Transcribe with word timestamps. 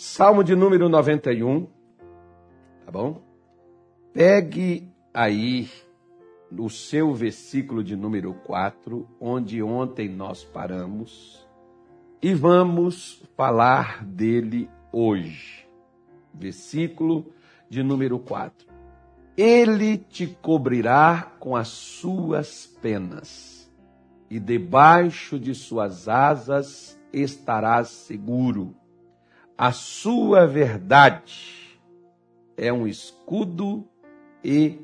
Salmo 0.00 0.44
de 0.44 0.54
número 0.54 0.88
91, 0.88 1.66
tá 2.86 2.92
bom? 2.92 3.20
Pegue 4.12 4.88
aí 5.12 5.68
o 6.56 6.70
seu 6.70 7.12
versículo 7.12 7.82
de 7.82 7.96
número 7.96 8.32
4, 8.32 9.08
onde 9.20 9.60
ontem 9.60 10.08
nós 10.08 10.44
paramos, 10.44 11.44
e 12.22 12.32
vamos 12.32 13.24
falar 13.36 14.04
dele 14.04 14.70
hoje. 14.92 15.66
Versículo 16.32 17.32
de 17.68 17.82
número 17.82 18.20
4. 18.20 18.68
Ele 19.36 19.98
te 19.98 20.28
cobrirá 20.28 21.32
com 21.40 21.56
as 21.56 21.66
suas 21.66 22.68
penas, 22.80 23.68
e 24.30 24.38
debaixo 24.38 25.40
de 25.40 25.56
suas 25.56 26.08
asas 26.08 26.96
estarás 27.12 27.88
seguro 27.88 28.76
a 29.58 29.72
sua 29.72 30.46
verdade 30.46 31.76
é 32.56 32.72
um 32.72 32.86
escudo 32.86 33.84
e 34.44 34.78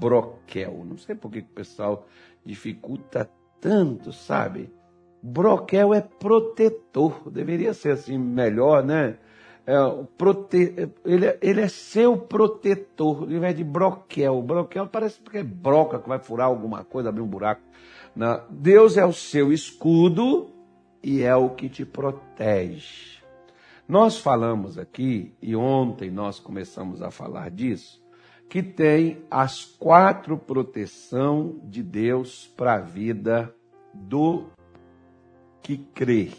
broquel. 0.00 0.84
Não 0.84 0.98
sei 0.98 1.14
por 1.14 1.30
que 1.30 1.38
o 1.38 1.44
pessoal 1.44 2.08
dificulta 2.44 3.30
tanto, 3.60 4.12
sabe? 4.12 4.68
Broquel 5.22 5.94
é 5.94 6.00
protetor, 6.00 7.30
deveria 7.30 7.72
ser 7.72 7.92
assim 7.92 8.18
melhor, 8.18 8.84
né? 8.84 9.16
É, 9.64 9.74
prote... 10.18 10.90
ele, 11.04 11.26
é, 11.26 11.38
ele 11.40 11.60
é 11.60 11.68
seu 11.68 12.16
protetor, 12.16 13.22
ao 13.22 13.30
invés 13.30 13.56
de 13.56 13.64
broquel. 13.64 14.42
Broquel 14.42 14.88
parece 14.88 15.20
que 15.20 15.38
é 15.38 15.42
broca 15.42 15.98
que 15.98 16.08
vai 16.08 16.18
furar 16.18 16.48
alguma 16.48 16.84
coisa, 16.84 17.08
abrir 17.08 17.22
um 17.22 17.28
buraco. 17.28 17.62
Não. 18.14 18.42
Deus 18.50 18.96
é 18.96 19.04
o 19.04 19.12
seu 19.12 19.52
escudo 19.52 20.48
e 21.02 21.22
é 21.22 21.34
o 21.34 21.50
que 21.50 21.68
te 21.68 21.84
protege. 21.84 23.15
Nós 23.88 24.18
falamos 24.18 24.78
aqui, 24.78 25.32
e 25.40 25.54
ontem 25.54 26.10
nós 26.10 26.40
começamos 26.40 27.00
a 27.00 27.10
falar 27.10 27.50
disso, 27.50 28.02
que 28.48 28.62
tem 28.62 29.24
as 29.30 29.64
quatro 29.64 30.36
proteção 30.36 31.60
de 31.64 31.82
Deus 31.84 32.52
para 32.56 32.74
a 32.74 32.80
vida 32.80 33.54
do 33.94 34.46
que 35.62 35.76
crê. 35.76 36.30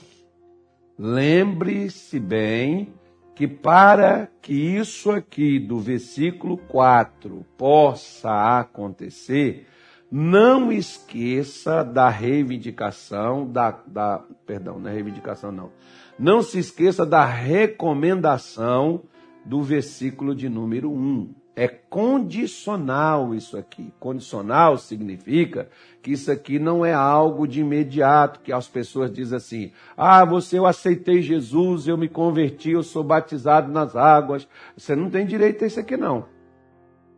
Lembre-se 0.97 2.19
bem 2.19 2.93
que 3.33 3.47
para 3.47 4.27
que 4.41 4.53
isso 4.53 5.11
aqui 5.11 5.59
do 5.59 5.79
versículo 5.79 6.57
4 6.57 7.45
possa 7.57 8.59
acontecer, 8.59 9.67
não 10.09 10.71
esqueça 10.71 11.83
da 11.83 12.09
reivindicação, 12.09 13.45
da, 13.45 13.71
da 13.85 14.23
perdão, 14.45 14.79
não 14.79 14.89
é 14.89 14.93
reivindicação 14.93 15.51
não, 15.51 15.71
não 16.19 16.41
se 16.41 16.59
esqueça 16.59 17.05
da 17.05 17.25
recomendação 17.25 19.03
do 19.45 19.61
versículo 19.61 20.35
de 20.35 20.49
número 20.49 20.91
1. 20.91 21.33
É 21.55 21.67
condicional 21.67 23.33
isso 23.33 23.57
aqui. 23.57 23.91
Condicional 23.99 24.77
significa 24.77 25.69
que 26.03 26.11
isso 26.11 26.31
aqui 26.31 26.59
não 26.59 26.85
é 26.85 26.93
algo 26.93 27.47
de 27.47 27.61
imediato, 27.61 28.41
que 28.41 28.51
as 28.51 28.67
pessoas 28.67 29.11
dizem 29.11 29.37
assim: 29.37 29.71
ah, 29.95 30.23
você, 30.23 30.59
eu 30.59 30.67
aceitei 30.67 31.21
Jesus, 31.21 31.87
eu 31.87 31.97
me 31.97 32.07
converti, 32.07 32.71
eu 32.71 32.83
sou 32.83 33.03
batizado 33.03 33.71
nas 33.71 33.95
águas. 33.95 34.47
Você 34.77 34.95
não 34.95 35.09
tem 35.09 35.25
direito 35.25 35.63
a 35.63 35.67
isso 35.67 35.79
aqui, 35.79 35.97
não. 35.97 36.25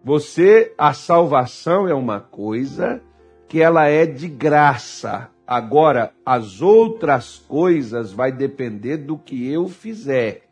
Você, 0.03 0.73
a 0.77 0.94
salvação 0.94 1.86
é 1.86 1.94
uma 1.94 2.22
coisa 2.22 3.02
que 3.45 3.61
ela 3.61 3.88
é 3.88 4.05
de 4.05 4.30
graça. 4.30 5.30
Agora, 5.52 6.14
as 6.23 6.61
outras 6.61 7.39
coisas 7.39 8.14
vai 8.14 8.31
depender 8.31 8.97
do 8.97 9.17
que 9.17 9.52
eu 9.52 9.67
fizer. 9.67 10.44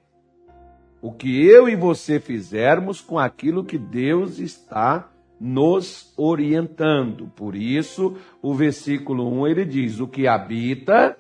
O 1.00 1.12
que 1.12 1.46
eu 1.46 1.70
e 1.70 1.76
você 1.76 2.20
fizermos 2.20 3.00
com 3.00 3.20
aquilo 3.20 3.64
que 3.64 3.78
Deus 3.78 4.40
está 4.40 5.08
nos 5.40 6.12
orientando. 6.18 7.32
Por 7.36 7.56
isso, 7.56 8.18
o 8.42 8.56
versículo 8.56 9.32
1 9.42 9.48
ele 9.48 9.66
diz: 9.66 10.00
O 10.00 10.08
que 10.08 10.28
habita, 10.28 11.16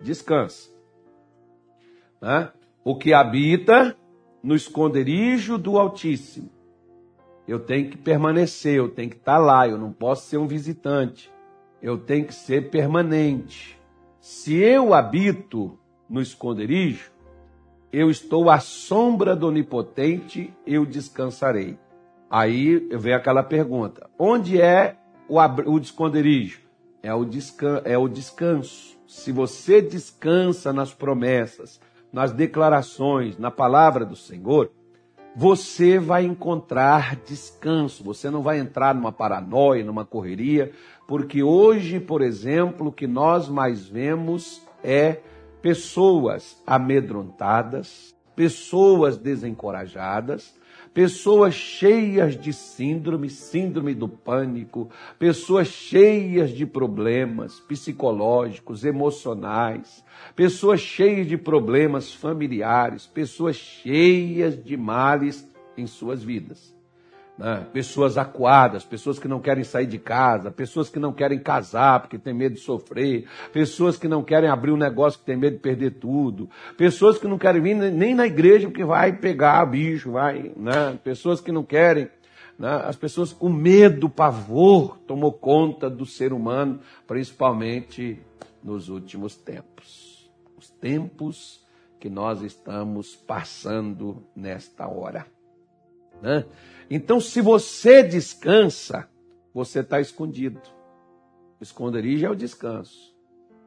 descansa. 0.00 0.68
Né? 2.20 2.50
O 2.82 2.96
que 2.96 3.14
habita 3.14 3.96
no 4.42 4.56
esconderijo 4.56 5.56
do 5.56 5.78
Altíssimo. 5.78 6.50
Eu 7.46 7.60
tenho 7.60 7.90
que 7.90 7.96
permanecer, 7.96 8.74
eu 8.74 8.88
tenho 8.88 9.10
que 9.10 9.18
estar 9.18 9.38
lá, 9.38 9.68
eu 9.68 9.78
não 9.78 9.92
posso 9.92 10.26
ser 10.26 10.38
um 10.38 10.48
visitante 10.48 11.32
eu 11.84 11.98
tenho 11.98 12.24
que 12.24 12.34
ser 12.34 12.70
permanente. 12.70 13.78
Se 14.18 14.54
eu 14.54 14.94
habito 14.94 15.78
no 16.08 16.22
esconderijo, 16.22 17.12
eu 17.92 18.10
estou 18.10 18.48
à 18.48 18.58
sombra 18.58 19.36
do 19.36 19.48
Onipotente, 19.48 20.50
eu 20.66 20.86
descansarei. 20.86 21.78
Aí 22.30 22.78
vem 22.96 23.12
aquela 23.12 23.42
pergunta: 23.42 24.08
onde 24.18 24.58
é 24.58 24.96
o, 25.28 25.36
o 25.70 25.78
esconderijo? 25.78 26.62
É 27.02 27.12
o, 27.12 27.22
descan 27.22 27.82
é 27.84 27.98
o 27.98 28.08
descanso. 28.08 28.96
Se 29.06 29.30
você 29.30 29.82
descansa 29.82 30.72
nas 30.72 30.94
promessas, 30.94 31.78
nas 32.10 32.32
declarações, 32.32 33.36
na 33.36 33.50
palavra 33.50 34.06
do 34.06 34.16
Senhor, 34.16 34.72
você 35.34 35.98
vai 35.98 36.24
encontrar 36.24 37.16
descanso. 37.26 38.04
Você 38.04 38.30
não 38.30 38.42
vai 38.42 38.58
entrar 38.58 38.94
numa 38.94 39.12
paranoia, 39.12 39.84
numa 39.84 40.04
correria, 40.04 40.70
porque 41.08 41.42
hoje, 41.42 41.98
por 41.98 42.22
exemplo, 42.22 42.88
o 42.88 42.92
que 42.92 43.06
nós 43.06 43.48
mais 43.48 43.86
vemos 43.86 44.62
é 44.82 45.20
pessoas 45.60 46.62
amedrontadas, 46.66 48.14
pessoas 48.36 49.16
desencorajadas, 49.16 50.54
pessoas 50.94 51.54
cheias 51.54 52.40
de 52.40 52.52
síndrome, 52.52 53.28
síndrome 53.28 53.92
do 53.94 54.08
pânico, 54.08 54.88
pessoas 55.18 55.66
cheias 55.66 56.50
de 56.50 56.64
problemas 56.64 57.58
psicológicos, 57.58 58.84
emocionais, 58.84 60.04
pessoas 60.36 60.80
cheias 60.80 61.26
de 61.26 61.36
problemas 61.36 62.14
familiares, 62.14 63.06
pessoas 63.06 63.56
cheias 63.56 64.62
de 64.62 64.76
males 64.76 65.46
em 65.76 65.86
suas 65.86 66.22
vidas. 66.22 66.73
Né? 67.36 67.66
Pessoas 67.72 68.16
acuadas, 68.16 68.84
pessoas 68.84 69.18
que 69.18 69.26
não 69.26 69.40
querem 69.40 69.64
sair 69.64 69.86
de 69.86 69.98
casa, 69.98 70.50
pessoas 70.50 70.88
que 70.88 71.00
não 71.00 71.12
querem 71.12 71.38
casar 71.38 72.00
porque 72.00 72.16
tem 72.16 72.32
medo 72.32 72.54
de 72.54 72.60
sofrer, 72.60 73.26
pessoas 73.52 73.96
que 73.96 74.06
não 74.06 74.22
querem 74.22 74.48
abrir 74.48 74.70
um 74.70 74.76
negócio 74.76 75.18
que 75.18 75.26
tem 75.26 75.36
medo 75.36 75.56
de 75.56 75.62
perder 75.62 75.92
tudo, 75.92 76.48
pessoas 76.76 77.18
que 77.18 77.26
não 77.26 77.36
querem 77.36 77.60
vir 77.60 77.74
nem 77.74 78.14
na 78.14 78.26
igreja 78.26 78.68
porque 78.68 78.84
vai 78.84 79.12
pegar 79.12 79.66
bicho, 79.66 80.12
vai, 80.12 80.52
né? 80.56 80.98
pessoas 81.02 81.40
que 81.40 81.50
não 81.50 81.64
querem. 81.64 82.08
Né? 82.56 82.70
As 82.84 82.94
pessoas, 82.94 83.36
o 83.40 83.48
medo, 83.48 84.06
o 84.06 84.10
pavor 84.10 84.98
tomou 85.06 85.32
conta 85.32 85.90
do 85.90 86.06
ser 86.06 86.32
humano, 86.32 86.78
principalmente 87.04 88.22
nos 88.62 88.88
últimos 88.88 89.36
tempos. 89.36 90.30
Os 90.56 90.70
tempos 90.70 91.64
que 91.98 92.08
nós 92.08 92.42
estamos 92.42 93.16
passando 93.16 94.22
nesta 94.36 94.86
hora. 94.86 95.26
Né? 96.22 96.44
Então, 96.90 97.20
se 97.20 97.40
você 97.40 98.02
descansa, 98.02 99.08
você 99.52 99.80
está 99.80 100.00
escondido. 100.00 100.60
O 101.60 101.62
esconderijo 101.62 102.26
é 102.26 102.30
o 102.30 102.34
descanso. 102.34 103.14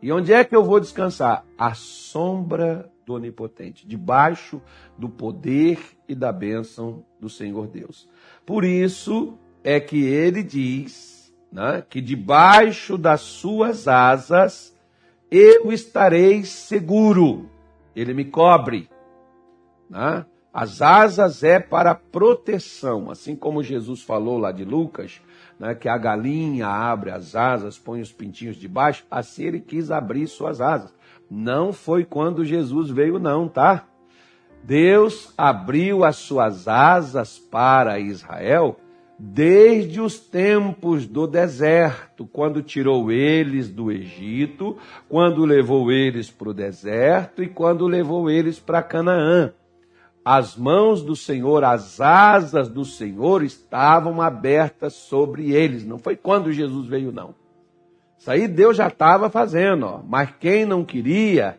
E 0.01 0.11
onde 0.11 0.31
é 0.31 0.44
que 0.44 0.55
eu 0.55 0.63
vou 0.63 0.79
descansar? 0.79 1.45
A 1.57 1.73
sombra 1.73 2.91
do 3.05 3.13
Onipotente, 3.13 3.88
debaixo 3.88 4.61
do 4.97 5.09
poder 5.09 5.79
e 6.07 6.13
da 6.13 6.31
bênção 6.31 7.05
do 7.19 7.29
Senhor 7.29 7.67
Deus. 7.67 8.07
Por 8.45 8.63
isso 8.63 9.38
é 9.63 9.79
que 9.79 10.03
ele 10.03 10.44
diz 10.44 11.34
né, 11.51 11.84
que 11.89 12.01
debaixo 12.01 12.97
das 12.97 13.22
suas 13.22 13.88
asas 13.88 14.78
eu 15.31 15.72
estarei 15.72 16.44
seguro. 16.44 17.49
Ele 17.95 18.13
me 18.13 18.25
cobre. 18.25 18.89
Né? 19.89 20.25
As 20.59 20.81
asas 20.81 21.43
é 21.43 21.59
para 21.59 21.93
proteção, 21.93 23.11
assim 23.11 23.35
como 23.35 23.61
Jesus 23.61 24.02
falou 24.02 24.40
lá 24.40 24.52
de 24.52 24.66
Lucas, 24.66 25.22
né, 25.59 25.76
que 25.76 25.87
a 25.87 25.96
galinha 25.99 26.66
abre 26.66 27.11
as 27.11 27.35
asas, 27.35 27.78
põe 27.78 28.02
os 28.02 28.11
pintinhos 28.11 28.55
debaixo, 28.55 29.05
assim 29.11 29.43
ele 29.43 29.59
quis 29.59 29.91
abrir 29.91 30.26
suas 30.26 30.59
asas. 30.59 30.91
Não 31.29 31.72
foi 31.72 32.03
quando 32.03 32.43
Jesus 32.43 32.90
veio, 32.90 33.20
não, 33.20 33.47
tá? 33.47 33.85
Deus 34.64 35.32
abriu 35.37 36.03
as 36.03 36.16
suas 36.16 36.67
asas 36.67 37.37
para 37.37 37.99
Israel 37.99 38.79
desde 39.20 40.02
os 40.02 40.20
tempos 40.20 41.05
do 41.05 41.28
deserto, 41.28 42.26
quando 42.26 42.64
tirou 42.64 43.11
eles 43.11 43.70
do 43.70 43.91
Egito, 43.91 44.76
quando 45.08 45.46
levou 45.46 45.91
eles 45.91 46.32
para 46.32 46.49
o 46.49 46.53
deserto 46.53 47.43
e 47.43 47.47
quando 47.47 47.85
levou 47.85 48.28
eles 48.28 48.59
para 48.59 48.82
Canaã 48.82 49.53
as 50.29 50.58
mãos 50.58 51.02
do 51.02 51.16
Senhor, 51.16 51.64
as 51.64 52.02
asas 52.02 52.68
do 52.68 52.84
Senhor 52.84 53.41
estavam 53.44 54.22
abertas 54.22 54.94
sobre 54.94 55.53
eles. 55.53 55.85
Não 55.85 55.97
foi 55.97 56.18
quando 56.18 56.52
Jesus 56.52 56.85
veio, 56.85 57.14
não. 57.14 57.34
Isso 58.20 58.29
aí 58.29 58.46
Deus 58.46 58.76
já 58.76 58.90
estava 58.90 59.29
fazendo, 59.29 59.85
ó. 59.85 60.02
mas 60.06 60.29
quem 60.38 60.66
não 60.66 60.84
queria 60.84 61.58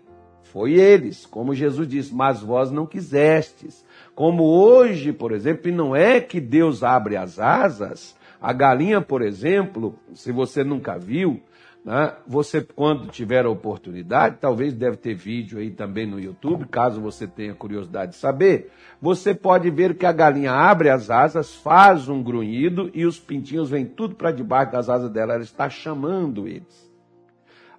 Foi 0.53 0.75
eles, 0.75 1.25
como 1.25 1.55
Jesus 1.55 1.89
disse, 1.89 2.15
mas 2.15 2.43
vós 2.43 2.71
não 2.71 2.85
quisestes. 2.85 3.83
Como 4.15 4.45
hoje, 4.45 5.15
por 5.15 5.33
exemplo, 5.33 5.71
e 5.71 5.73
não 5.73 5.97
é 5.97 6.21
que 6.21 6.39
Deus 6.39 6.83
abre 6.83 7.17
as 7.17 7.39
asas, 7.39 8.15
a 8.39 8.53
galinha, 8.53 9.01
por 9.01 9.23
exemplo, 9.23 9.99
se 10.13 10.31
você 10.31 10.63
nunca 10.63 10.99
viu, 10.99 11.41
né, 11.85 12.15
você, 12.27 12.61
quando 12.61 13.09
tiver 13.09 13.47
a 13.47 13.51
oportunidade, 13.51 14.39
talvez 14.41 14.75
deve 14.75 14.97
ter 14.97 15.15
vídeo 15.15 15.59
aí 15.59 15.71
também 15.71 16.07
no 16.07 16.21
YouTube, 16.21 16.67
caso 16.67 17.01
você 17.01 17.27
tenha 17.27 17.55
curiosidade 17.55 18.13
de 18.13 18.19
saber, 18.19 18.71
você 19.01 19.35
pode 19.35 19.71
ver 19.71 19.97
que 19.97 20.05
a 20.05 20.13
galinha 20.13 20.53
abre 20.53 20.91
as 20.91 21.09
asas, 21.11 21.55
faz 21.55 22.09
um 22.09 22.23
grunhido 22.23 22.91
e 22.93 23.07
os 23.07 23.19
pintinhos 23.19 23.71
vêm 23.71 23.87
tudo 23.87 24.15
para 24.15 24.33
debaixo 24.33 24.73
das 24.73 24.89
asas 24.89 25.11
dela, 25.11 25.35
ela 25.35 25.43
está 25.43 25.71
chamando 25.71 26.47
eles. 26.47 26.89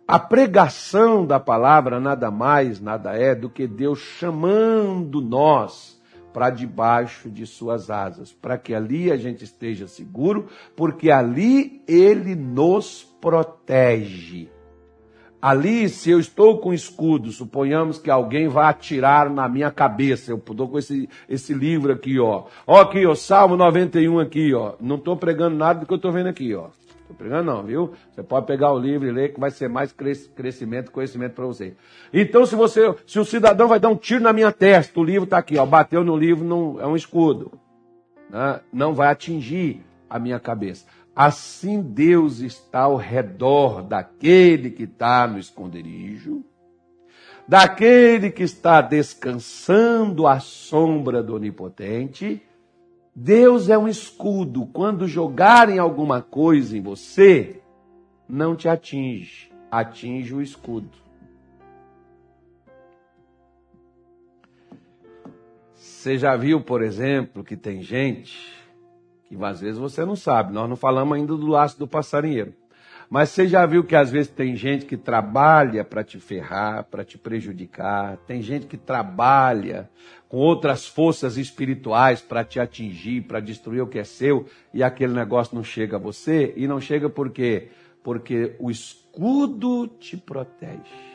A 0.08 0.18
pregação 0.18 1.24
da 1.24 1.40
palavra 1.40 2.00
nada 2.00 2.32
mais, 2.32 2.82
nada 2.82 3.14
é 3.14 3.36
do 3.36 3.48
que 3.48 3.68
Deus 3.68 4.00
chamando 4.00 5.22
nós 5.22 5.99
para 6.40 6.52
debaixo 6.52 7.30
de 7.30 7.46
suas 7.46 7.92
asas, 7.92 8.32
para 8.32 8.58
que 8.58 8.74
ali 8.74 9.12
a 9.12 9.18
gente 9.18 9.44
esteja 9.44 9.90
seguro, 9.90 10.48
porque 10.74 11.12
ali 11.12 11.82
ele 11.86 12.34
nos 12.34 13.04
protege. 13.20 14.50
Ali, 15.42 15.90
se 15.90 16.10
eu 16.10 16.18
estou 16.18 16.60
com 16.60 16.74
escudo, 16.74 17.30
suponhamos 17.30 17.98
que 17.98 18.10
alguém 18.10 18.48
vai 18.48 18.68
atirar 18.68 19.30
na 19.30 19.50
minha 19.50 19.70
cabeça. 19.70 20.32
Eu 20.32 20.38
estou 20.38 20.70
com 20.70 20.80
esse, 20.80 21.10
esse 21.28 21.54
livro 21.54 21.92
aqui, 21.92 22.18
ó. 22.18 22.46
Ó, 22.66 22.80
aqui, 22.80 23.06
ó, 23.06 23.14
Salmo 23.16 23.58
91 23.58 24.18
aqui, 24.20 24.54
ó. 24.54 24.76
Não 24.80 24.96
estou 24.96 25.18
pregando 25.18 25.58
nada 25.58 25.82
do 25.82 25.86
que 25.86 25.92
eu 25.92 25.98
estou 25.98 26.14
vendo 26.14 26.28
aqui, 26.28 26.56
ó. 26.56 26.70
Estou 27.10 27.18
pregando 27.18 27.52
não, 27.52 27.64
viu? 27.64 27.94
Você 28.12 28.22
pode 28.22 28.46
pegar 28.46 28.72
o 28.72 28.78
livro 28.78 29.08
e 29.08 29.12
ler 29.12 29.34
que 29.34 29.40
vai 29.40 29.50
ser 29.50 29.68
mais 29.68 29.92
crescimento, 29.92 30.92
conhecimento 30.92 31.34
para 31.34 31.46
você. 31.46 31.74
Então, 32.14 32.46
se 32.46 32.56
você, 32.56 32.94
se 33.08 33.18
o 33.18 33.26
cidadão 33.26 33.68
vai 33.68 33.80
dar 33.80 33.90
um 33.90 33.96
tiro 33.96 34.22
na 34.22 34.32
minha 34.32 34.52
testa, 34.52 35.00
o 35.00 35.04
livro 35.04 35.24
está 35.24 35.40
aqui, 35.40 35.58
ó, 35.58 35.66
bateu 35.66 36.04
no 36.04 36.16
livro, 36.16 36.46
não, 36.46 36.80
é 36.80 36.86
um 36.86 36.96
escudo. 36.96 37.52
Né? 38.30 38.60
Não 38.72 38.94
vai 38.94 39.08
atingir 39.08 39.84
a 40.08 40.20
minha 40.20 40.40
cabeça. 40.40 40.86
Assim 41.16 41.82
Deus 41.82 42.42
está 42.42 42.82
ao 42.82 42.96
redor 42.96 43.82
daquele 43.82 44.70
que 44.70 44.84
está 44.84 45.26
no 45.26 45.40
esconderijo, 45.40 46.46
daquele 47.48 48.30
que 48.30 48.44
está 48.44 48.82
descansando 48.82 50.28
à 50.28 50.40
sombra 50.40 51.24
do 51.24 51.36
Onipotente, 51.36 52.40
Deus 53.22 53.68
é 53.68 53.78
um 53.78 53.86
escudo. 53.86 54.66
Quando 54.68 55.06
jogarem 55.06 55.78
alguma 55.78 56.22
coisa 56.22 56.78
em 56.78 56.82
você, 56.82 57.62
não 58.30 58.56
te 58.56 58.70
atinge, 58.70 59.52
atinge 59.70 60.34
o 60.34 60.42
escudo. 60.42 60.98
Você 65.74 66.18
já 66.18 66.38
viu, 66.38 66.62
por 66.62 66.82
exemplo, 66.82 67.44
que 67.44 67.58
tem 67.58 67.82
gente 67.82 68.58
que 69.28 69.36
às 69.44 69.60
vezes 69.60 69.78
você 69.78 70.06
não 70.06 70.16
sabe, 70.16 70.54
nós 70.54 70.70
não 70.70 70.78
falamos 70.78 71.18
ainda 71.18 71.36
do 71.36 71.48
laço 71.48 71.78
do 71.78 71.86
passarinheiro. 71.86 72.54
Mas 73.10 73.30
você 73.30 73.48
já 73.48 73.66
viu 73.66 73.84
que 73.84 73.96
às 73.96 74.12
vezes 74.12 74.32
tem 74.32 74.56
gente 74.56 74.86
que 74.86 74.96
trabalha 74.96 75.84
para 75.84 76.04
te 76.04 76.20
ferrar, 76.20 76.84
para 76.84 77.04
te 77.04 77.18
prejudicar, 77.18 78.18
tem 78.28 78.40
gente 78.40 78.68
que 78.68 78.78
trabalha 78.78 79.90
com 80.28 80.38
outras 80.38 80.86
forças 80.86 81.36
espirituais 81.36 82.22
para 82.22 82.44
te 82.44 82.60
atingir, 82.60 83.24
para 83.24 83.40
destruir 83.40 83.82
o 83.82 83.88
que 83.88 83.98
é 83.98 84.04
seu, 84.04 84.46
e 84.72 84.84
aquele 84.84 85.14
negócio 85.14 85.56
não 85.56 85.64
chega 85.64 85.96
a 85.96 86.00
você, 86.00 86.54
e 86.56 86.68
não 86.68 86.80
chega 86.80 87.10
por 87.10 87.32
quê? 87.32 87.70
Porque 88.04 88.56
o 88.60 88.70
escudo 88.70 89.88
te 89.88 90.16
protege. 90.16 91.10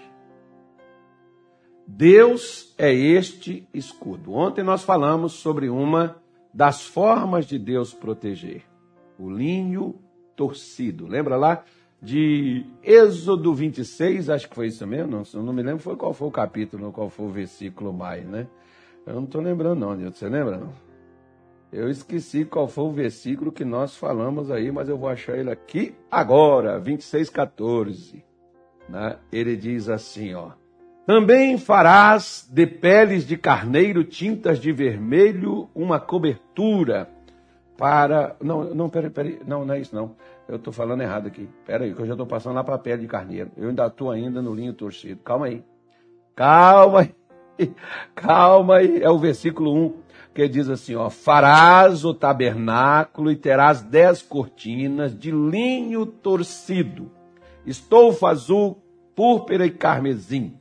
Deus 1.86 2.74
é 2.76 2.92
este 2.92 3.68
escudo. 3.72 4.32
Ontem 4.32 4.64
nós 4.64 4.82
falamos 4.82 5.34
sobre 5.34 5.68
uma 5.68 6.16
das 6.52 6.84
formas 6.84 7.46
de 7.46 7.58
Deus 7.58 7.94
proteger: 7.94 8.64
o 9.18 9.30
linho 9.30 10.00
torcido. 10.34 11.06
Lembra 11.06 11.36
lá? 11.36 11.64
De 12.04 12.66
Êxodo 12.82 13.54
26, 13.54 14.28
acho 14.28 14.48
que 14.48 14.54
foi 14.54 14.66
isso 14.66 14.86
mesmo, 14.86 15.10
não, 15.10 15.42
não 15.42 15.52
me 15.52 15.62
lembro 15.62 15.82
foi 15.82 15.96
qual 15.96 16.12
foi 16.12 16.28
o 16.28 16.30
capítulo, 16.30 16.92
qual 16.92 17.08
foi 17.08 17.26
o 17.26 17.30
versículo 17.30 17.92
mais, 17.92 18.26
né? 18.26 18.46
Eu 19.06 19.14
não 19.14 19.24
estou 19.24 19.40
lembrando 19.40 19.80
não, 19.80 19.94
Nilton, 19.94 20.16
você 20.16 20.28
lembra 20.28 20.58
não? 20.58 20.72
Eu 21.72 21.88
esqueci 21.88 22.44
qual 22.44 22.68
foi 22.68 22.84
o 22.84 22.92
versículo 22.92 23.50
que 23.50 23.64
nós 23.64 23.96
falamos 23.96 24.50
aí, 24.50 24.70
mas 24.70 24.88
eu 24.88 24.96
vou 24.96 25.08
achar 25.08 25.36
ele 25.36 25.50
aqui 25.50 25.94
agora, 26.10 26.78
26, 26.78 27.30
14. 27.30 28.24
Né? 28.88 29.16
Ele 29.32 29.56
diz 29.56 29.88
assim, 29.88 30.34
ó. 30.34 30.52
Também 31.04 31.58
farás 31.58 32.48
de 32.50 32.66
peles 32.66 33.26
de 33.26 33.36
carneiro, 33.36 34.04
tintas 34.04 34.60
de 34.60 34.70
vermelho, 34.70 35.68
uma 35.74 35.98
cobertura 35.98 37.10
para. 37.76 38.36
Não, 38.40 38.72
não, 38.72 38.88
peraí, 38.88 39.10
peraí. 39.10 39.40
Não, 39.46 39.64
não 39.64 39.74
é 39.74 39.80
isso 39.80 39.94
não. 39.94 40.14
Eu 40.48 40.56
estou 40.56 40.72
falando 40.72 41.02
errado 41.02 41.26
aqui. 41.26 41.48
Pera 41.66 41.84
aí, 41.84 41.94
que 41.94 42.00
eu 42.00 42.06
já 42.06 42.12
estou 42.12 42.26
passando 42.26 42.54
lá 42.54 42.64
para 42.64 42.74
a 42.74 42.78
pele 42.78 43.02
de 43.02 43.08
carneiro. 43.08 43.50
Eu 43.56 43.68
ainda 43.68 43.86
estou 43.86 44.10
ainda 44.10 44.42
no 44.42 44.54
linho 44.54 44.74
torcido. 44.74 45.20
Calma 45.22 45.46
aí. 45.46 45.64
Calma 46.36 47.00
aí. 47.00 47.14
Calma 48.14 48.76
aí. 48.76 49.02
É 49.02 49.08
o 49.08 49.18
versículo 49.18 49.74
1 49.74 50.04
que 50.34 50.48
diz 50.48 50.68
assim, 50.68 50.96
ó. 50.96 51.08
Farás 51.08 52.04
o 52.04 52.12
tabernáculo 52.12 53.30
e 53.30 53.36
terás 53.36 53.80
dez 53.82 54.20
cortinas 54.20 55.16
de 55.16 55.30
linho 55.30 56.04
torcido. 56.04 57.10
Estoufa 57.64 58.28
azul, 58.28 58.82
púrpura 59.14 59.64
e 59.64 59.70
carmesim. 59.70 60.58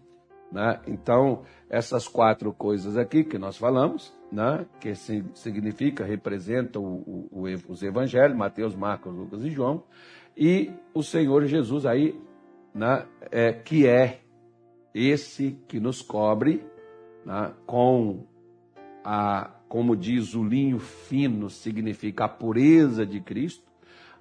Né? 0.54 0.80
Então, 0.86 1.42
essas 1.68 2.08
quatro 2.08 2.54
coisas 2.54 2.96
aqui 2.96 3.24
que 3.24 3.40
nós 3.40 3.58
falamos, 3.58 4.14
né, 4.32 4.68
que 4.80 4.94
significa, 5.34 6.06
representa 6.06 6.80
o, 6.80 7.28
o, 7.32 7.46
os 7.68 7.82
evangelhos, 7.82 8.38
Mateus, 8.38 8.76
Marcos, 8.76 9.12
Lucas 9.12 9.44
e 9.44 9.50
João, 9.50 9.84
e 10.38 10.72
o 10.94 11.02
Senhor 11.02 11.44
Jesus 11.46 11.88
aí, 11.88 12.16
né, 12.72 13.04
é, 13.32 13.52
que 13.52 13.88
é 13.88 14.20
esse 14.94 15.58
que 15.68 15.80
nos 15.80 16.04
cobre 16.04 16.64
né, 17.26 17.52
com 17.66 18.24
a, 19.04 19.50
como 19.68 19.96
diz 19.96 20.36
o 20.36 20.44
linho 20.44 20.78
fino, 20.78 21.50
significa 21.50 22.26
a 22.26 22.30
pureza 22.30 23.08
de 23.08 23.20
Cristo, 23.20 23.64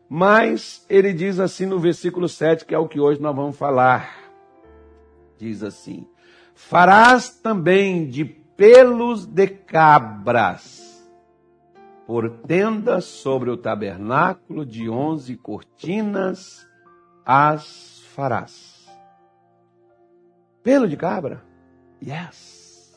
mas 0.08 0.86
ele 0.88 1.12
diz 1.12 1.38
assim 1.38 1.66
no 1.66 1.78
versículo 1.78 2.26
7, 2.26 2.64
que 2.64 2.74
é 2.74 2.78
o 2.78 2.88
que 2.88 2.98
hoje 2.98 3.20
nós 3.20 3.36
vamos 3.36 3.58
falar. 3.58 4.32
Diz 5.38 5.62
assim: 5.62 6.06
Farás 6.54 7.30
também 7.30 8.08
de 8.08 8.24
pelos 8.24 9.26
de 9.26 9.48
cabras, 9.48 11.02
por 12.06 12.30
tenda 12.30 13.00
sobre 13.00 13.50
o 13.50 13.56
tabernáculo 13.56 14.64
de 14.64 14.88
onze 14.88 15.36
cortinas 15.36 16.66
as 17.24 18.02
farás. 18.14 18.86
Pelo 20.62 20.86
de 20.86 20.96
cabra? 20.96 21.42
Yes. 22.00 22.92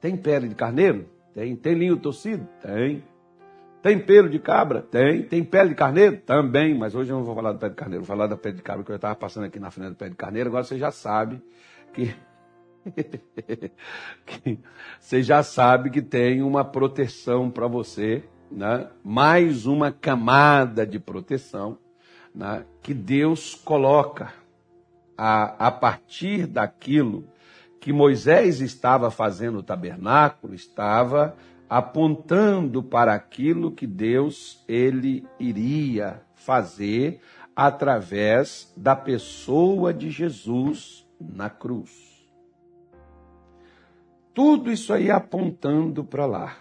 Tem 0.00 0.16
pele 0.16 0.48
de 0.48 0.54
carneiro? 0.54 1.08
Tem. 1.34 1.54
Tem 1.56 1.74
linho 1.74 1.96
torcido? 1.96 2.46
Tem. 2.62 3.04
Tem 3.82 3.98
pelo 3.98 4.28
de 4.28 4.38
cabra? 4.38 4.82
Tem. 4.82 5.22
Tem 5.22 5.44
pele 5.44 5.70
de 5.70 5.74
carneiro? 5.74 6.18
Também. 6.18 6.76
Mas 6.76 6.94
hoje 6.94 7.10
eu 7.10 7.16
não 7.16 7.24
vou 7.24 7.34
falar 7.34 7.52
do 7.52 7.58
pé 7.58 7.68
de 7.68 7.74
carneiro, 7.74 8.04
vou 8.04 8.16
falar 8.16 8.26
da 8.26 8.36
pele 8.36 8.56
de 8.56 8.62
cabra, 8.62 8.84
que 8.84 8.92
eu 8.92 8.96
estava 8.96 9.14
passando 9.14 9.44
aqui 9.44 9.58
na 9.58 9.70
frente 9.70 9.90
do 9.90 9.96
pé 9.96 10.08
de 10.08 10.16
carneiro. 10.16 10.48
Agora 10.48 10.64
você 10.64 10.78
já 10.78 10.90
sabe 10.90 11.42
que 14.24 14.58
você 14.98 15.22
já 15.22 15.42
sabe 15.42 15.90
que 15.90 16.00
tem 16.00 16.42
uma 16.42 16.64
proteção 16.64 17.50
para 17.50 17.66
você, 17.66 18.24
né? 18.50 18.88
mais 19.04 19.66
uma 19.66 19.92
camada 19.92 20.86
de 20.86 20.98
proteção 20.98 21.78
né? 22.34 22.64
que 22.82 22.94
Deus 22.94 23.54
coloca 23.54 24.32
a, 25.16 25.66
a 25.66 25.70
partir 25.70 26.46
daquilo 26.46 27.24
que 27.80 27.92
Moisés 27.92 28.60
estava 28.60 29.10
fazendo 29.10 29.54
no 29.54 29.62
tabernáculo, 29.62 30.54
estava 30.54 31.36
apontando 31.68 32.82
para 32.82 33.14
aquilo 33.14 33.70
que 33.70 33.86
Deus 33.86 34.62
ele 34.68 35.24
iria 35.38 36.20
fazer 36.34 37.20
através 37.54 38.72
da 38.76 38.96
pessoa 38.96 39.92
de 39.92 40.10
Jesus 40.10 40.99
na 41.20 41.50
cruz. 41.50 42.28
Tudo 44.32 44.70
isso 44.70 44.92
aí 44.92 45.10
apontando 45.10 46.04
para 46.04 46.26
lá. 46.26 46.56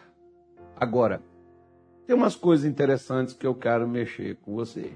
Agora, 0.76 1.22
tem 2.06 2.16
umas 2.16 2.36
coisas 2.36 2.66
interessantes 2.66 3.34
que 3.34 3.46
eu 3.46 3.54
quero 3.54 3.88
mexer 3.88 4.36
com 4.38 4.56
você. 4.56 4.92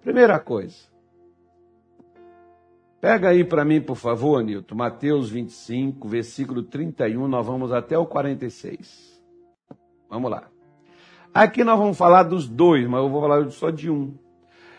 Primeira 0.00 0.40
coisa. 0.40 0.92
Pega 3.00 3.28
aí 3.28 3.44
para 3.44 3.66
mim, 3.66 3.82
por 3.82 3.96
favor, 3.96 4.42
Nilton, 4.42 4.74
Mateus 4.74 5.28
25, 5.28 6.08
versículo 6.08 6.62
31, 6.62 7.28
nós 7.28 7.46
vamos 7.46 7.70
até 7.70 7.98
o 7.98 8.06
46. 8.06 9.22
Vamos 10.08 10.30
lá. 10.30 10.48
Aqui 11.34 11.62
nós 11.62 11.78
vamos 11.78 11.98
falar 11.98 12.22
dos 12.22 12.48
dois, 12.48 12.88
mas 12.88 13.02
eu 13.02 13.10
vou 13.10 13.20
falar 13.20 13.50
só 13.50 13.68
de 13.68 13.90
um. 13.90 14.14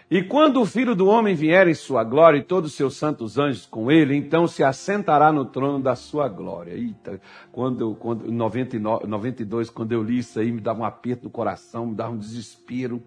E 0.09 0.21
quando 0.21 0.61
o 0.61 0.65
filho 0.65 0.95
do 0.95 1.07
homem 1.07 1.33
vier 1.33 1.67
em 1.67 1.73
sua 1.73 2.03
glória 2.03 2.37
e 2.37 2.43
todos 2.43 2.71
os 2.71 2.77
seus 2.77 2.95
santos 2.95 3.39
anjos 3.39 3.65
com 3.65 3.91
ele, 3.91 4.15
então 4.15 4.47
se 4.47 4.63
assentará 4.63 5.31
no 5.31 5.45
trono 5.45 5.81
da 5.81 5.95
sua 5.95 6.27
glória. 6.27 6.73
Eita, 6.73 7.19
quando, 7.51 7.95
quando, 7.95 8.27
em 8.27 8.31
99, 8.31 9.07
92, 9.07 9.69
quando 9.71 9.93
eu 9.93 10.03
li 10.03 10.19
isso 10.19 10.39
aí, 10.39 10.51
me 10.51 10.61
dava 10.61 10.81
um 10.81 10.85
aperto 10.85 11.23
no 11.23 11.31
coração, 11.31 11.87
me 11.87 11.95
dava 11.95 12.11
um 12.11 12.17
desespero. 12.17 13.01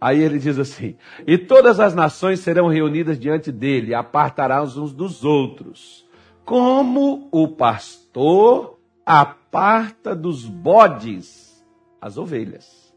Aí 0.00 0.20
ele 0.20 0.38
diz 0.38 0.56
assim: 0.56 0.96
E 1.26 1.36
todas 1.36 1.80
as 1.80 1.96
nações 1.96 2.38
serão 2.38 2.68
reunidas 2.68 3.18
diante 3.18 3.50
dele, 3.50 3.92
apartará 3.92 4.62
uns 4.62 4.92
dos 4.92 5.24
outros, 5.24 6.06
como 6.44 7.28
o 7.32 7.48
pastor 7.48 8.78
aparta 9.04 10.14
dos 10.14 10.44
bodes 10.44 11.46
as 12.00 12.16
ovelhas. 12.16 12.94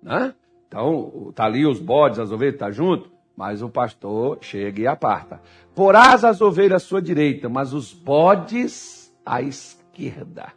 Né? 0.00 0.32
Então, 0.68 1.32
tá 1.34 1.46
ali 1.46 1.66
os 1.66 1.80
bodes, 1.80 2.18
as 2.18 2.30
ovelhas, 2.30 2.58
tá 2.58 2.70
junto, 2.70 3.10
mas 3.34 3.62
o 3.62 3.70
pastor 3.70 4.38
chega 4.42 4.82
e 4.82 4.86
aparta. 4.86 5.40
Porás 5.74 6.24
as 6.24 6.40
ovelhas 6.40 6.82
à 6.82 6.86
sua 6.86 7.00
direita, 7.00 7.48
mas 7.48 7.72
os 7.72 7.92
bodes 7.92 9.12
à 9.24 9.40
esquerda. 9.40 10.52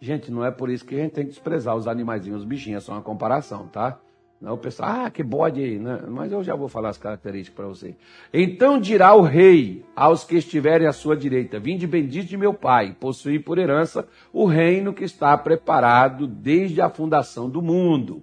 Gente, 0.00 0.30
não 0.30 0.44
é 0.44 0.50
por 0.50 0.70
isso 0.70 0.84
que 0.84 0.94
a 0.94 0.98
gente 0.98 1.12
tem 1.12 1.24
que 1.24 1.30
desprezar 1.30 1.74
os 1.74 1.88
animaizinhos, 1.88 2.40
os 2.40 2.46
bichinhos, 2.46 2.82
é 2.82 2.86
só 2.86 2.92
uma 2.92 3.02
comparação, 3.02 3.66
tá? 3.68 3.98
Não, 4.40 4.54
o 4.54 4.58
pessoal, 4.58 5.04
ah, 5.04 5.10
que 5.10 5.22
bode 5.22 5.78
né? 5.78 6.00
Mas 6.08 6.32
eu 6.32 6.42
já 6.42 6.54
vou 6.54 6.66
falar 6.66 6.88
as 6.88 6.96
características 6.96 7.54
para 7.54 7.66
você. 7.66 7.94
Então 8.32 8.80
dirá 8.80 9.14
o 9.14 9.20
rei 9.20 9.84
aos 9.94 10.24
que 10.24 10.36
estiverem 10.36 10.86
à 10.86 10.92
sua 10.92 11.14
direita: 11.14 11.60
Vinde 11.60 11.86
bendito 11.86 12.26
de 12.26 12.38
meu 12.38 12.54
pai, 12.54 12.96
possuí 12.98 13.38
por 13.38 13.58
herança 13.58 14.08
o 14.32 14.46
reino 14.46 14.94
que 14.94 15.04
está 15.04 15.36
preparado 15.36 16.26
desde 16.26 16.80
a 16.80 16.88
fundação 16.88 17.50
do 17.50 17.60
mundo. 17.60 18.22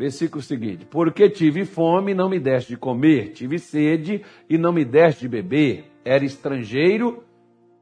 Versículo 0.00 0.42
seguinte: 0.42 0.86
Porque 0.86 1.28
tive 1.28 1.66
fome 1.66 2.12
e 2.12 2.14
não 2.14 2.30
me 2.30 2.40
deste 2.40 2.70
de 2.70 2.78
comer, 2.78 3.32
tive 3.32 3.58
sede 3.58 4.24
e 4.48 4.56
não 4.56 4.72
me 4.72 4.82
deste 4.82 5.20
de 5.20 5.28
beber, 5.28 5.84
era 6.02 6.24
estrangeiro 6.24 7.22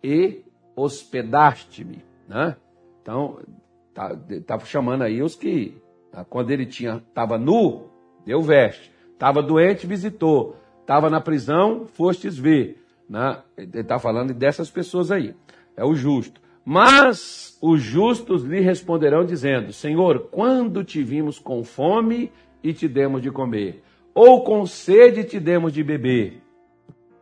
e 0.02 0.42
hospedaste-me. 0.74 2.02
Né? 2.26 2.56
Então, 3.00 3.38
tá, 3.94 4.18
tá 4.44 4.58
chamando 4.58 5.02
aí 5.02 5.22
os 5.22 5.36
que, 5.36 5.80
tá, 6.10 6.24
quando 6.24 6.50
ele 6.50 6.66
tinha 6.66 6.96
estava 6.96 7.38
nu, 7.38 7.88
deu 8.26 8.42
veste, 8.42 8.92
estava 9.12 9.40
doente, 9.40 9.86
visitou, 9.86 10.56
estava 10.80 11.08
na 11.08 11.20
prisão, 11.20 11.86
fostes 11.86 12.36
ver. 12.36 12.82
Né? 13.08 13.40
Ele 13.56 13.78
está 13.78 13.96
falando 14.00 14.34
dessas 14.34 14.68
pessoas 14.68 15.12
aí. 15.12 15.36
É 15.76 15.84
o 15.84 15.94
justo. 15.94 16.40
Mas 16.70 17.56
os 17.62 17.80
justos 17.80 18.42
lhe 18.44 18.60
responderão, 18.60 19.24
dizendo: 19.24 19.72
Senhor, 19.72 20.28
quando 20.30 20.84
te 20.84 21.02
vimos 21.02 21.38
com 21.38 21.64
fome 21.64 22.30
e 22.62 22.74
te 22.74 22.86
demos 22.86 23.22
de 23.22 23.30
comer, 23.30 23.82
ou 24.14 24.44
com 24.44 24.66
sede 24.66 25.20
e 25.20 25.24
te 25.24 25.40
demos 25.40 25.72
de 25.72 25.82
beber? 25.82 26.42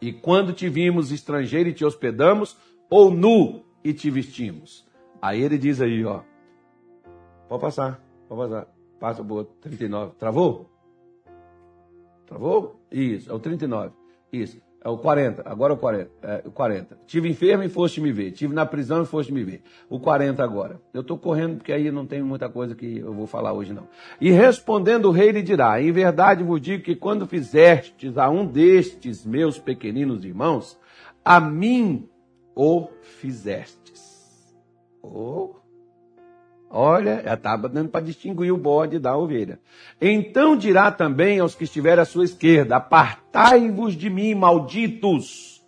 E 0.00 0.12
quando 0.12 0.52
te 0.52 0.68
vimos 0.68 1.12
estrangeiro 1.12 1.68
e 1.68 1.72
te 1.72 1.84
hospedamos, 1.84 2.56
ou 2.90 3.08
nu 3.08 3.62
e 3.84 3.94
te 3.94 4.10
vestimos? 4.10 4.84
Aí 5.22 5.40
ele 5.40 5.58
diz 5.58 5.80
aí, 5.80 6.04
ó. 6.04 6.22
Pode 7.48 7.62
passar, 7.62 8.04
pode 8.28 8.50
passar. 8.50 8.66
Passa 8.98 9.22
o 9.22 9.44
39. 9.44 10.16
Travou? 10.18 10.68
Travou? 12.26 12.80
Isso, 12.90 13.30
é 13.30 13.32
o 13.32 13.38
39. 13.38 13.92
Isso. 14.32 14.60
É 14.84 14.88
o 14.88 14.98
40, 14.98 15.42
agora 15.44 15.72
o 15.72 15.76
40. 15.76 16.10
É, 16.22 16.42
o 16.46 16.50
40. 16.50 16.98
Tive 17.06 17.28
enfermo 17.28 17.64
e 17.64 17.68
foste 17.68 18.00
me 18.00 18.12
ver. 18.12 18.30
Tive 18.30 18.54
na 18.54 18.64
prisão 18.64 19.02
e 19.02 19.06
foste 19.06 19.32
me 19.32 19.42
ver. 19.42 19.62
O 19.88 19.98
40 19.98 20.42
agora. 20.42 20.80
Eu 20.94 21.00
estou 21.00 21.18
correndo 21.18 21.56
porque 21.56 21.72
aí 21.72 21.90
não 21.90 22.06
tem 22.06 22.22
muita 22.22 22.48
coisa 22.48 22.74
que 22.74 22.98
eu 22.98 23.12
vou 23.12 23.26
falar 23.26 23.52
hoje 23.52 23.72
não. 23.72 23.88
E 24.20 24.30
respondendo 24.30 25.06
o 25.06 25.10
rei 25.10 25.32
lhe 25.32 25.42
dirá: 25.42 25.82
Em 25.82 25.90
verdade 25.90 26.44
vos 26.44 26.60
digo 26.60 26.84
que 26.84 26.94
quando 26.94 27.26
fizestes 27.26 28.16
a 28.16 28.30
um 28.30 28.46
destes 28.46 29.26
meus 29.26 29.58
pequeninos 29.58 30.24
irmãos, 30.24 30.78
a 31.24 31.40
mim 31.40 32.08
o 32.54 32.88
fizestes. 33.02 34.56
Oh, 35.02 35.56
Olha, 36.68 37.22
já 37.22 37.34
estava 37.34 37.68
dando 37.68 37.90
para 37.90 38.04
distinguir 38.04 38.52
o 38.52 38.56
bode 38.56 38.98
da 38.98 39.16
ovelha. 39.16 39.58
Então 40.00 40.56
dirá 40.56 40.90
também 40.90 41.38
aos 41.38 41.54
que 41.54 41.64
estiverem 41.64 42.02
à 42.02 42.04
sua 42.04 42.24
esquerda: 42.24 42.76
Apartai-vos 42.76 43.94
de 43.94 44.10
mim, 44.10 44.34
malditos. 44.34 45.64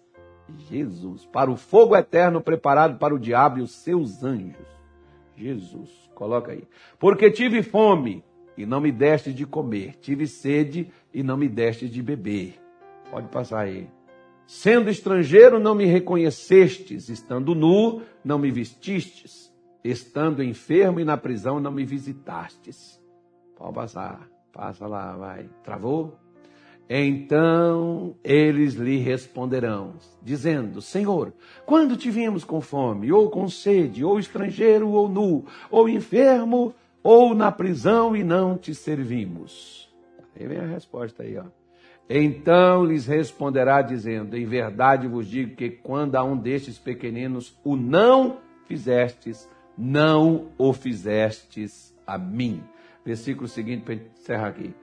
Jesus, 0.68 1.24
para 1.26 1.50
o 1.50 1.56
fogo 1.56 1.94
eterno 1.94 2.40
preparado 2.40 2.98
para 2.98 3.14
o 3.14 3.18
diabo 3.18 3.58
e 3.58 3.62
os 3.62 3.72
seus 3.72 4.24
anjos. 4.24 4.66
Jesus, 5.36 5.90
coloca 6.14 6.52
aí. 6.52 6.64
Porque 6.98 7.30
tive 7.30 7.62
fome 7.62 8.24
e 8.56 8.66
não 8.66 8.80
me 8.80 8.90
deste 8.90 9.32
de 9.32 9.46
comer, 9.46 9.94
tive 10.00 10.26
sede 10.26 10.90
e 11.14 11.22
não 11.22 11.36
me 11.36 11.48
deste 11.48 11.88
de 11.88 12.02
beber. 12.02 12.54
Pode 13.10 13.28
passar 13.28 13.60
aí. 13.60 13.88
Sendo 14.46 14.90
estrangeiro, 14.90 15.60
não 15.60 15.74
me 15.74 15.84
reconhecestes, 15.84 17.08
estando 17.08 17.54
nu, 17.54 18.02
não 18.24 18.38
me 18.38 18.50
vestistes 18.50 19.47
estando 19.90 20.42
enfermo 20.42 21.00
e 21.00 21.04
na 21.04 21.16
prisão 21.16 21.60
não 21.60 21.70
me 21.70 21.84
visitastes. 21.84 23.00
Pode 23.56 23.74
passar, 23.74 24.28
passa 24.52 24.86
lá, 24.86 25.16
vai. 25.16 25.48
Travou? 25.62 26.18
Então 26.88 28.16
eles 28.24 28.74
lhe 28.74 28.96
responderão, 28.96 29.94
dizendo: 30.22 30.80
Senhor, 30.80 31.34
quando 31.66 31.96
te 31.96 32.10
vimos 32.10 32.44
com 32.44 32.60
fome, 32.60 33.12
ou 33.12 33.28
com 33.28 33.46
sede, 33.48 34.02
ou 34.02 34.18
estrangeiro, 34.18 34.88
ou 34.88 35.08
nu, 35.08 35.44
ou 35.70 35.88
enfermo, 35.88 36.74
ou 37.02 37.34
na 37.34 37.52
prisão 37.52 38.16
e 38.16 38.24
não 38.24 38.56
te 38.56 38.74
servimos? 38.74 39.92
Aí 40.34 40.46
vem 40.46 40.58
a 40.58 40.66
resposta 40.66 41.24
aí, 41.24 41.36
ó. 41.36 41.44
Então 42.08 42.86
lhes 42.86 43.06
responderá, 43.06 43.82
dizendo: 43.82 44.34
Em 44.34 44.46
verdade 44.46 45.06
vos 45.06 45.26
digo 45.26 45.54
que 45.56 45.68
quando 45.68 46.16
a 46.16 46.24
um 46.24 46.36
destes 46.36 46.78
pequeninos 46.78 47.54
o 47.62 47.76
não 47.76 48.38
fizestes, 48.66 49.46
não 49.78 50.48
o 50.58 50.72
fizestes 50.72 51.96
a 52.04 52.18
mim. 52.18 52.62
Versículo 53.04 53.46
seguinte 53.46 53.84
para 53.84 53.94
encerrar 53.94 54.48
aqui. 54.48 54.74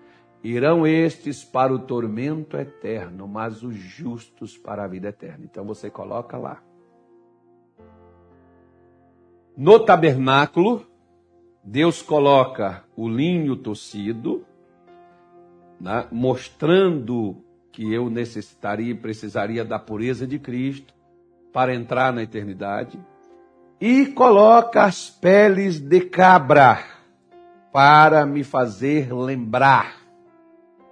Irão 0.41 0.87
estes 0.87 1.43
para 1.43 1.73
o 1.73 1.79
tormento 1.79 2.55
eterno, 2.55 3.27
mas 3.27 3.61
os 3.61 3.75
justos 3.75 4.57
para 4.57 4.85
a 4.85 4.87
vida 4.87 5.09
eterna. 5.09 5.43
Então 5.43 5.65
você 5.65 5.89
coloca 5.89 6.37
lá. 6.37 6.63
No 9.57 9.79
tabernáculo, 9.79 10.85
Deus 11.63 12.01
coloca 12.01 12.83
o 12.95 13.09
linho 13.09 13.55
tocido, 13.55 14.45
né, 15.79 16.07
mostrando 16.11 17.43
que 17.71 17.91
eu 17.91 18.09
necessitaria 18.09 18.91
e 18.91 18.95
precisaria 18.95 19.65
da 19.65 19.79
pureza 19.79 20.27
de 20.27 20.37
Cristo 20.37 20.93
para 21.51 21.73
entrar 21.73 22.13
na 22.13 22.21
eternidade 22.21 22.99
e 23.79 24.05
coloca 24.07 24.83
as 24.83 25.09
peles 25.09 25.79
de 25.79 26.01
cabra 26.01 26.83
para 27.71 28.25
me 28.25 28.43
fazer 28.43 29.13
lembrar 29.13 29.97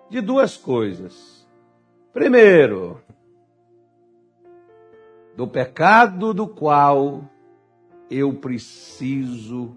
de 0.10 0.20
duas 0.20 0.58
coisas. 0.58 1.48
Primeiro, 2.12 3.02
do 5.36 5.48
pecado 5.48 6.34
do 6.34 6.48
qual 6.48 7.24
eu 8.12 8.34
preciso 8.34 9.76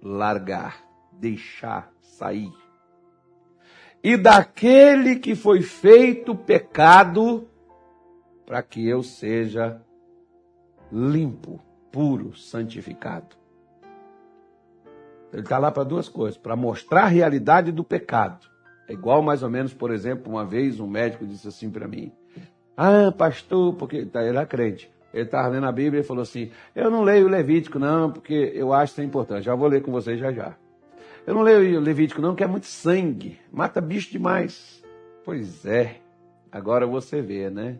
largar, 0.00 0.84
deixar 1.12 1.92
sair. 2.00 2.52
E 4.02 4.16
daquele 4.16 5.16
que 5.16 5.34
foi 5.34 5.60
feito 5.60 6.34
pecado 6.34 7.48
para 8.46 8.62
que 8.62 8.86
eu 8.86 9.02
seja 9.02 9.82
limpo 10.92 11.60
puro, 11.94 12.36
santificado. 12.36 13.36
Ele 15.32 15.42
está 15.42 15.58
lá 15.58 15.70
para 15.70 15.84
duas 15.84 16.08
coisas: 16.08 16.36
para 16.36 16.56
mostrar 16.56 17.04
a 17.04 17.06
realidade 17.06 17.70
do 17.70 17.84
pecado. 17.84 18.48
É 18.88 18.92
igual, 18.92 19.22
mais 19.22 19.44
ou 19.44 19.48
menos, 19.48 19.72
por 19.72 19.92
exemplo, 19.92 20.32
uma 20.32 20.44
vez 20.44 20.80
um 20.80 20.88
médico 20.88 21.24
disse 21.24 21.46
assim 21.46 21.70
para 21.70 21.86
mim: 21.86 22.10
Ah, 22.76 23.12
pastor, 23.16 23.74
porque 23.76 23.98
ele 23.98 24.10
era 24.12 24.40
é 24.40 24.46
crente. 24.46 24.92
Ele 25.12 25.22
estava 25.22 25.46
lendo 25.46 25.66
a 25.66 25.72
Bíblia 25.72 26.00
e 26.00 26.04
falou 26.04 26.22
assim: 26.24 26.50
Eu 26.74 26.90
não 26.90 27.04
leio 27.04 27.26
o 27.26 27.30
Levítico, 27.30 27.78
não, 27.78 28.10
porque 28.10 28.50
eu 28.52 28.72
acho 28.72 28.94
isso 28.94 29.02
importante. 29.02 29.44
Já 29.44 29.54
vou 29.54 29.68
ler 29.68 29.80
com 29.80 29.92
vocês 29.92 30.18
já 30.18 30.32
já. 30.32 30.56
Eu 31.24 31.34
não 31.34 31.42
leio 31.42 31.78
o 31.78 31.82
Levítico, 31.82 32.20
não, 32.20 32.34
que 32.34 32.42
é 32.42 32.46
muito 32.46 32.66
sangue, 32.66 33.38
mata 33.52 33.80
bicho 33.80 34.10
demais. 34.10 34.82
Pois 35.24 35.64
é, 35.64 36.00
agora 36.50 36.86
você 36.88 37.22
vê, 37.22 37.48
né? 37.48 37.78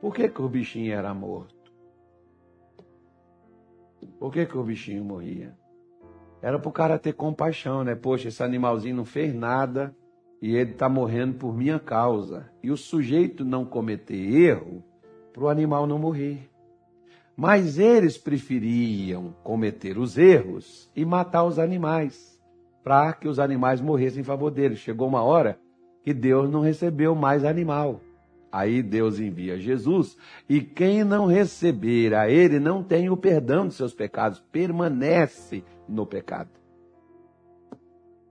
Por 0.00 0.14
que, 0.14 0.28
que 0.28 0.40
o 0.40 0.48
bichinho 0.48 0.94
era 0.94 1.12
morto? 1.12 1.61
Por 4.18 4.32
que, 4.32 4.46
que 4.46 4.56
o 4.56 4.62
bichinho 4.62 5.04
morria? 5.04 5.54
Era 6.40 6.58
para 6.58 6.68
o 6.68 6.72
cara 6.72 6.98
ter 6.98 7.12
compaixão, 7.12 7.84
né? 7.84 7.94
Poxa, 7.94 8.28
esse 8.28 8.42
animalzinho 8.42 8.96
não 8.96 9.04
fez 9.04 9.32
nada 9.34 9.94
e 10.40 10.56
ele 10.56 10.72
está 10.72 10.88
morrendo 10.88 11.34
por 11.34 11.56
minha 11.56 11.78
causa. 11.78 12.50
E 12.62 12.70
o 12.70 12.76
sujeito 12.76 13.44
não 13.44 13.64
cometer 13.64 14.16
erro 14.16 14.82
para 15.32 15.44
o 15.44 15.48
animal 15.48 15.86
não 15.86 15.98
morrer. 15.98 16.50
Mas 17.36 17.78
eles 17.78 18.18
preferiam 18.18 19.34
cometer 19.42 19.96
os 19.96 20.18
erros 20.18 20.90
e 20.94 21.04
matar 21.04 21.44
os 21.44 21.58
animais, 21.58 22.38
para 22.84 23.12
que 23.12 23.26
os 23.26 23.38
animais 23.38 23.80
morressem 23.80 24.20
em 24.20 24.24
favor 24.24 24.50
deles. 24.50 24.80
Chegou 24.80 25.08
uma 25.08 25.22
hora 25.22 25.58
que 26.02 26.12
Deus 26.12 26.50
não 26.50 26.60
recebeu 26.60 27.14
mais 27.14 27.44
animal. 27.44 28.00
Aí 28.52 28.82
Deus 28.82 29.18
envia 29.18 29.58
Jesus, 29.58 30.14
e 30.46 30.60
quem 30.60 31.02
não 31.04 31.24
receber 31.24 32.14
a 32.14 32.30
ele 32.30 32.60
não 32.60 32.84
tem 32.84 33.08
o 33.08 33.16
perdão 33.16 33.66
de 33.66 33.72
seus 33.72 33.94
pecados, 33.94 34.44
permanece 34.52 35.64
no 35.88 36.04
pecado. 36.04 36.50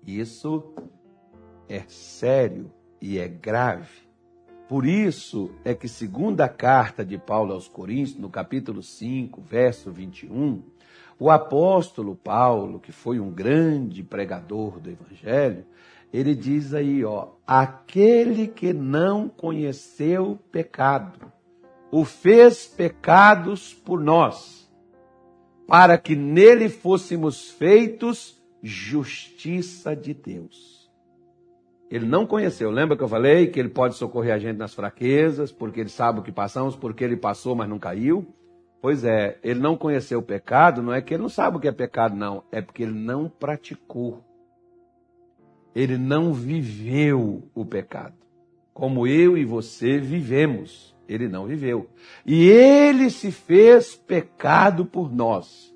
Isso 0.05 0.63
é 1.67 1.81
sério 1.87 2.71
e 3.01 3.17
é 3.17 3.27
grave. 3.27 4.11
Por 4.69 4.85
isso 4.85 5.51
é 5.65 5.73
que, 5.73 5.87
segundo 5.87 6.41
a 6.41 6.47
carta 6.47 7.03
de 7.03 7.17
Paulo 7.17 7.53
aos 7.53 7.67
Coríntios, 7.67 8.17
no 8.17 8.29
capítulo 8.29 8.83
5, 8.83 9.41
verso 9.41 9.91
21, 9.91 10.61
o 11.19 11.29
apóstolo 11.29 12.15
Paulo, 12.15 12.79
que 12.79 12.91
foi 12.91 13.19
um 13.19 13.31
grande 13.31 14.01
pregador 14.01 14.79
do 14.79 14.89
evangelho, 14.89 15.65
ele 16.13 16.35
diz 16.35 16.73
aí, 16.73 17.05
ó, 17.05 17.29
aquele 17.47 18.47
que 18.47 18.73
não 18.73 19.29
conheceu 19.29 20.37
pecado, 20.51 21.31
o 21.89 22.03
fez 22.03 22.67
pecados 22.67 23.73
por 23.73 24.01
nós, 24.01 24.69
para 25.67 25.97
que 25.97 26.15
nele 26.15 26.67
fôssemos 26.67 27.49
feitos 27.51 28.41
justiça 28.61 29.95
de 29.95 30.13
Deus. 30.13 30.91
Ele 31.89 32.05
não 32.05 32.25
conheceu. 32.25 32.71
Lembra 32.71 32.95
que 32.95 33.03
eu 33.03 33.07
falei 33.07 33.47
que 33.47 33.59
ele 33.59 33.69
pode 33.69 33.95
socorrer 33.95 34.33
a 34.33 34.39
gente 34.39 34.57
nas 34.57 34.73
fraquezas, 34.73 35.51
porque 35.51 35.79
ele 35.79 35.89
sabe 35.89 36.19
o 36.19 36.23
que 36.23 36.31
passamos, 36.31 36.75
porque 36.75 37.03
ele 37.03 37.17
passou, 37.17 37.55
mas 37.55 37.67
não 37.67 37.79
caiu? 37.79 38.25
Pois 38.81 39.03
é, 39.03 39.37
ele 39.43 39.59
não 39.59 39.77
conheceu 39.77 40.19
o 40.19 40.23
pecado, 40.23 40.81
não 40.81 40.93
é 40.93 41.01
que 41.01 41.13
ele 41.13 41.21
não 41.21 41.29
sabe 41.29 41.57
o 41.57 41.59
que 41.59 41.67
é 41.67 41.71
pecado, 41.71 42.15
não. 42.15 42.43
É 42.51 42.61
porque 42.61 42.83
ele 42.83 42.97
não 42.97 43.29
praticou 43.29 44.23
ele 45.75 45.97
não 45.97 46.33
viveu 46.33 47.43
o 47.53 47.65
pecado. 47.65 48.15
Como 48.73 49.05
eu 49.05 49.37
e 49.37 49.45
você 49.45 49.99
vivemos, 49.99 50.95
ele 51.07 51.27
não 51.27 51.45
viveu. 51.45 51.89
E 52.25 52.49
ele 52.49 53.09
se 53.09 53.31
fez 53.31 53.95
pecado 53.95 54.85
por 54.85 55.13
nós. 55.13 55.71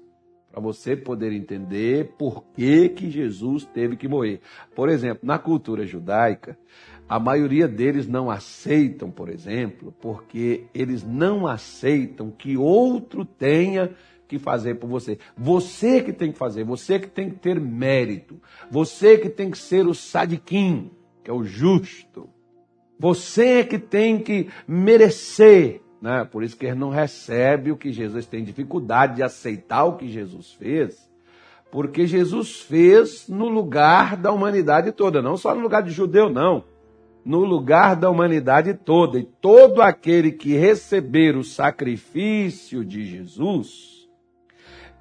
Para 0.51 0.61
você 0.61 0.95
poder 0.95 1.33
entender 1.33 2.13
por 2.17 2.45
que, 2.55 2.87
que 2.87 3.11
Jesus 3.11 3.65
teve 3.65 3.97
que 3.97 4.07
morrer. 4.07 4.39
Por 4.73 4.87
exemplo, 4.87 5.19
na 5.23 5.37
cultura 5.37 5.85
judaica, 5.85 6.57
a 7.07 7.19
maioria 7.19 7.67
deles 7.67 8.07
não 8.07 8.31
aceitam, 8.31 9.11
por 9.11 9.29
exemplo, 9.29 9.93
porque 10.01 10.63
eles 10.73 11.03
não 11.03 11.45
aceitam 11.45 12.31
que 12.31 12.57
outro 12.57 13.25
tenha 13.25 13.91
que 14.27 14.39
fazer 14.39 14.75
por 14.75 14.87
você. 14.87 15.17
Você 15.37 16.01
que 16.01 16.11
tem 16.11 16.31
que 16.31 16.37
fazer, 16.37 16.63
você 16.63 16.99
que 16.99 17.07
tem 17.07 17.29
que 17.29 17.37
ter 17.37 17.59
mérito, 17.59 18.39
você 18.69 19.17
que 19.17 19.29
tem 19.29 19.51
que 19.51 19.57
ser 19.57 19.87
o 19.87 19.93
sadiquim, 19.93 20.91
que 21.23 21.29
é 21.29 21.33
o 21.33 21.43
justo. 21.43 22.29
Você 22.99 23.63
que 23.63 23.77
tem 23.77 24.19
que 24.19 24.47
merecer, 24.67 25.81
né? 26.01 26.25
Por 26.25 26.43
isso 26.43 26.57
que 26.57 26.65
ele 26.65 26.75
não 26.75 26.89
recebe 26.89 27.71
o 27.71 27.77
que 27.77 27.91
Jesus 27.91 28.25
tem 28.25 28.43
dificuldade 28.43 29.17
de 29.17 29.23
aceitar 29.23 29.83
o 29.83 29.97
que 29.97 30.07
Jesus 30.07 30.53
fez, 30.53 31.09
porque 31.71 32.07
Jesus 32.07 32.61
fez 32.61 33.27
no 33.27 33.49
lugar 33.49 34.15
da 34.15 34.31
humanidade 34.31 34.91
toda, 34.91 35.21
não 35.21 35.35
só 35.35 35.53
no 35.53 35.61
lugar 35.61 35.83
de 35.83 35.91
judeu, 35.91 36.29
não 36.29 36.63
no 37.25 37.39
lugar 37.39 37.95
da 37.95 38.07
humanidade 38.07 38.75
toda. 38.75 39.17
E 39.17 39.23
todo 39.23 39.81
aquele 39.81 40.31
que 40.31 40.53
receber 40.53 41.35
o 41.35 41.43
sacrifício 41.43 42.85
de 42.85 43.03
Jesus 43.03 43.94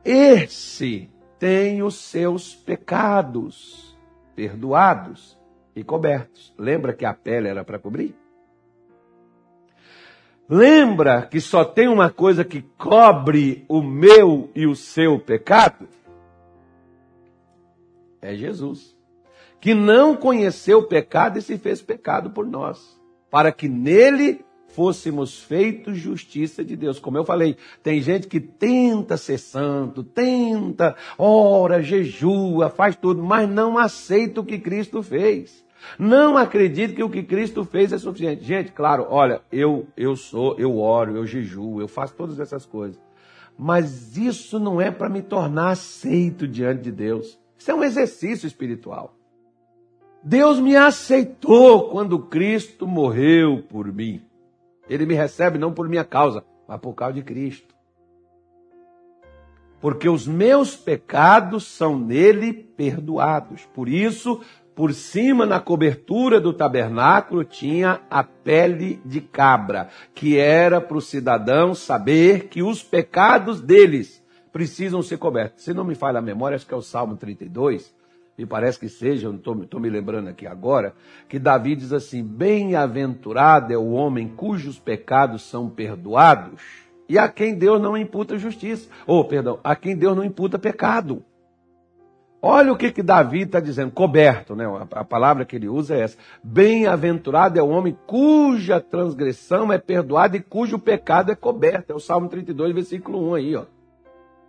esse 0.04 1.11
tem 1.38 1.82
os 1.82 1.96
seus 1.96 2.54
pecados 2.54 3.84
perdoados 4.34 5.38
e 5.75 5.82
cobertos. 5.82 6.54
Lembra 6.58 6.92
que 6.92 7.04
a 7.04 7.14
pele 7.14 7.49
era 7.49 7.64
para 7.64 7.78
cobrir? 7.78 8.14
Lembra 10.49 11.23
que 11.23 11.40
só 11.40 11.64
tem 11.64 11.88
uma 11.88 12.11
coisa 12.11 12.44
que 12.44 12.61
cobre 12.76 13.64
o 13.68 13.82
meu 13.82 14.50
e 14.54 14.66
o 14.66 14.76
seu 14.76 15.18
pecado? 15.18 15.88
É 18.20 18.34
Jesus. 18.34 18.94
Que 19.61 19.72
não 19.72 20.14
conheceu 20.14 20.81
o 20.81 20.87
pecado 20.87 21.38
e 21.38 21.42
se 21.42 21.57
fez 21.57 21.81
pecado 21.81 22.31
por 22.31 22.46
nós, 22.46 23.00
para 23.31 23.50
que 23.50 23.68
nele 23.68 24.44
fôssemos 24.74 25.38
feitos 25.38 25.96
justiça 25.98 26.64
de 26.64 26.76
Deus. 26.76 26.98
Como 26.98 27.16
eu 27.16 27.24
falei, 27.24 27.56
tem 27.82 28.00
gente 28.00 28.26
que 28.26 28.40
tenta 28.40 29.16
ser 29.16 29.38
santo, 29.38 30.02
tenta, 30.02 30.96
ora, 31.16 31.82
jejua, 31.82 32.68
faz 32.68 32.96
tudo, 32.96 33.22
mas 33.22 33.48
não 33.48 33.78
aceita 33.78 34.40
o 34.40 34.44
que 34.44 34.58
Cristo 34.58 35.02
fez. 35.02 35.64
Não 35.98 36.37
acredita 36.37 36.94
que 36.94 37.02
o 37.02 37.10
que 37.10 37.22
Cristo 37.22 37.64
fez 37.64 37.92
é 37.92 37.98
suficiente. 37.98 38.44
Gente, 38.44 38.72
claro, 38.72 39.06
olha, 39.08 39.42
eu 39.52 39.87
eu 39.96 40.16
sou, 40.16 40.58
eu 40.58 40.78
oro, 40.78 41.16
eu 41.16 41.26
jejuo, 41.26 41.80
eu 41.80 41.88
faço 41.88 42.14
todas 42.14 42.40
essas 42.40 42.66
coisas. 42.66 43.00
Mas 43.56 44.16
isso 44.16 44.58
não 44.58 44.80
é 44.80 44.90
para 44.90 45.08
me 45.08 45.22
tornar 45.22 45.70
aceito 45.70 46.48
diante 46.48 46.82
de 46.82 46.90
Deus. 46.90 47.38
Isso 47.56 47.70
é 47.70 47.74
um 47.74 47.84
exercício 47.84 48.46
espiritual. 48.46 49.14
Deus 50.22 50.58
me 50.58 50.74
aceitou 50.74 51.90
quando 51.90 52.18
Cristo 52.18 52.88
morreu 52.88 53.62
por 53.68 53.92
mim. 53.92 54.22
Ele 54.88 55.07
me 55.07 55.14
recebe 55.14 55.59
não 55.59 55.73
por 55.73 55.88
minha 55.88 56.05
causa, 56.05 56.44
mas 56.68 56.81
por 56.81 56.94
causa 56.94 57.14
de 57.14 57.23
Cristo. 57.23 57.75
Porque 59.81 60.09
os 60.09 60.27
meus 60.27 60.75
pecados 60.75 61.66
são 61.66 61.99
nele 61.99 62.53
perdoados. 62.53 63.66
Por 63.75 63.88
isso, 63.88 64.40
por 64.75 64.92
cima 64.92 65.47
na 65.47 65.61
cobertura 65.61 66.40
do 66.40 66.53
tabernáculo 66.53 67.44
tinha 67.44 68.01
a 68.11 68.25
pele 68.25 69.01
de 69.05 69.20
cabra, 69.20 69.88
que 70.14 70.38
era 70.38 70.81
para 70.81 70.97
o 70.97 71.03
cidadão 71.03 71.75
saber 71.75 72.49
que 72.49 72.62
os 72.62 72.83
pecados 72.83 73.61
deles 73.61 74.25
precisam 74.53 75.03
ser 75.03 75.18
cobertos. 75.18 75.64
Se 75.64 75.75
não 75.75 75.85
me 75.85 75.94
falha 75.94 76.18
a 76.18 76.23
memória, 76.23 76.57
acho 76.57 76.66
que 76.66 76.75
é 76.75 76.77
o 76.77 76.83
Salmo 76.83 77.16
32, 77.16 77.94
me 78.37 78.44
parece 78.44 78.79
que 78.79 78.88
seja, 78.88 79.31
estou 79.31 79.81
me 79.81 79.88
lembrando 79.88 80.29
aqui 80.29 80.47
agora, 80.47 80.94
que 81.29 81.38
Davi 81.38 81.77
diz 81.77 81.92
assim: 81.92 82.23
Bem-aventurado 82.23 83.73
é 83.73 83.77
o 83.77 83.90
homem 83.90 84.29
cujos 84.29 84.79
pecados 84.79 85.42
são 85.42 85.68
perdoados 85.68 86.61
e 87.09 87.18
a 87.18 87.29
quem 87.29 87.55
Deus 87.55 87.81
não 87.81 87.97
imputa 87.97 88.37
justiça. 88.37 88.88
Ou, 89.07 89.20
oh, 89.20 89.25
perdão, 89.25 89.61
a 89.62 89.77
quem 89.77 89.97
Deus 89.97 90.16
não 90.16 90.25
imputa 90.25 90.59
pecado. 90.59 91.23
Olha 92.42 92.73
o 92.73 92.77
que, 92.77 92.92
que 92.92 93.03
Davi 93.03 93.42
está 93.42 93.59
dizendo, 93.59 93.90
coberto, 93.90 94.55
né? 94.55 94.66
A, 94.66 95.01
a 95.01 95.05
palavra 95.05 95.47
que 95.47 95.57
ele 95.57 95.68
usa 95.68 95.94
é 95.94 96.01
essa. 96.01 96.18
Bem-aventurado 96.42 97.59
é 97.59 97.62
o 97.62 97.68
homem 97.68 97.97
cuja 98.07 98.81
transgressão 98.81 99.73
é 99.73 99.79
perdoada 99.79 100.37
e 100.37 100.42
cujo 100.42 100.79
pecado 100.79 101.33
é 101.33 101.35
coberto. 101.35 101.92
É 101.92 101.94
o 101.94 102.01
Salmo 102.01 102.29
32, 102.29 102.75
versículo 102.75 103.31
1 103.31 103.35
aí, 103.35 103.57
ó. 103.57 103.64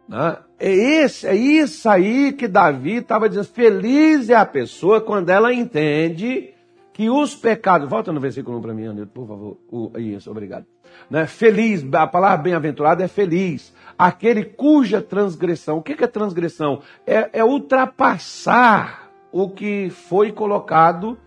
Né? 0.07 0.37
É, 0.59 0.71
esse, 0.71 1.27
é 1.27 1.35
isso 1.35 1.89
aí 1.89 2.33
que 2.33 2.47
Davi 2.47 2.97
estava 2.97 3.27
dizendo. 3.27 3.45
Feliz 3.45 4.29
é 4.29 4.35
a 4.35 4.45
pessoa 4.45 5.01
quando 5.01 5.29
ela 5.29 5.53
entende 5.53 6.53
que 6.93 7.09
os 7.09 7.35
pecados. 7.35 7.89
Volta 7.89 8.11
no 8.13 8.19
versículo 8.19 8.57
1 8.59 8.61
para 8.61 8.73
mim, 8.73 8.87
Anilton, 8.87 9.11
por 9.11 9.27
favor. 9.27 9.57
Uh, 9.69 9.99
isso, 9.99 10.31
obrigado. 10.31 10.65
Né? 11.09 11.25
Feliz, 11.25 11.85
a 11.93 12.07
palavra 12.07 12.43
bem-aventurado 12.43 13.03
é 13.03 13.07
feliz. 13.07 13.73
Aquele 13.97 14.45
cuja 14.45 15.01
transgressão. 15.01 15.77
O 15.77 15.83
que 15.83 16.01
é 16.01 16.07
transgressão? 16.07 16.81
É, 17.05 17.39
é 17.39 17.43
ultrapassar 17.43 19.11
o 19.31 19.49
que 19.49 19.89
foi 19.89 20.31
colocado 20.31 21.17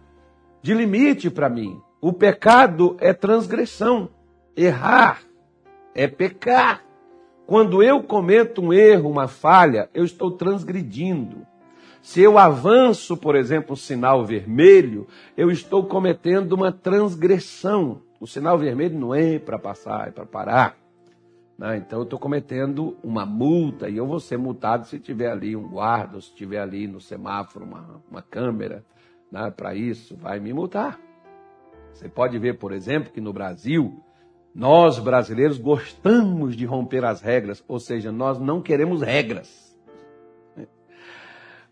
de 0.63 0.73
limite 0.73 1.29
para 1.29 1.51
mim. 1.51 1.79
O 2.01 2.13
pecado 2.13 2.97
é 3.01 3.13
transgressão. 3.13 4.09
Errar 4.57 5.21
é 5.95 6.07
pecar. 6.07 6.88
Quando 7.49 7.83
eu 7.83 8.03
cometo 8.03 8.61
um 8.61 8.75
erro, 8.75 9.09
uma 9.09 9.27
falha, 9.27 9.89
eu 9.95 10.05
estou 10.05 10.31
transgredindo. 10.31 11.47
Se 12.03 12.21
eu 12.21 12.37
avanço, 12.37 13.17
por 13.17 13.35
exemplo, 13.35 13.73
um 13.73 13.77
sinal 13.77 14.23
vermelho, 14.23 15.07
eu 15.35 15.51
estou 15.51 15.83
cometendo 15.83 16.53
uma 16.53 16.71
transgressão. 16.71 18.03
O 18.21 18.27
sinal 18.27 18.59
vermelho 18.59 18.99
não 18.99 19.15
é 19.15 19.39
para 19.39 19.59
passar, 19.59 20.09
é 20.09 20.11
para 20.11 20.27
parar. 20.27 20.77
Né? 21.57 21.79
Então 21.79 22.01
eu 22.01 22.03
estou 22.03 22.19
cometendo 22.19 22.99
uma 23.03 23.25
multa 23.25 23.89
e 23.89 23.97
eu 23.97 24.07
vou 24.07 24.21
ser 24.21 24.37
multado 24.37 24.87
se 24.87 24.99
tiver 24.99 25.31
ali 25.31 25.57
um 25.57 25.71
guarda, 25.71 26.21
se 26.21 26.35
tiver 26.35 26.61
ali 26.61 26.87
no 26.87 27.01
semáforo 27.01 27.65
uma, 27.65 28.03
uma 28.11 28.21
câmera 28.21 28.85
né, 29.33 29.51
para 29.51 29.75
isso, 29.75 30.15
vai 30.15 30.39
me 30.39 30.53
multar. 30.53 31.01
Você 31.95 32.11
pode 32.11 32.39
ver, 32.39 32.59
por 32.59 32.73
exemplo, 32.73 33.11
que 33.11 33.23
no 33.23 33.33
Brasil 33.33 34.05
nós, 34.55 34.99
brasileiros, 34.99 35.59
gostamos 35.59 36.57
de 36.57 36.65
romper 36.65 37.05
as 37.05 37.21
regras, 37.21 37.63
ou 37.69 37.79
seja, 37.79 38.11
nós 38.11 38.39
não 38.39 38.61
queremos 38.61 39.03
regras. 39.03 39.69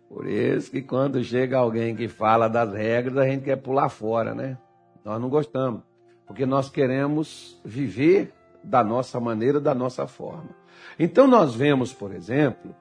Por 0.09 0.27
isso 0.29 0.71
que 0.71 0.83
quando 0.83 1.23
chega 1.23 1.59
alguém 1.59 1.97
que 1.97 2.09
fala 2.09 2.49
das 2.49 2.73
regras, 2.73 3.19
a 3.19 3.27
gente 3.27 3.45
quer 3.45 3.57
pular 3.57 3.89
fora, 3.89 4.35
né? 4.35 4.57
Nós 5.05 5.21
não 5.21 5.29
gostamos, 5.29 5.83
porque 6.27 6.47
nós 6.47 6.71
queremos 6.71 7.61
viver 7.65 8.33
da 8.63 8.83
nossa 8.85 9.19
maneira, 9.21 9.61
da 9.61 9.75
nossa 9.75 10.07
forma. 10.07 10.51
Então 10.99 11.27
nós 11.27 11.55
vemos, 11.55 11.93
por 11.93 12.13
exemplo, 12.13 12.75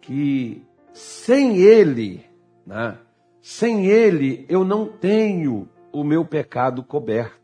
que 0.00 0.66
sem 0.92 1.58
ele, 1.58 2.24
né? 2.66 2.96
Sem 3.40 3.86
ele 3.86 4.46
eu 4.48 4.64
não 4.64 4.86
tenho 4.86 5.68
o 5.92 6.02
meu 6.02 6.24
pecado 6.24 6.82
coberto. 6.82 7.41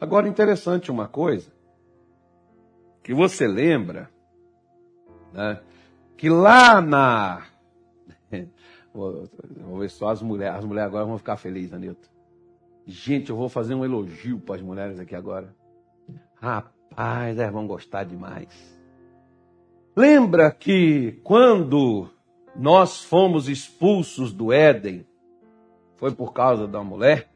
Agora, 0.00 0.26
interessante 0.26 0.90
uma 0.90 1.06
coisa, 1.06 1.52
que 3.02 3.12
você 3.12 3.46
lembra, 3.46 4.10
né, 5.32 5.60
que 6.16 6.28
lá 6.30 6.80
na. 6.80 7.46
Vou 8.92 9.78
ver 9.78 9.90
só 9.90 10.08
as 10.08 10.20
mulheres. 10.20 10.58
As 10.58 10.64
mulheres 10.64 10.88
agora 10.88 11.04
vão 11.04 11.16
ficar 11.16 11.36
felizes, 11.36 11.72
Anilton. 11.72 12.08
Gente, 12.84 13.30
eu 13.30 13.36
vou 13.36 13.48
fazer 13.48 13.74
um 13.74 13.84
elogio 13.84 14.40
para 14.40 14.56
as 14.56 14.62
mulheres 14.62 14.98
aqui 14.98 15.14
agora. 15.14 15.54
Rapaz, 16.34 17.38
elas 17.38 17.52
vão 17.52 17.68
gostar 17.68 18.02
demais. 18.02 18.80
Lembra 19.94 20.50
que 20.50 21.20
quando 21.22 22.10
nós 22.56 23.04
fomos 23.04 23.48
expulsos 23.48 24.32
do 24.32 24.52
Éden, 24.52 25.06
foi 25.94 26.12
por 26.12 26.32
causa 26.32 26.66
da 26.66 26.82
mulher? 26.82 27.30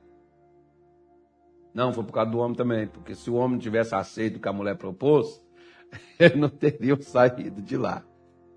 Não, 1.74 1.92
foi 1.92 2.04
por 2.04 2.12
causa 2.12 2.30
do 2.30 2.38
homem 2.38 2.56
também, 2.56 2.86
porque 2.86 3.16
se 3.16 3.28
o 3.28 3.34
homem 3.34 3.58
tivesse 3.58 3.94
aceito 3.96 4.36
o 4.36 4.40
que 4.40 4.48
a 4.48 4.52
mulher 4.52 4.76
propôs, 4.76 5.42
ele 6.18 6.36
não 6.36 6.48
teria 6.48 6.96
saído 7.02 7.60
de 7.60 7.76
lá. 7.76 8.04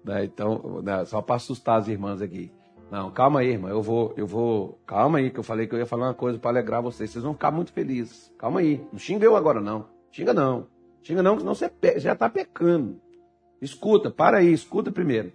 Né? 0.05 0.25
Então, 0.25 0.81
né, 0.83 1.03
só 1.05 1.21
para 1.21 1.35
assustar 1.35 1.79
as 1.79 1.87
irmãs 1.87 2.21
aqui. 2.21 2.51
Não, 2.91 3.11
calma 3.11 3.41
aí, 3.41 3.49
irmã, 3.49 3.69
eu 3.69 3.81
vou, 3.81 4.13
eu 4.15 4.25
vou, 4.25 4.79
calma 4.85 5.17
aí, 5.17 5.29
que 5.29 5.39
eu 5.39 5.43
falei 5.43 5.67
que 5.67 5.75
eu 5.75 5.79
ia 5.79 5.85
falar 5.85 6.07
uma 6.07 6.13
coisa 6.13 6.39
para 6.39 6.51
alegrar 6.51 6.81
vocês, 6.81 7.09
vocês 7.09 7.23
vão 7.23 7.33
ficar 7.33 7.51
muito 7.51 7.73
felizes. 7.73 8.31
Calma 8.37 8.61
aí, 8.61 8.81
não 8.93 8.99
xinga 8.99 9.25
eu 9.25 9.35
agora 9.35 9.59
não, 9.59 9.87
xinga 10.09 10.33
não, 10.33 10.67
xinga 11.03 11.21
não, 11.21 11.37
senão 11.37 11.53
você 11.53 11.69
já 11.97 12.13
está 12.13 12.29
pecando. 12.29 13.01
Escuta, 13.61 14.09
para 14.09 14.37
aí, 14.37 14.53
escuta 14.53 14.89
primeiro. 14.89 15.33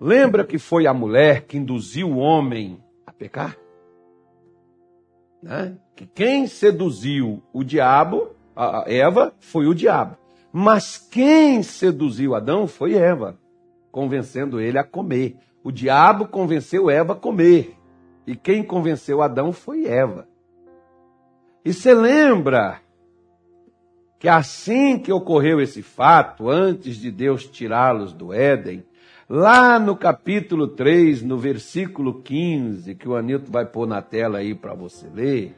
Lembra 0.00 0.44
que 0.44 0.58
foi 0.58 0.86
a 0.86 0.94
mulher 0.94 1.42
que 1.42 1.58
induziu 1.58 2.08
o 2.08 2.16
homem 2.16 2.82
a 3.04 3.12
pecar? 3.12 3.58
Né? 5.42 5.76
Que 5.94 6.06
quem 6.06 6.46
seduziu 6.46 7.42
o 7.52 7.62
diabo, 7.62 8.30
a 8.54 8.84
Eva, 8.86 9.32
foi 9.38 9.66
o 9.66 9.74
diabo. 9.74 10.16
Mas 10.52 10.96
quem 10.96 11.62
seduziu 11.62 12.34
Adão 12.34 12.66
foi 12.66 12.94
Eva, 12.94 13.38
convencendo 13.92 14.60
ele 14.60 14.78
a 14.78 14.84
comer. 14.84 15.36
O 15.62 15.70
diabo 15.70 16.26
convenceu 16.26 16.90
Eva 16.90 17.12
a 17.12 17.16
comer. 17.16 17.76
E 18.26 18.34
quem 18.36 18.62
convenceu 18.62 19.22
Adão 19.22 19.52
foi 19.52 19.86
Eva. 19.86 20.26
E 21.64 21.72
você 21.72 21.92
lembra 21.94 22.80
que 24.18 24.28
assim 24.28 24.98
que 24.98 25.12
ocorreu 25.12 25.60
esse 25.60 25.82
fato, 25.82 26.48
antes 26.48 26.96
de 26.96 27.10
Deus 27.10 27.46
tirá-los 27.46 28.12
do 28.12 28.32
Éden, 28.32 28.84
lá 29.28 29.78
no 29.78 29.94
capítulo 29.94 30.68
3, 30.68 31.22
no 31.22 31.36
versículo 31.36 32.22
15, 32.22 32.94
que 32.94 33.08
o 33.08 33.14
Anilton 33.14 33.52
vai 33.52 33.66
pôr 33.66 33.86
na 33.86 34.00
tela 34.00 34.38
aí 34.38 34.54
para 34.54 34.74
você 34.74 35.06
ler, 35.12 35.54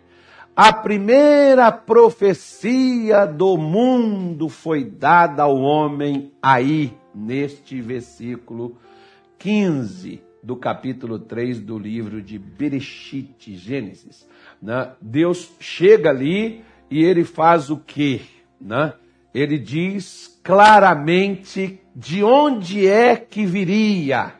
a 0.56 0.72
primeira 0.72 1.70
profecia 1.70 3.24
do 3.24 3.56
mundo 3.56 4.48
foi 4.48 4.84
dada 4.84 5.44
ao 5.44 5.56
homem 5.56 6.32
aí, 6.42 6.92
neste 7.14 7.80
versículo 7.80 8.76
15 9.38 10.22
do 10.42 10.56
capítulo 10.56 11.18
3 11.18 11.60
do 11.60 11.78
livro 11.78 12.20
de 12.20 12.38
Bereshit, 12.38 13.56
Gênesis. 13.56 14.26
Né? 14.60 14.90
Deus 15.00 15.50
chega 15.60 16.10
ali 16.10 16.64
e 16.90 17.02
ele 17.04 17.24
faz 17.24 17.70
o 17.70 17.78
quê? 17.78 18.20
Né? 18.60 18.92
Ele 19.32 19.58
diz 19.58 20.40
claramente 20.42 21.79
de 22.00 22.24
onde 22.24 22.88
é 22.88 23.14
que 23.14 23.44
viria 23.44 24.32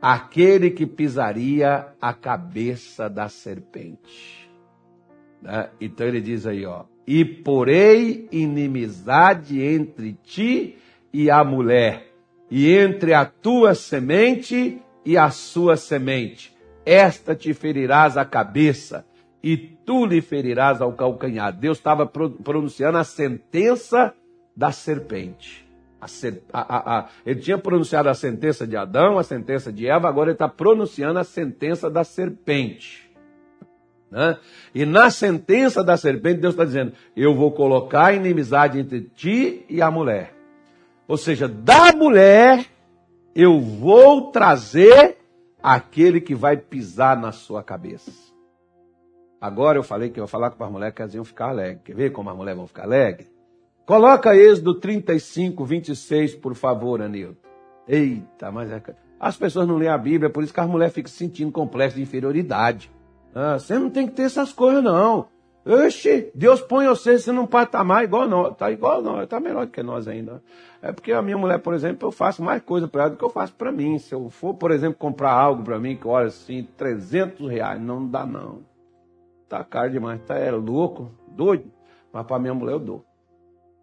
aquele 0.00 0.70
que 0.70 0.86
pisaria 0.86 1.86
a 1.98 2.12
cabeça 2.12 3.08
da 3.08 3.30
serpente. 3.30 4.46
Né? 5.40 5.70
Então 5.80 6.06
ele 6.06 6.20
diz 6.20 6.46
aí, 6.46 6.66
ó, 6.66 6.84
e 7.06 7.24
porei 7.24 8.28
inimizade 8.30 9.62
entre 9.62 10.18
ti 10.22 10.76
e 11.10 11.30
a 11.30 11.42
mulher, 11.42 12.12
e 12.50 12.70
entre 12.76 13.14
a 13.14 13.24
tua 13.24 13.74
semente 13.74 14.78
e 15.02 15.16
a 15.16 15.30
sua 15.30 15.78
semente. 15.78 16.54
Esta 16.84 17.34
te 17.34 17.54
ferirás 17.54 18.18
a 18.18 18.24
cabeça, 18.26 19.06
e 19.42 19.56
tu 19.56 20.04
lhe 20.04 20.20
ferirás 20.20 20.82
ao 20.82 20.92
calcanhar. 20.92 21.56
Deus 21.56 21.78
estava 21.78 22.04
pronunciando 22.06 22.98
a 22.98 23.04
sentença 23.04 24.14
da 24.54 24.70
serpente. 24.70 25.67
A, 26.00 26.06
a, 26.52 26.98
a, 26.98 27.08
ele 27.26 27.40
tinha 27.40 27.58
pronunciado 27.58 28.08
a 28.08 28.14
sentença 28.14 28.66
de 28.66 28.76
Adão, 28.76 29.18
a 29.18 29.24
sentença 29.24 29.72
de 29.72 29.88
Eva, 29.88 30.08
agora 30.08 30.30
ele 30.30 30.34
está 30.34 30.48
pronunciando 30.48 31.18
a 31.18 31.24
sentença 31.24 31.90
da 31.90 32.04
serpente. 32.04 33.10
Né? 34.10 34.38
E 34.74 34.86
na 34.86 35.10
sentença 35.10 35.82
da 35.82 35.96
serpente, 35.96 36.40
Deus 36.40 36.54
está 36.54 36.64
dizendo: 36.64 36.92
Eu 37.16 37.34
vou 37.34 37.52
colocar 37.52 38.14
inimizade 38.14 38.78
entre 38.78 39.02
ti 39.02 39.64
e 39.68 39.82
a 39.82 39.90
mulher. 39.90 40.34
Ou 41.06 41.16
seja, 41.16 41.48
da 41.48 41.92
mulher 41.92 42.66
eu 43.34 43.60
vou 43.60 44.30
trazer 44.30 45.16
aquele 45.62 46.20
que 46.20 46.34
vai 46.34 46.56
pisar 46.56 47.16
na 47.16 47.32
sua 47.32 47.62
cabeça. 47.62 48.10
Agora 49.40 49.78
eu 49.78 49.82
falei 49.82 50.10
que 50.10 50.18
eu 50.18 50.24
ia 50.24 50.28
falar 50.28 50.50
com 50.50 50.64
as 50.64 50.70
mulheres 50.70 50.94
que 50.94 51.02
elas 51.02 51.14
iam 51.14 51.24
ficar 51.24 51.50
alegres. 51.50 51.82
Quer 51.84 51.94
ver 51.94 52.10
como 52.10 52.30
as 52.30 52.36
mulheres 52.36 52.58
vão 52.58 52.66
ficar 52.66 52.82
alegres? 52.84 53.37
Coloca 53.88 54.36
Êxodo 54.36 54.74
35, 54.74 55.64
26, 55.64 56.34
por 56.34 56.54
favor, 56.54 57.00
Anilton. 57.00 57.40
Eita, 57.88 58.52
mas 58.52 58.70
é... 58.70 58.82
as 59.18 59.34
pessoas 59.34 59.66
não 59.66 59.78
lêem 59.78 59.90
a 59.90 59.96
Bíblia, 59.96 60.28
por 60.28 60.44
isso 60.44 60.52
que 60.52 60.60
as 60.60 60.68
mulheres 60.68 60.92
ficam 60.92 61.10
se 61.10 61.16
sentindo 61.16 61.50
complexo 61.50 61.96
de 61.96 62.02
inferioridade. 62.02 62.92
Ah, 63.34 63.58
você 63.58 63.78
não 63.78 63.88
tem 63.88 64.06
que 64.06 64.12
ter 64.12 64.24
essas 64.24 64.52
coisas, 64.52 64.84
não. 64.84 65.28
Oxe, 65.64 66.30
Deus 66.34 66.60
põe 66.60 66.86
você 66.86 67.16
num 67.32 67.46
patamar 67.46 68.04
igual 68.04 68.28
nós. 68.28 68.54
Tá 68.58 68.70
igual 68.70 69.00
nós, 69.00 69.26
tá 69.26 69.40
melhor 69.40 69.64
do 69.64 69.72
que 69.72 69.82
nós 69.82 70.06
ainda. 70.06 70.42
É 70.82 70.92
porque 70.92 71.10
a 71.10 71.22
minha 71.22 71.38
mulher, 71.38 71.58
por 71.58 71.72
exemplo, 71.72 72.08
eu 72.08 72.12
faço 72.12 72.42
mais 72.42 72.60
coisa 72.60 72.86
para 72.86 73.04
ela 73.04 73.10
do 73.12 73.16
que 73.16 73.24
eu 73.24 73.30
faço 73.30 73.54
para 73.54 73.72
mim. 73.72 73.98
Se 73.98 74.14
eu 74.14 74.28
for, 74.28 74.52
por 74.52 74.70
exemplo, 74.70 74.98
comprar 74.98 75.32
algo 75.32 75.62
para 75.62 75.78
mim, 75.78 75.96
que 75.96 76.06
olha 76.06 76.26
assim, 76.26 76.68
300 76.76 77.48
reais, 77.48 77.80
não 77.80 78.06
dá 78.06 78.26
não. 78.26 78.58
Tá 79.48 79.64
caro 79.64 79.90
demais, 79.90 80.20
tá 80.26 80.36
é 80.36 80.50
louco, 80.50 81.10
doido. 81.28 81.72
Mas 82.12 82.26
para 82.26 82.38
minha 82.38 82.52
mulher 82.52 82.72
eu 82.72 82.80
dou. 82.80 83.07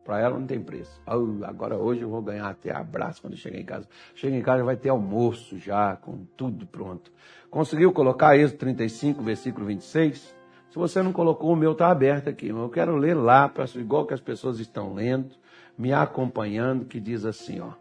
Para 0.05 0.19
ela 0.19 0.39
não 0.39 0.45
tem 0.45 0.61
preço. 0.61 1.01
agora 1.43 1.75
hoje 1.75 2.01
eu 2.01 2.09
vou 2.09 2.21
ganhar 2.21 2.47
até 2.47 2.71
abraço 2.71 3.21
quando 3.21 3.35
chegar 3.35 3.59
em 3.59 3.65
casa. 3.65 3.87
Chega 4.13 4.37
em 4.37 4.41
casa 4.41 4.63
vai 4.63 4.77
ter 4.77 4.89
almoço 4.89 5.57
já, 5.57 5.95
com 5.95 6.25
tudo 6.37 6.65
pronto. 6.67 7.11
Conseguiu 7.49 7.91
colocar 7.91 8.37
Êxodo 8.37 8.59
35, 8.59 9.23
versículo 9.23 9.65
26? 9.65 10.35
Se 10.69 10.75
você 10.77 11.01
não 11.01 11.11
colocou, 11.11 11.51
o 11.51 11.55
meu 11.55 11.71
está 11.71 11.89
aberto 11.89 12.29
aqui. 12.29 12.49
Eu 12.49 12.69
quero 12.69 12.95
ler 12.95 13.15
lá, 13.15 13.51
igual 13.75 14.05
que 14.05 14.13
as 14.13 14.21
pessoas 14.21 14.59
estão 14.59 14.93
lendo, 14.93 15.35
me 15.77 15.91
acompanhando, 15.91 16.85
que 16.85 16.99
diz 16.99 17.25
assim, 17.25 17.59
ó. 17.59 17.71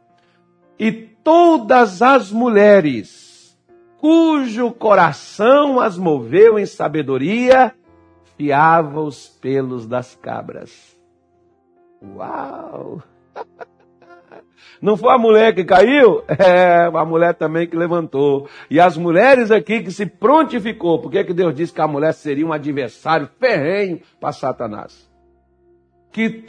E 0.79 0.91
todas 0.93 2.01
as 2.01 2.33
mulheres 2.33 3.35
cujo 4.05 4.71
coração 4.71 5.81
as 5.81 5.97
moveu 5.97 6.59
em 6.59 6.67
sabedoria, 6.67 7.75
fiava 8.37 9.01
os 9.01 9.29
pelos 9.29 9.87
das 9.87 10.15
cabras. 10.15 10.94
Uau! 12.17 13.03
Não 14.81 14.97
foi 14.97 15.15
a 15.15 15.19
mulher 15.19 15.55
que 15.55 15.65
caiu? 15.65 16.23
É, 16.29 16.91
a 16.93 17.05
mulher 17.05 17.35
também 17.35 17.67
que 17.67 17.77
levantou. 17.77 18.49
E 18.71 18.79
as 18.79 18.97
mulheres 18.97 19.51
aqui 19.51 19.83
que 19.83 19.91
se 19.91 20.05
prontificou. 20.05 21.01
Por 21.01 21.11
que, 21.11 21.25
que 21.25 21.33
Deus 21.33 21.55
disse 21.55 21.73
que 21.73 21.81
a 21.81 21.89
mulher 21.89 22.13
seria 22.13 22.47
um 22.47 22.53
adversário 22.53 23.29
ferrenho 23.39 24.01
para 24.21 24.33
Satanás? 24.33 25.11
Que, 26.13 26.45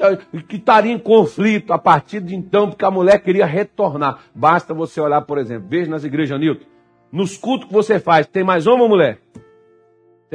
que 0.48 0.58
estaria 0.58 0.92
em 0.92 1.00
conflito 1.00 1.74
a 1.74 1.80
partir 1.80 2.20
de 2.20 2.36
então, 2.36 2.70
porque 2.70 2.86
a 2.86 2.92
mulher 2.92 3.20
queria 3.20 3.46
retornar. 3.46 4.20
Basta 4.34 4.74
você 4.74 5.00
olhar, 5.00 5.22
por 5.22 5.38
exemplo, 5.38 5.68
veja 5.70 5.90
nas 5.90 6.04
igrejas, 6.04 6.40
Nilton. 6.40 6.66
Nos 7.12 7.38
cultos 7.38 7.68
que 7.68 7.74
você 7.74 8.00
faz, 8.00 8.28
tem 8.28 8.44
mais 8.44 8.68
ou 8.68 8.78
mulher? 8.78 9.20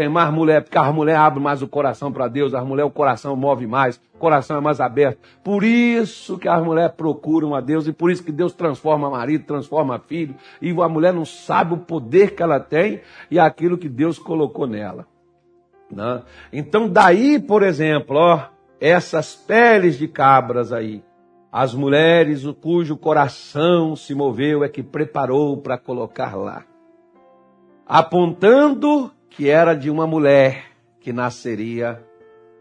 Tem 0.01 0.09
mais 0.09 0.33
mulher, 0.33 0.63
porque 0.63 0.79
as 0.79 0.95
mulheres 0.95 1.21
abrem 1.21 1.45
mais 1.45 1.61
o 1.61 1.69
coração 1.69 2.11
para 2.11 2.27
Deus, 2.27 2.55
as 2.55 2.65
mulheres 2.67 2.91
o 2.91 2.95
coração 2.95 3.37
move 3.37 3.67
mais, 3.67 4.01
o 4.15 4.19
coração 4.19 4.57
é 4.57 4.61
mais 4.63 4.81
aberto. 4.81 5.19
Por 5.45 5.63
isso 5.63 6.39
que 6.39 6.49
as 6.49 6.65
mulheres 6.65 6.95
procuram 6.97 7.55
a 7.55 7.61
Deus 7.61 7.87
e 7.87 7.93
por 7.93 8.11
isso 8.11 8.25
que 8.25 8.33
Deus 8.33 8.55
transforma 8.55 9.11
marido, 9.11 9.45
transforma 9.45 9.99
filho, 9.99 10.35
e 10.63 10.71
a 10.71 10.89
mulher 10.89 11.13
não 11.13 11.27
sabe 11.27 11.75
o 11.75 11.77
poder 11.77 12.35
que 12.35 12.43
ela 12.43 12.59
tem 12.59 13.03
e 13.31 13.39
aquilo 13.39 13.77
que 13.77 13.91
Deus 13.91 14.19
colocou 14.19 14.67
nela. 14.67 15.07
Né? 15.93 16.23
Então 16.51 16.89
daí, 16.89 17.39
por 17.39 17.63
exemplo, 17.63 18.17
ó, 18.17 18.45
essas 18.81 19.35
peles 19.35 19.99
de 19.99 20.09
cabras 20.09 20.73
aí, 20.73 21.05
as 21.53 21.75
mulheres 21.75 22.43
cujo 22.63 22.97
coração 22.97 23.95
se 23.95 24.15
moveu 24.15 24.65
é 24.65 24.69
que 24.71 24.83
preparou 24.83 25.59
para 25.59 25.77
colocar 25.77 26.35
lá. 26.39 26.65
Apontando 27.87 29.13
que 29.31 29.49
era 29.49 29.75
de 29.75 29.88
uma 29.88 30.07
mulher 30.07 30.66
que 31.01 31.12
nasceria 31.12 32.05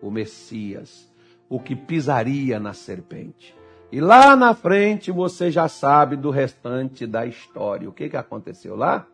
o 0.01 0.09
Messias, 0.09 1.11
o 1.49 1.59
que 1.59 1.75
pisaria 1.75 2.59
na 2.59 2.73
serpente. 2.73 3.55
E 3.91 3.99
lá 3.99 4.35
na 4.35 4.53
frente 4.53 5.11
você 5.11 5.51
já 5.51 5.67
sabe 5.67 6.15
do 6.15 6.29
restante 6.29 7.05
da 7.05 7.25
história. 7.25 7.89
O 7.89 7.91
que, 7.91 8.07
que 8.07 8.15
aconteceu 8.15 8.75
lá? 8.75 9.05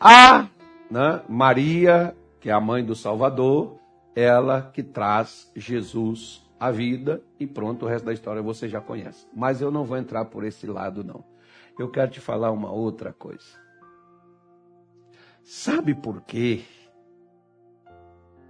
A 0.00 0.48
né, 0.90 1.20
Maria 1.28 2.16
que 2.42 2.50
é 2.50 2.52
a 2.52 2.60
mãe 2.60 2.84
do 2.84 2.96
Salvador, 2.96 3.78
ela 4.16 4.62
que 4.74 4.82
traz 4.82 5.48
Jesus 5.54 6.44
à 6.58 6.72
vida 6.72 7.22
e 7.38 7.46
pronto, 7.46 7.86
o 7.86 7.88
resto 7.88 8.04
da 8.04 8.12
história 8.12 8.42
você 8.42 8.68
já 8.68 8.80
conhece. 8.80 9.28
Mas 9.32 9.60
eu 9.60 9.70
não 9.70 9.84
vou 9.84 9.96
entrar 9.96 10.24
por 10.24 10.42
esse 10.42 10.66
lado, 10.66 11.04
não. 11.04 11.24
Eu 11.78 11.88
quero 11.88 12.10
te 12.10 12.18
falar 12.18 12.50
uma 12.50 12.72
outra 12.72 13.12
coisa. 13.12 13.61
Sabe 15.42 15.94
por 15.94 16.22
quê? 16.22 16.62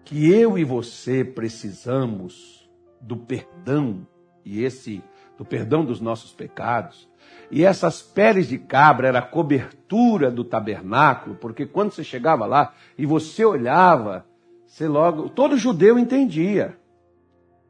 Que 0.05 0.31
eu 0.31 0.59
e 0.59 0.64
você 0.64 1.24
precisamos 1.24 2.70
do 3.00 3.16
perdão 3.16 4.07
e 4.44 4.62
esse 4.62 5.02
do 5.38 5.44
perdão 5.44 5.85
dos 5.85 6.00
nossos 6.00 6.33
pecados. 6.33 7.09
E 7.50 7.64
essas 7.64 8.02
peles 8.02 8.48
de 8.48 8.59
cabra 8.59 9.09
era 9.09 9.18
a 9.20 9.26
cobertura 9.26 10.31
do 10.31 10.44
tabernáculo, 10.44 11.37
porque 11.37 11.66
quando 11.66 11.92
você 11.92 12.05
chegava 12.05 12.46
lá 12.46 12.74
e 12.96 13.07
você 13.07 13.44
olhava, 13.44 14.26
você 14.66 14.87
logo, 14.87 15.28
todo 15.28 15.57
judeu 15.57 15.98
entendia. 15.98 16.78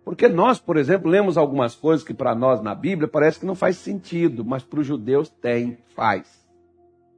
Porque 0.04 0.28
nós, 0.28 0.58
por 0.58 0.76
exemplo, 0.76 1.08
lemos 1.08 1.36
algumas 1.36 1.74
coisas 1.74 2.04
que 2.04 2.12
para 2.12 2.34
nós 2.34 2.60
na 2.60 2.74
Bíblia 2.74 3.06
parece 3.06 3.38
que 3.40 3.46
não 3.46 3.54
faz 3.54 3.76
sentido, 3.76 4.44
mas 4.44 4.64
para 4.64 4.80
os 4.80 4.86
judeus 4.86 5.28
tem, 5.28 5.78
faz. 5.94 6.41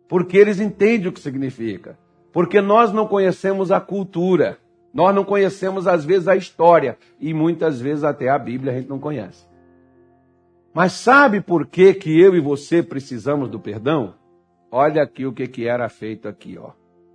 Porque 0.09 0.37
eles 0.37 0.61
entendem 0.61 1.09
o 1.09 1.13
que 1.13 1.21
significa. 1.21 1.99
Porque 2.33 2.61
nós 2.61 2.93
não 2.93 3.07
conhecemos 3.07 3.71
a 3.71 3.81
cultura. 3.81 4.59
Nós 4.93 5.15
não 5.15 5.25
conhecemos, 5.25 5.87
às 5.87 6.05
vezes, 6.05 6.29
a 6.29 6.37
história. 6.37 6.99
E 7.19 7.35
muitas 7.35 7.81
vezes 7.81 8.05
até 8.05 8.29
a 8.29 8.39
Bíblia 8.39 8.73
a 8.73 8.77
gente 8.77 8.89
não 8.89 8.99
conhece. 8.99 9.47
Mas 10.73 10.93
sabe 10.93 11.41
por 11.41 11.67
que, 11.67 11.95
que 11.95 12.21
eu 12.21 12.35
e 12.35 12.41
você 12.41 12.83
precisamos 12.83 13.49
do 13.49 13.61
perdão? 13.61 14.15
Olha 14.71 15.05
aqui 15.05 15.25
o 15.25 15.33
que, 15.33 15.47
que 15.47 15.69
era 15.69 15.89
feito 15.89 16.27
aqui, 16.27 16.59
ó. 16.59 16.73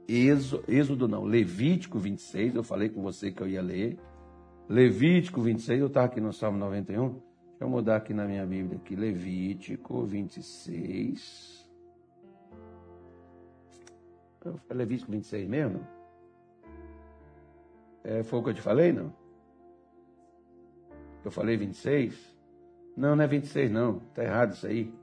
Êxodo, 0.08 1.08
não, 1.08 1.26
Levítico 1.26 2.00
26, 2.00 2.56
eu 2.56 2.64
falei 2.64 2.88
com 2.88 3.02
você 3.02 3.32
que 3.32 3.44
eu 3.44 3.48
ia 3.48 3.62
ler. 3.62 3.98
Levítico 4.68 5.42
26, 5.42 5.82
eu 5.82 5.88
estava 5.88 6.06
aqui 6.06 6.22
no 6.22 6.32
Salmo 6.32 6.58
91. 6.58 7.10
Deixa 7.10 7.22
eu 7.60 7.70
mudar 7.70 7.98
aqui 7.98 8.14
na 8.14 8.26
minha 8.26 8.46
Bíblia 8.46 8.78
aqui. 8.78 8.96
Levítico 8.96 10.06
26. 10.06 11.59
É 14.70 14.74
Levítico 14.74 15.12
26 15.12 15.48
mesmo? 15.48 15.86
É, 18.04 18.24
foi 18.24 18.40
o 18.40 18.44
que 18.44 18.50
eu 18.52 18.54
te 18.54 18.62
falei, 18.62 18.94
não? 18.94 19.14
Eu 21.24 21.32
falei 21.32 21.58
26? 21.58 22.38
Não, 22.96 23.16
não 23.16 23.24
é 23.24 23.28
26 23.28 23.72
não. 23.72 23.98
Está 24.10 24.24
errado 24.24 24.54
isso 24.54 24.68
aí. 24.68 24.94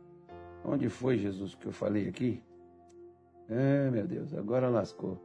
Onde 0.64 0.88
foi, 0.88 1.18
Jesus, 1.18 1.54
que 1.54 1.66
eu 1.66 1.72
falei 1.72 2.08
aqui? 2.08 2.42
É, 3.48 3.90
meu 3.90 4.06
Deus, 4.06 4.34
agora 4.34 4.68
lascou. 4.68 5.22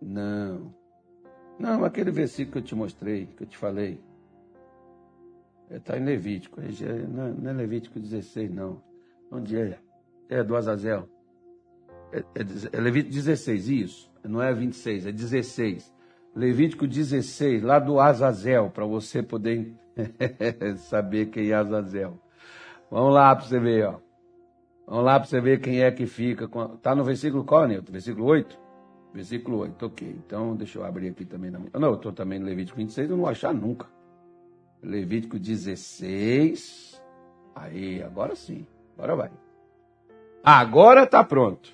Não. 0.00 0.74
Não, 1.58 1.84
aquele 1.84 2.10
versículo 2.10 2.52
que 2.52 2.58
eu 2.58 2.62
te 2.62 2.74
mostrei, 2.74 3.26
que 3.26 3.44
eu 3.44 3.46
te 3.46 3.56
falei. 3.56 4.00
Está 5.70 5.96
em 5.96 6.04
Levítico. 6.04 6.60
Não 6.60 7.50
é 7.50 7.52
Levítico 7.52 7.98
16, 7.98 8.50
não. 8.50 8.82
Onde 9.30 9.56
é? 9.56 9.78
É 10.28 10.42
do 10.44 10.54
Azazel. 10.54 11.08
É, 12.12 12.18
é, 12.18 12.76
é 12.76 12.80
Levítico 12.80 13.14
16, 13.14 13.68
isso. 13.68 14.12
Não 14.24 14.42
é 14.42 14.52
26, 14.52 15.06
é 15.06 15.12
16. 15.12 15.92
Levítico 16.34 16.86
16, 16.86 17.62
lá 17.62 17.78
do 17.78 18.00
Azazel, 18.00 18.70
para 18.70 18.86
você 18.86 19.22
poder 19.22 19.74
saber 20.76 21.26
quem 21.26 21.50
é 21.50 21.54
Azazel. 21.54 22.18
Vamos 22.90 23.14
lá 23.14 23.34
para 23.34 23.44
você 23.44 23.58
ver, 23.58 23.86
ó. 23.86 23.98
Vamos 24.86 25.04
lá 25.04 25.18
para 25.18 25.28
você 25.28 25.40
ver 25.40 25.60
quem 25.60 25.82
é 25.82 25.90
que 25.90 26.06
fica. 26.06 26.48
Está 26.74 26.94
no 26.94 27.04
versículo 27.04 27.44
qual, 27.44 27.66
Nilton? 27.66 27.92
Versículo 27.92 28.26
8? 28.26 28.60
Versículo 29.14 29.58
8, 29.58 29.86
ok. 29.86 30.08
Então, 30.24 30.56
deixa 30.56 30.78
eu 30.78 30.84
abrir 30.84 31.08
aqui 31.08 31.24
também. 31.24 31.50
Na... 31.50 31.58
Não, 31.58 31.88
eu 31.88 31.94
estou 31.94 32.12
também 32.12 32.38
no 32.38 32.46
Levítico 32.46 32.78
26, 32.78 33.10
eu 33.10 33.16
não 33.16 33.22
vou 33.24 33.30
achar 33.30 33.54
nunca. 33.54 33.86
Levítico 34.82 35.38
16. 35.38 37.02
Aí, 37.54 38.02
agora 38.02 38.34
sim. 38.34 38.66
Agora 38.96 39.16
vai. 39.16 39.30
Agora 40.42 41.04
está 41.04 41.22
pronto. 41.22 41.70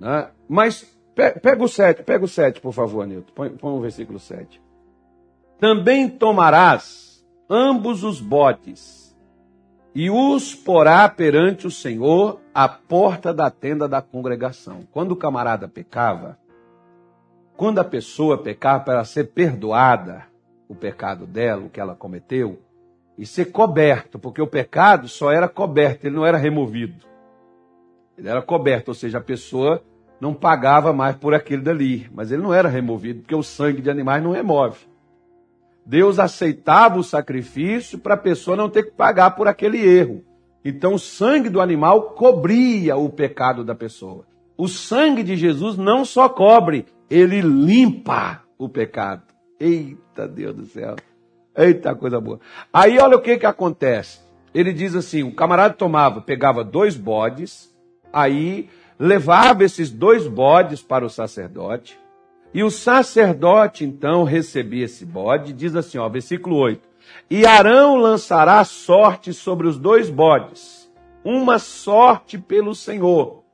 Né? 0.00 0.28
Mas 0.48 0.86
pega 1.14 1.62
o 1.62 1.68
7, 1.68 2.02
pega 2.02 2.24
o 2.24 2.28
7, 2.28 2.60
por 2.60 2.72
favor, 2.72 3.06
Nilton. 3.06 3.32
Põe, 3.34 3.50
põe 3.50 3.72
o 3.72 3.80
versículo 3.80 4.18
7. 4.18 4.60
Também 5.58 6.08
tomarás 6.08 7.24
ambos 7.50 8.04
os 8.04 8.20
botes 8.20 9.16
e 9.94 10.10
os 10.10 10.54
porá 10.54 11.08
perante 11.08 11.66
o 11.66 11.70
Senhor 11.70 12.40
à 12.54 12.68
porta 12.68 13.34
da 13.34 13.50
tenda 13.50 13.88
da 13.88 14.00
congregação. 14.00 14.82
Quando 14.92 15.12
o 15.12 15.16
camarada 15.16 15.66
pecava, 15.66 16.38
quando 17.56 17.80
a 17.80 17.84
pessoa 17.84 18.38
pecava 18.38 18.84
para 18.84 19.04
ser 19.04 19.32
perdoada 19.32 20.26
o 20.68 20.74
pecado 20.74 21.26
dela, 21.26 21.64
o 21.64 21.70
que 21.70 21.80
ela 21.80 21.96
cometeu, 21.96 22.60
e 23.16 23.26
ser 23.26 23.46
coberto, 23.46 24.18
porque 24.18 24.40
o 24.40 24.46
pecado 24.46 25.08
só 25.08 25.32
era 25.32 25.48
coberto, 25.48 26.06
ele 26.06 26.14
não 26.14 26.24
era 26.24 26.38
removido. 26.38 27.04
Ele 28.16 28.28
era 28.28 28.40
coberto, 28.40 28.92
ou 28.92 28.94
seja, 28.94 29.18
a 29.18 29.22
pessoa 29.22 29.82
não 30.20 30.34
pagava 30.34 30.92
mais 30.92 31.16
por 31.16 31.34
aquele 31.34 31.62
dali, 31.62 32.10
mas 32.12 32.32
ele 32.32 32.42
não 32.42 32.52
era 32.52 32.68
removido, 32.68 33.20
porque 33.20 33.34
o 33.34 33.42
sangue 33.42 33.82
de 33.82 33.90
animais 33.90 34.22
não 34.22 34.32
remove. 34.32 34.78
Deus 35.86 36.18
aceitava 36.18 36.98
o 36.98 37.04
sacrifício 37.04 37.98
para 37.98 38.14
a 38.14 38.18
pessoa 38.18 38.56
não 38.56 38.68
ter 38.68 38.84
que 38.84 38.90
pagar 38.90 39.30
por 39.30 39.48
aquele 39.48 39.78
erro. 39.78 40.22
Então 40.64 40.94
o 40.94 40.98
sangue 40.98 41.48
do 41.48 41.60
animal 41.60 42.10
cobria 42.10 42.96
o 42.96 43.08
pecado 43.08 43.64
da 43.64 43.74
pessoa. 43.74 44.26
O 44.56 44.68
sangue 44.68 45.22
de 45.22 45.36
Jesus 45.36 45.78
não 45.78 46.04
só 46.04 46.28
cobre, 46.28 46.84
ele 47.08 47.40
limpa 47.40 48.42
o 48.58 48.68
pecado. 48.68 49.22
Eita 49.58 50.28
Deus 50.28 50.54
do 50.54 50.66
céu. 50.66 50.96
Eita 51.56 51.94
coisa 51.94 52.20
boa. 52.20 52.40
Aí 52.72 52.98
olha 52.98 53.16
o 53.16 53.22
que 53.22 53.38
que 53.38 53.46
acontece. 53.46 54.20
Ele 54.52 54.72
diz 54.72 54.94
assim: 54.94 55.22
o 55.22 55.34
camarada 55.34 55.74
tomava, 55.74 56.20
pegava 56.20 56.62
dois 56.62 56.96
bodes, 56.96 57.74
aí 58.12 58.68
levava 58.98 59.64
esses 59.64 59.90
dois 59.90 60.26
bodes 60.26 60.82
para 60.82 61.04
o 61.04 61.10
sacerdote. 61.10 61.98
E 62.52 62.62
o 62.64 62.70
sacerdote 62.70 63.84
então 63.84 64.24
recebia 64.24 64.86
esse 64.86 65.04
bode, 65.04 65.52
diz 65.52 65.76
assim, 65.76 65.98
ó, 65.98 66.08
versículo 66.08 66.56
8: 66.56 66.88
E 67.30 67.46
Arão 67.46 67.96
lançará 67.96 68.64
sorte 68.64 69.32
sobre 69.32 69.66
os 69.68 69.78
dois 69.78 70.08
bodes, 70.08 70.90
uma 71.22 71.58
sorte 71.58 72.38
pelo 72.38 72.74
Senhor 72.74 73.44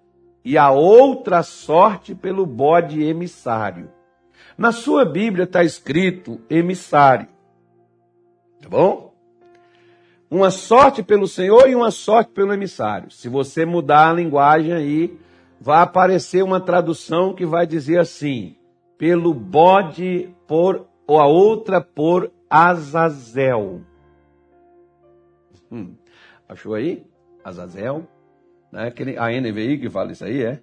e 0.44 0.58
a 0.58 0.70
outra 0.70 1.42
sorte 1.42 2.14
pelo 2.14 2.44
bode 2.44 3.02
emissário. 3.02 3.90
Na 4.56 4.70
sua 4.70 5.04
Bíblia 5.04 5.44
está 5.44 5.64
escrito 5.64 6.40
emissário. 6.48 7.26
Tá 8.60 8.68
bom? 8.68 9.12
Uma 10.30 10.50
sorte 10.50 11.02
pelo 11.02 11.26
Senhor 11.26 11.68
e 11.68 11.74
uma 11.74 11.90
sorte 11.90 12.30
pelo 12.30 12.52
emissário. 12.52 13.10
Se 13.10 13.28
você 13.28 13.64
mudar 13.64 14.10
a 14.10 14.12
linguagem 14.12 14.72
aí, 14.72 15.18
vai 15.64 15.80
aparecer 15.80 16.44
uma 16.44 16.60
tradução 16.60 17.32
que 17.32 17.46
vai 17.46 17.66
dizer 17.66 17.98
assim: 17.98 18.54
pelo 18.98 19.32
bode 19.32 20.28
por 20.46 20.86
ou 21.06 21.18
a 21.18 21.26
outra 21.26 21.80
por 21.80 22.30
Azazel. 22.50 23.80
Hum, 25.72 25.94
achou 26.46 26.74
aí? 26.74 27.02
Azazel. 27.42 28.06
Né? 28.70 28.92
A 29.18 29.30
NVI 29.30 29.78
que 29.78 29.88
fala 29.88 30.12
isso 30.12 30.24
aí, 30.26 30.42
é? 30.42 30.60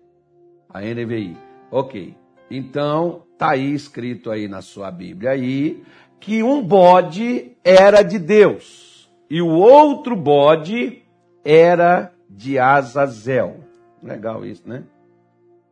A 0.70 0.82
NVI. 0.82 1.36
Ok. 1.72 2.16
Então, 2.52 3.24
tá 3.40 3.52
aí 3.52 3.74
escrito 3.74 4.30
aí 4.30 4.48
na 4.48 4.62
sua 4.62 4.92
Bíblia 4.92 5.32
aí 5.32 5.82
que 6.20 6.44
um 6.44 6.62
bode 6.62 7.58
era 7.64 8.04
de 8.04 8.20
Deus 8.20 9.12
e 9.28 9.42
o 9.42 9.50
outro 9.50 10.16
bode 10.16 11.02
era 11.44 12.14
de 12.30 12.60
Azazel. 12.60 13.71
Legal 14.02 14.46
isso, 14.46 14.68
né? 14.68 14.84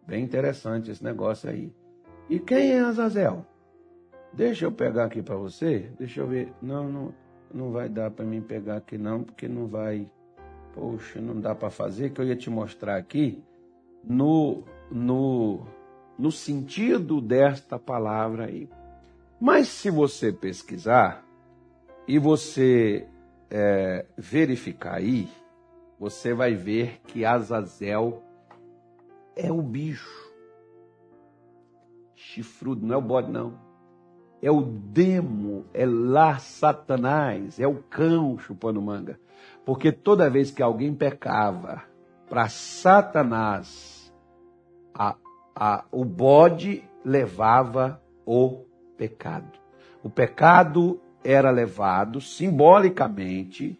Bem 0.05 0.23
interessante 0.23 0.91
esse 0.91 1.03
negócio 1.03 1.49
aí. 1.49 1.71
E 2.29 2.39
quem 2.39 2.71
é 2.71 2.79
Azazel? 2.79 3.45
Deixa 4.33 4.65
eu 4.65 4.71
pegar 4.71 5.05
aqui 5.05 5.21
para 5.21 5.35
você. 5.35 5.91
Deixa 5.97 6.21
eu 6.21 6.27
ver. 6.27 6.53
Não, 6.61 6.87
não, 6.89 7.13
não 7.53 7.71
vai 7.71 7.89
dar 7.89 8.11
para 8.11 8.25
mim 8.25 8.41
pegar 8.41 8.77
aqui 8.77 8.97
não, 8.97 9.23
porque 9.23 9.47
não 9.47 9.67
vai. 9.67 10.09
Poxa, 10.73 11.19
não 11.19 11.39
dá 11.39 11.55
para 11.55 11.69
fazer. 11.69 12.11
Que 12.11 12.21
eu 12.21 12.25
ia 12.25 12.35
te 12.35 12.49
mostrar 12.49 12.95
aqui 12.95 13.43
no 14.03 14.63
no 14.91 15.65
no 16.17 16.31
sentido 16.31 17.21
desta 17.21 17.79
palavra 17.79 18.45
aí. 18.45 18.69
Mas 19.39 19.69
se 19.69 19.89
você 19.89 20.33
pesquisar 20.33 21.25
e 22.07 22.19
você 22.19 23.07
é, 23.49 24.05
verificar 24.17 24.95
aí, 24.95 25.29
você 25.99 26.33
vai 26.33 26.55
ver 26.55 27.01
que 27.05 27.25
Azazel 27.25 28.23
é 29.35 29.51
o 29.51 29.61
bicho 29.61 30.29
chifrudo, 32.15 32.85
não 32.85 32.95
é 32.95 32.97
o 32.97 33.01
bode, 33.01 33.31
não. 33.31 33.53
É 34.41 34.49
o 34.49 34.61
demo, 34.61 35.65
é 35.73 35.85
lá 35.85 36.37
Satanás, 36.37 37.59
é 37.59 37.67
o 37.67 37.83
cão 37.83 38.37
chupando 38.37 38.81
manga. 38.81 39.19
Porque 39.65 39.91
toda 39.91 40.29
vez 40.29 40.51
que 40.51 40.63
alguém 40.63 40.93
pecava 40.93 41.83
para 42.29 42.47
Satanás, 42.47 44.13
a, 44.93 45.15
a, 45.53 45.83
o 45.91 46.05
bode 46.05 46.83
levava 47.03 48.01
o 48.25 48.63
pecado. 48.97 49.59
O 50.01 50.09
pecado 50.09 51.01
era 51.23 51.51
levado 51.51 52.21
simbolicamente 52.21 53.77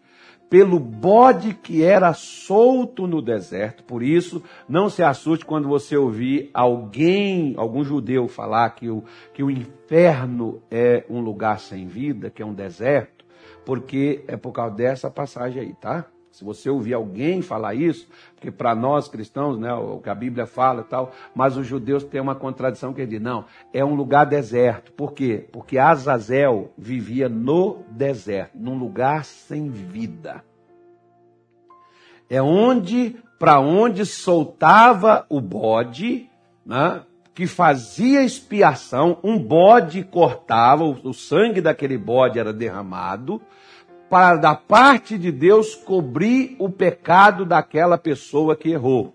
pelo 0.50 0.80
bode 0.80 1.54
que 1.54 1.84
era 1.84 2.12
solto 2.12 3.06
no 3.06 3.22
deserto. 3.22 3.84
Por 3.84 4.02
isso, 4.02 4.42
não 4.68 4.90
se 4.90 5.00
assuste 5.00 5.44
quando 5.46 5.68
você 5.68 5.96
ouvir 5.96 6.50
alguém, 6.52 7.54
algum 7.56 7.84
judeu 7.84 8.26
falar 8.26 8.70
que 8.70 8.90
o, 8.90 9.04
que 9.32 9.44
o 9.44 9.50
inferno 9.50 10.60
é 10.68 11.04
um 11.08 11.20
lugar 11.20 11.60
sem 11.60 11.86
vida, 11.86 12.28
que 12.28 12.42
é 12.42 12.46
um 12.46 12.52
deserto, 12.52 13.24
porque 13.64 14.24
é 14.26 14.36
por 14.36 14.50
causa 14.50 14.74
dessa 14.74 15.08
passagem 15.08 15.62
aí, 15.62 15.74
tá? 15.74 16.06
Se 16.30 16.44
você 16.44 16.70
ouvir 16.70 16.94
alguém 16.94 17.42
falar 17.42 17.74
isso, 17.74 18.08
porque 18.34 18.50
para 18.50 18.74
nós 18.74 19.08
cristãos, 19.08 19.58
né, 19.58 19.72
o 19.74 19.98
que 19.98 20.08
a 20.08 20.14
Bíblia 20.14 20.46
fala 20.46 20.82
e 20.82 20.84
tal, 20.84 21.12
mas 21.34 21.56
os 21.56 21.66
judeus 21.66 22.04
têm 22.04 22.20
uma 22.20 22.34
contradição 22.34 22.94
que 22.94 23.00
ele 23.00 23.10
diz, 23.10 23.20
não, 23.20 23.44
é 23.72 23.84
um 23.84 23.94
lugar 23.94 24.24
deserto. 24.24 24.92
Por 24.92 25.12
quê? 25.12 25.46
Porque 25.50 25.76
Azazel 25.76 26.72
vivia 26.78 27.28
no 27.28 27.82
deserto, 27.90 28.56
num 28.56 28.78
lugar 28.78 29.24
sem 29.24 29.68
vida. 29.68 30.44
É 32.28 32.40
onde, 32.40 33.16
para 33.38 33.58
onde 33.58 34.06
soltava 34.06 35.26
o 35.28 35.40
bode, 35.40 36.30
né, 36.64 37.02
que 37.34 37.46
fazia 37.46 38.22
expiação, 38.22 39.18
um 39.24 39.38
bode 39.38 40.04
cortava, 40.04 40.84
o 40.84 41.12
sangue 41.12 41.60
daquele 41.60 41.98
bode 41.98 42.38
era 42.38 42.52
derramado, 42.52 43.40
para 44.10 44.36
da 44.36 44.56
parte 44.56 45.16
de 45.16 45.30
Deus 45.30 45.76
cobrir 45.76 46.56
o 46.58 46.68
pecado 46.68 47.46
daquela 47.46 47.96
pessoa 47.96 48.56
que 48.56 48.70
errou. 48.70 49.14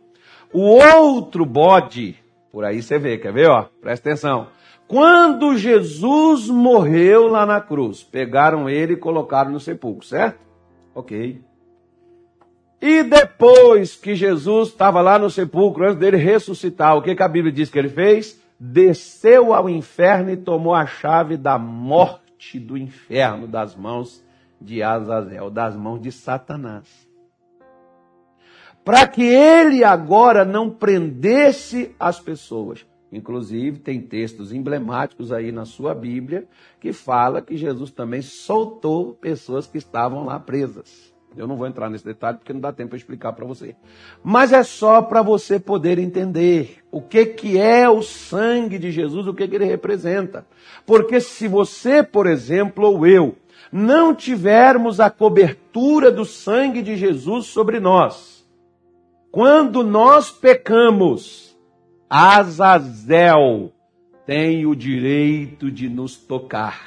O 0.54 0.62
outro 0.62 1.46
bode, 1.46 2.16
por 2.50 2.64
aí 2.64 2.82
você 2.82 2.98
vê, 2.98 3.18
quer 3.18 3.34
ver, 3.34 3.50
ó? 3.50 3.66
Presta 3.82 4.10
atenção. 4.10 4.48
Quando 4.88 5.58
Jesus 5.58 6.48
morreu 6.48 7.28
lá 7.28 7.46
na 7.46 7.60
cruz, 7.60 8.04
pegaram 8.04 8.70
ele 8.70 8.94
e 8.94 8.98
colocaram 8.98 9.52
no 9.52 9.60
sepulcro, 9.60 10.08
certo? 10.08 10.40
Ok. 10.94 11.42
E 12.82 13.04
depois 13.04 13.96
que 13.96 14.16
Jesus 14.16 14.70
estava 14.70 15.02
lá 15.02 15.20
no 15.20 15.30
sepulcro, 15.30 15.84
antes 15.86 15.98
dele 15.98 16.18
ressuscitar, 16.18 16.96
o 16.96 17.02
que, 17.02 17.16
que 17.16 17.24
a 17.24 17.28
Bíblia 17.28 17.52
diz 17.52 17.70
que 17.70 17.78
ele 17.78 17.90
fez? 17.90 18.40
Desceu 18.58 19.54
ao 19.54 19.68
inferno 19.68 20.30
e 20.30 20.38
tomou 20.38 20.74
a 20.74 20.86
chave 20.86 21.36
da 21.36 21.58
morte 21.58 22.60
do 22.60 22.78
inferno 22.78 23.46
das 23.46 23.76
mãos 23.76 24.25
de 24.66 24.82
Azazel, 24.82 25.50
das 25.50 25.76
mãos 25.76 26.02
de 26.02 26.12
Satanás. 26.12 27.08
Para 28.84 29.08
que 29.08 29.24
ele 29.24 29.84
agora 29.84 30.44
não 30.44 30.70
prendesse 30.70 31.96
as 32.00 32.20
pessoas. 32.20 32.86
Inclusive, 33.12 33.80
tem 33.80 34.02
textos 34.02 34.52
emblemáticos 34.52 35.32
aí 35.32 35.52
na 35.52 35.66
sua 35.66 35.96
Bíblia 35.96 36.48
que 36.80 36.92
fala 36.92 37.42
que 37.42 37.56
Jesus 37.56 37.92
também 37.92 38.22
soltou 38.22 39.14
pessoas 39.14 39.68
que 39.68 39.78
estavam 39.78 40.26
lá 40.26 40.40
presas. 40.40 41.16
Eu 41.38 41.48
não 41.48 41.58
vou 41.58 41.68
entrar 41.68 41.90
nesse 41.90 42.06
detalhe 42.06 42.38
porque 42.38 42.54
não 42.54 42.62
dá 42.62 42.72
tempo 42.72 42.90
para 42.90 42.98
explicar 42.98 43.34
para 43.34 43.46
você. 43.46 43.76
Mas 44.24 44.54
é 44.54 44.64
só 44.64 45.02
para 45.02 45.22
você 45.22 45.60
poder 45.60 46.00
entender 46.00 46.78
o 46.92 47.02
que, 47.02 47.26
que 47.26 47.58
é 47.58 47.90
o 47.90 48.02
sangue 48.02 48.80
de 48.80 48.92
Jesus, 48.92 49.28
o 49.28 49.34
que, 49.34 49.48
que 49.48 49.56
ele 49.56 49.66
representa. 49.66 50.46
Porque 50.86 51.20
se 51.20 51.48
você, 51.48 52.02
por 52.02 52.26
exemplo, 52.26 52.86
ou 52.86 53.06
eu, 53.06 53.36
não 53.72 54.14
tivermos 54.14 55.00
a 55.00 55.10
cobertura 55.10 56.12
do 56.12 56.26
sangue 56.26 56.82
de 56.82 56.96
Jesus 56.96 57.48
sobre 57.48 57.80
nós, 57.80 58.46
quando 59.32 59.84
nós 59.84 60.32
pecamos, 60.32 61.58
Azazel 62.10 63.74
tem 64.26 64.66
o 64.66 64.76
direito 64.76 65.70
de 65.70 65.90
nos 65.90 66.16
tocar. 66.16 66.82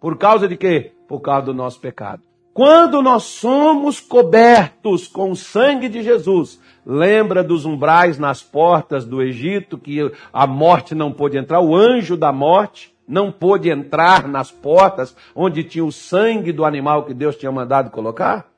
Por 0.00 0.18
causa 0.18 0.46
de 0.48 0.56
quê? 0.56 0.92
Por 1.08 1.20
causa 1.20 1.46
do 1.46 1.54
nosso 1.54 1.80
pecado. 1.80 2.22
Quando 2.52 3.02
nós 3.02 3.24
somos 3.24 3.98
cobertos 3.98 5.08
com 5.08 5.32
o 5.32 5.36
sangue 5.36 5.88
de 5.88 6.04
Jesus, 6.04 6.60
lembra 6.86 7.42
dos 7.42 7.64
umbrais 7.64 8.16
nas 8.16 8.42
portas 8.42 9.04
do 9.04 9.20
Egito 9.20 9.76
que 9.76 9.98
a 10.32 10.46
morte 10.46 10.94
não 10.94 11.10
pôde 11.10 11.36
entrar, 11.36 11.60
o 11.60 11.74
anjo 11.74 12.16
da 12.16 12.32
morte 12.32 12.93
não 13.06 13.30
pôde 13.30 13.70
entrar 13.70 14.26
nas 14.26 14.50
portas 14.50 15.16
onde 15.34 15.64
tinha 15.64 15.84
o 15.84 15.92
sangue 15.92 16.52
do 16.52 16.64
animal 16.64 17.04
que 17.04 17.14
Deus 17.14 17.36
tinha 17.36 17.52
mandado 17.52 17.90
colocar? 17.90 18.48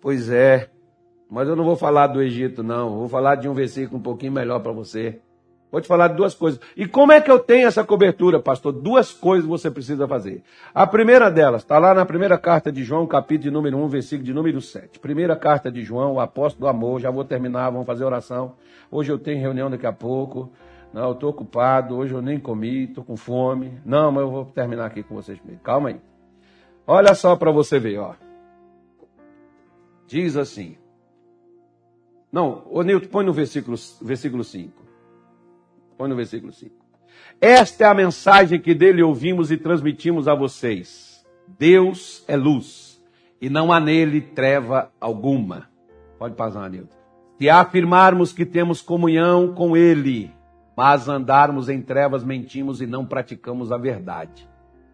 Pois 0.00 0.30
é, 0.30 0.70
mas 1.30 1.48
eu 1.48 1.56
não 1.56 1.64
vou 1.64 1.76
falar 1.76 2.06
do 2.06 2.22
Egito, 2.22 2.62
não. 2.62 2.98
Vou 2.98 3.08
falar 3.08 3.34
de 3.34 3.48
um 3.48 3.54
versículo 3.54 3.98
um 3.98 4.02
pouquinho 4.02 4.32
melhor 4.32 4.60
para 4.60 4.72
você. 4.72 5.20
Vou 5.70 5.82
te 5.82 5.86
falar 5.86 6.08
de 6.08 6.14
duas 6.14 6.34
coisas. 6.34 6.58
E 6.74 6.86
como 6.86 7.12
é 7.12 7.20
que 7.20 7.30
eu 7.30 7.38
tenho 7.38 7.68
essa 7.68 7.84
cobertura, 7.84 8.40
pastor? 8.40 8.72
Duas 8.72 9.12
coisas 9.12 9.46
você 9.46 9.70
precisa 9.70 10.08
fazer. 10.08 10.42
A 10.74 10.86
primeira 10.86 11.30
delas 11.30 11.60
está 11.60 11.78
lá 11.78 11.92
na 11.92 12.06
primeira 12.06 12.38
carta 12.38 12.72
de 12.72 12.82
João, 12.82 13.06
capítulo 13.06 13.44
de 13.44 13.50
número 13.50 13.76
1, 13.76 13.88
versículo 13.88 14.24
de 14.24 14.32
número 14.32 14.62
7. 14.62 14.98
Primeira 14.98 15.36
carta 15.36 15.70
de 15.70 15.82
João, 15.82 16.14
o 16.14 16.20
apóstolo 16.20 16.64
do 16.64 16.68
amor. 16.68 17.00
Já 17.00 17.10
vou 17.10 17.22
terminar, 17.22 17.68
vamos 17.68 17.86
fazer 17.86 18.04
oração. 18.04 18.54
Hoje 18.90 19.12
eu 19.12 19.18
tenho 19.18 19.42
reunião 19.42 19.68
daqui 19.68 19.86
a 19.86 19.92
pouco. 19.92 20.50
Não, 20.92 21.08
eu 21.08 21.12
estou 21.12 21.30
ocupado, 21.30 21.96
hoje 21.96 22.14
eu 22.14 22.22
nem 22.22 22.40
comi, 22.40 22.84
estou 22.84 23.04
com 23.04 23.16
fome. 23.16 23.80
Não, 23.84 24.10
mas 24.10 24.22
eu 24.22 24.30
vou 24.30 24.44
terminar 24.46 24.86
aqui 24.86 25.02
com 25.02 25.14
vocês 25.14 25.38
mesmo. 25.44 25.60
Calma 25.60 25.90
aí. 25.90 26.00
Olha 26.86 27.14
só 27.14 27.36
para 27.36 27.50
você 27.50 27.78
ver, 27.78 27.98
ó. 27.98 28.14
Diz 30.06 30.36
assim. 30.36 30.76
Não, 32.32 32.62
ô 32.70 32.82
Nilton, 32.82 33.08
põe 33.08 33.24
no 33.24 33.32
versículo, 33.32 33.76
versículo 34.00 34.42
5. 34.42 34.72
Põe 35.98 36.08
no 36.08 36.16
versículo 36.16 36.52
5. 36.52 36.74
Esta 37.40 37.84
é 37.84 37.86
a 37.86 37.94
mensagem 37.94 38.60
que 38.60 38.74
dele 38.74 39.02
ouvimos 39.02 39.50
e 39.50 39.56
transmitimos 39.56 40.26
a 40.26 40.34
vocês. 40.34 41.26
Deus 41.58 42.24
é 42.26 42.36
luz 42.36 43.02
e 43.40 43.50
não 43.50 43.72
há 43.72 43.78
nele 43.78 44.20
treva 44.20 44.90
alguma. 45.00 45.68
Pode 46.18 46.34
passar, 46.34 46.68
Nilton. 46.70 46.96
Se 47.38 47.48
afirmarmos 47.48 48.32
que 48.32 48.44
temos 48.44 48.80
comunhão 48.80 49.54
com 49.54 49.76
ele 49.76 50.32
mas 50.78 51.08
andarmos 51.08 51.68
em 51.68 51.82
trevas, 51.82 52.22
mentimos 52.22 52.80
e 52.80 52.86
não 52.86 53.04
praticamos 53.04 53.72
a 53.72 53.76
verdade. 53.76 54.48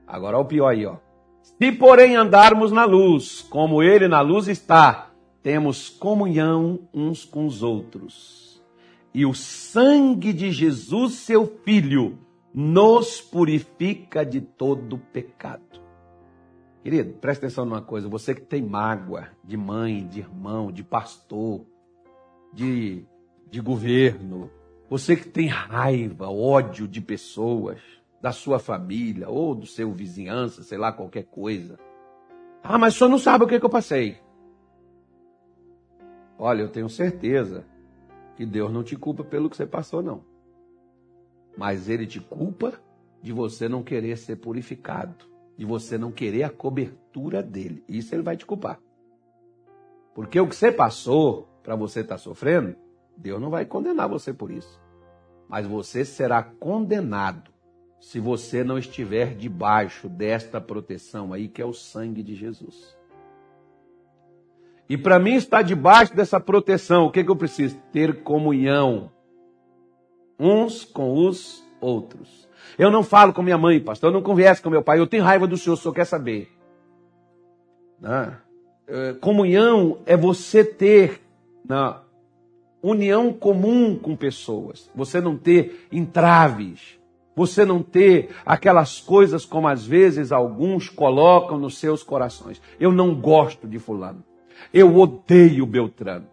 Agora, 0.06 0.38
o 0.38 0.44
pior 0.46 0.68
aí, 0.68 0.86
ó. 0.86 0.96
Se, 1.42 1.72
porém, 1.72 2.16
andarmos 2.16 2.72
na 2.72 2.86
luz, 2.86 3.42
como 3.42 3.82
ele 3.82 4.08
na 4.08 4.22
luz 4.22 4.48
está, 4.48 5.10
temos 5.42 5.90
comunhão 5.90 6.88
uns 6.94 7.26
com 7.26 7.44
os 7.44 7.62
outros. 7.62 8.64
E 9.12 9.26
o 9.26 9.34
sangue 9.34 10.32
de 10.32 10.50
Jesus, 10.50 11.16
seu 11.16 11.46
Filho, 11.66 12.18
nos 12.54 13.20
purifica 13.20 14.24
de 14.24 14.40
todo 14.40 14.96
pecado. 14.96 15.82
Querido, 16.82 17.12
presta 17.20 17.44
atenção 17.44 17.66
numa 17.66 17.82
coisa: 17.82 18.08
você 18.08 18.34
que 18.34 18.40
tem 18.40 18.62
mágoa 18.62 19.28
de 19.44 19.58
mãe, 19.58 20.06
de 20.06 20.20
irmão, 20.20 20.72
de 20.72 20.82
pastor, 20.82 21.60
de, 22.54 23.04
de 23.50 23.60
governo, 23.60 24.50
você 24.96 25.16
que 25.16 25.28
tem 25.28 25.48
raiva, 25.48 26.30
ódio 26.30 26.86
de 26.86 27.00
pessoas, 27.00 27.80
da 28.22 28.30
sua 28.30 28.60
família 28.60 29.28
ou 29.28 29.52
do 29.52 29.66
seu 29.66 29.90
vizinhança, 29.90 30.62
sei 30.62 30.78
lá, 30.78 30.92
qualquer 30.92 31.24
coisa. 31.24 31.76
Ah, 32.62 32.78
mas 32.78 32.94
o 32.94 32.98
senhor 32.98 33.10
não 33.10 33.18
sabe 33.18 33.42
o 33.42 33.48
que, 33.48 33.58
que 33.58 33.66
eu 33.66 33.70
passei. 33.70 34.18
Olha, 36.38 36.62
eu 36.62 36.68
tenho 36.68 36.88
certeza 36.88 37.66
que 38.36 38.46
Deus 38.46 38.72
não 38.72 38.84
te 38.84 38.94
culpa 38.94 39.24
pelo 39.24 39.50
que 39.50 39.56
você 39.56 39.66
passou, 39.66 40.00
não. 40.00 40.22
Mas 41.58 41.88
Ele 41.88 42.06
te 42.06 42.20
culpa 42.20 42.74
de 43.20 43.32
você 43.32 43.68
não 43.68 43.82
querer 43.82 44.16
ser 44.16 44.36
purificado, 44.36 45.26
de 45.56 45.64
você 45.64 45.98
não 45.98 46.12
querer 46.12 46.44
a 46.44 46.50
cobertura 46.50 47.42
dele. 47.42 47.82
Isso 47.88 48.14
Ele 48.14 48.22
vai 48.22 48.36
te 48.36 48.46
culpar. 48.46 48.78
Porque 50.14 50.38
o 50.38 50.46
que 50.46 50.54
você 50.54 50.70
passou 50.70 51.48
para 51.64 51.74
você 51.74 51.98
estar 51.98 52.14
tá 52.14 52.18
sofrendo, 52.18 52.76
Deus 53.16 53.40
não 53.40 53.50
vai 53.50 53.64
condenar 53.64 54.08
você 54.08 54.32
por 54.32 54.52
isso. 54.52 54.83
Mas 55.48 55.66
você 55.66 56.04
será 56.04 56.42
condenado 56.42 57.52
se 58.00 58.20
você 58.20 58.62
não 58.62 58.78
estiver 58.78 59.34
debaixo 59.34 60.08
desta 60.08 60.60
proteção 60.60 61.32
aí, 61.32 61.48
que 61.48 61.62
é 61.62 61.64
o 61.64 61.72
sangue 61.72 62.22
de 62.22 62.34
Jesus. 62.34 62.96
E 64.88 64.98
para 64.98 65.18
mim 65.18 65.34
estar 65.34 65.62
debaixo 65.62 66.14
dessa 66.14 66.38
proteção, 66.38 67.06
o 67.06 67.10
que, 67.10 67.24
que 67.24 67.30
eu 67.30 67.36
preciso? 67.36 67.76
Ter 67.90 68.22
comunhão 68.22 69.10
uns 70.38 70.84
com 70.84 71.26
os 71.26 71.64
outros. 71.80 72.48
Eu 72.78 72.90
não 72.90 73.02
falo 73.02 73.32
com 73.32 73.42
minha 73.42 73.56
mãe, 73.56 73.80
pastor, 73.80 74.10
eu 74.10 74.14
não 74.14 74.22
converso 74.22 74.62
com 74.62 74.68
meu 74.68 74.82
pai, 74.82 74.98
eu 74.98 75.06
tenho 75.06 75.24
raiva 75.24 75.46
do 75.46 75.56
senhor, 75.56 75.74
o 75.74 75.76
senhor 75.76 75.94
quer 75.94 76.04
saber. 76.04 76.50
Né? 78.00 78.36
comunhão 79.20 79.98
é 80.04 80.14
você 80.14 80.62
ter 80.62 81.22
na 81.66 82.03
união 82.84 83.32
comum 83.32 83.98
com 83.98 84.14
pessoas, 84.14 84.90
você 84.94 85.20
não 85.20 85.36
ter 85.36 85.86
entraves, 85.90 86.98
você 87.34 87.64
não 87.64 87.82
ter 87.82 88.28
aquelas 88.44 89.00
coisas 89.00 89.44
como 89.44 89.66
às 89.66 89.84
vezes 89.84 90.30
alguns 90.30 90.88
colocam 90.88 91.58
nos 91.58 91.78
seus 91.78 92.02
corações. 92.02 92.60
Eu 92.78 92.92
não 92.92 93.14
gosto 93.14 93.66
de 93.66 93.78
Fulano, 93.78 94.22
eu 94.72 94.94
odeio 94.96 95.66
Beltrano. 95.66 96.26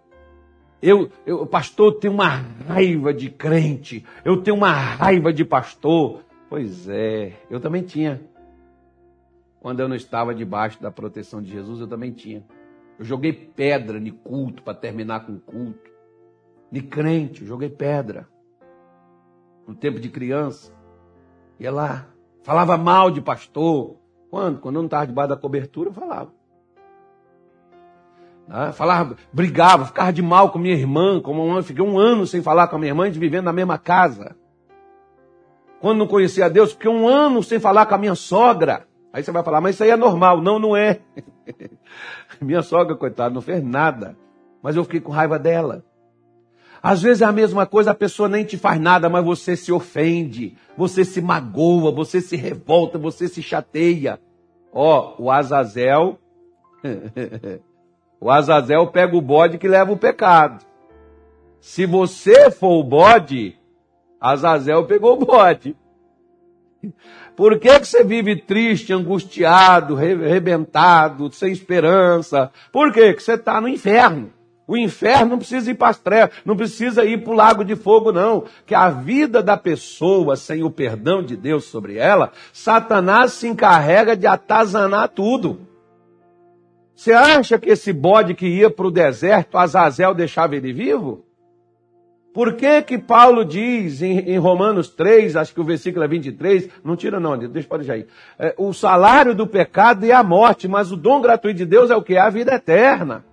Eu, 0.81 1.11
eu, 1.27 1.45
pastor, 1.45 1.99
tenho 1.99 2.13
uma 2.13 2.43
raiva 2.67 3.13
de 3.13 3.29
crente, 3.29 4.03
eu 4.25 4.41
tenho 4.41 4.57
uma 4.57 4.71
raiva 4.71 5.31
de 5.31 5.45
pastor. 5.45 6.21
Pois 6.49 6.89
é, 6.89 7.33
eu 7.49 7.59
também 7.59 7.83
tinha. 7.83 8.19
Quando 9.59 9.79
eu 9.79 9.87
não 9.87 9.95
estava 9.95 10.33
debaixo 10.33 10.81
da 10.81 10.89
proteção 10.89 11.39
de 11.39 11.51
Jesus, 11.51 11.79
eu 11.79 11.87
também 11.87 12.11
tinha. 12.11 12.43
Eu 12.97 13.05
joguei 13.05 13.31
pedra 13.31 13.99
de 13.99 14.09
culto 14.11 14.63
para 14.63 14.73
terminar 14.73 15.23
com 15.23 15.33
o 15.33 15.39
culto. 15.39 15.90
De 16.71 16.81
crente, 16.81 17.45
joguei 17.45 17.69
pedra. 17.69 18.27
No 19.67 19.75
tempo 19.75 19.99
de 19.99 20.09
criança. 20.09 20.73
Ia 21.59 21.71
lá, 21.71 22.07
falava 22.43 22.77
mal 22.77 23.11
de 23.11 23.21
pastor. 23.21 23.97
Quando? 24.29 24.59
Quando 24.59 24.75
eu 24.75 24.81
não 24.81 24.87
estava 24.87 25.05
debaixo 25.05 25.29
da 25.29 25.37
cobertura, 25.37 25.89
eu 25.89 25.93
falava. 25.93 26.31
Ah, 28.49 28.71
falava, 28.71 29.15
brigava, 29.31 29.85
ficava 29.85 30.11
de 30.11 30.21
mal 30.21 30.49
com 30.49 30.59
minha 30.59 30.73
irmã, 30.73 31.21
como 31.21 31.45
uma, 31.45 31.61
fiquei 31.61 31.83
um 31.83 31.97
ano 31.97 32.25
sem 32.25 32.41
falar 32.41 32.67
com 32.67 32.75
a 32.75 32.79
minha 32.79 32.91
irmã, 32.91 33.09
de 33.09 33.19
vivendo 33.19 33.45
na 33.45 33.53
mesma 33.53 33.77
casa. 33.77 34.35
Quando 35.79 35.99
não 35.99 36.07
conhecia 36.07 36.49
Deus, 36.49 36.73
fiquei 36.73 36.91
um 36.91 37.07
ano 37.07 37.41
sem 37.41 37.59
falar 37.59 37.85
com 37.85 37.95
a 37.95 37.97
minha 37.97 38.15
sogra. 38.15 38.87
Aí 39.13 39.23
você 39.23 39.31
vai 39.31 39.43
falar, 39.43 39.61
mas 39.61 39.75
isso 39.75 39.83
aí 39.83 39.89
é 39.89 39.97
normal. 39.97 40.41
Não, 40.41 40.59
não 40.59 40.75
é. 40.75 41.01
minha 42.41 42.61
sogra, 42.61 42.95
coitada, 42.95 43.33
não 43.33 43.41
fez 43.41 43.63
nada. 43.63 44.17
Mas 44.61 44.75
eu 44.75 44.83
fiquei 44.83 45.01
com 45.01 45.11
raiva 45.11 45.39
dela. 45.39 45.83
Às 46.81 47.01
vezes 47.01 47.21
é 47.21 47.25
a 47.25 47.31
mesma 47.31 47.65
coisa, 47.65 47.91
a 47.91 47.95
pessoa 47.95 48.27
nem 48.27 48.43
te 48.43 48.57
faz 48.57 48.79
nada, 48.79 49.09
mas 49.09 49.23
você 49.23 49.55
se 49.55 49.71
ofende, 49.71 50.57
você 50.75 51.05
se 51.05 51.21
magoa, 51.21 51.91
você 51.91 52.19
se 52.21 52.35
revolta, 52.35 52.97
você 52.97 53.27
se 53.27 53.41
chateia. 53.41 54.19
Ó, 54.73 55.15
o 55.19 55.29
Azazel 55.29 56.17
O 58.21 58.29
Azazel 58.29 58.85
pega 58.87 59.17
o 59.17 59.21
bode 59.21 59.57
que 59.57 59.67
leva 59.67 59.91
o 59.91 59.97
pecado. 59.97 60.63
Se 61.59 61.87
você 61.87 62.51
for 62.51 62.79
o 62.79 62.83
bode, 62.83 63.57
Azazel 64.19 64.85
pegou 64.85 65.13
o 65.13 65.25
bode. 65.25 65.75
Por 67.35 67.59
que, 67.59 67.79
que 67.79 67.87
você 67.87 68.03
vive 68.03 68.35
triste, 68.35 68.93
angustiado, 68.93 69.97
arrebentado, 69.97 71.31
sem 71.31 71.51
esperança? 71.51 72.51
Por 72.71 72.91
quê? 72.93 73.13
Que 73.13 73.23
você 73.23 73.33
está 73.33 73.59
no 73.59 73.67
inferno. 73.67 74.31
O 74.71 74.77
inferno 74.77 75.31
não 75.31 75.37
precisa 75.37 75.69
ir 75.69 75.75
para 75.75 75.89
as 75.89 75.99
trevas, 75.99 76.33
não 76.45 76.55
precisa 76.55 77.03
ir 77.03 77.21
para 77.21 77.33
o 77.33 77.35
lago 77.35 77.61
de 77.61 77.75
fogo, 77.75 78.13
não. 78.13 78.45
Que 78.65 78.73
a 78.73 78.89
vida 78.89 79.43
da 79.43 79.57
pessoa, 79.57 80.37
sem 80.37 80.63
o 80.63 80.71
perdão 80.71 81.21
de 81.21 81.35
Deus 81.35 81.65
sobre 81.65 81.97
ela, 81.97 82.31
Satanás 82.53 83.33
se 83.33 83.49
encarrega 83.49 84.15
de 84.15 84.25
atazanar 84.25 85.09
tudo. 85.09 85.59
Você 86.95 87.11
acha 87.11 87.59
que 87.59 87.69
esse 87.69 87.91
bode 87.91 88.33
que 88.33 88.47
ia 88.47 88.69
para 88.69 88.87
o 88.87 88.91
deserto, 88.91 89.57
Azazel 89.57 90.13
deixava 90.13 90.55
ele 90.55 90.71
vivo? 90.71 91.25
Por 92.33 92.53
que 92.53 92.81
que 92.81 92.97
Paulo 92.97 93.43
diz 93.43 94.01
em, 94.01 94.19
em, 94.19 94.37
Romanos 94.37 94.87
3, 94.87 95.35
acho 95.35 95.53
que 95.53 95.59
o 95.59 95.65
versículo 95.65 96.05
é 96.05 96.07
23, 96.07 96.69
não 96.81 96.95
tira 96.95 97.19
não, 97.19 97.37
deixa 97.37 97.67
pode 97.67 97.85
deixar 97.85 97.95
aí. 97.95 98.07
É, 98.39 98.55
o 98.57 98.71
salário 98.71 99.35
do 99.35 99.45
pecado 99.45 100.05
é 100.05 100.13
a 100.13 100.23
morte, 100.23 100.65
mas 100.65 100.93
o 100.93 100.95
dom 100.95 101.19
gratuito 101.19 101.57
de 101.57 101.65
Deus 101.65 101.91
é 101.91 101.95
o 101.97 102.01
que? 102.01 102.15
É 102.15 102.21
a 102.21 102.29
vida 102.29 102.53
eterna. 102.53 103.29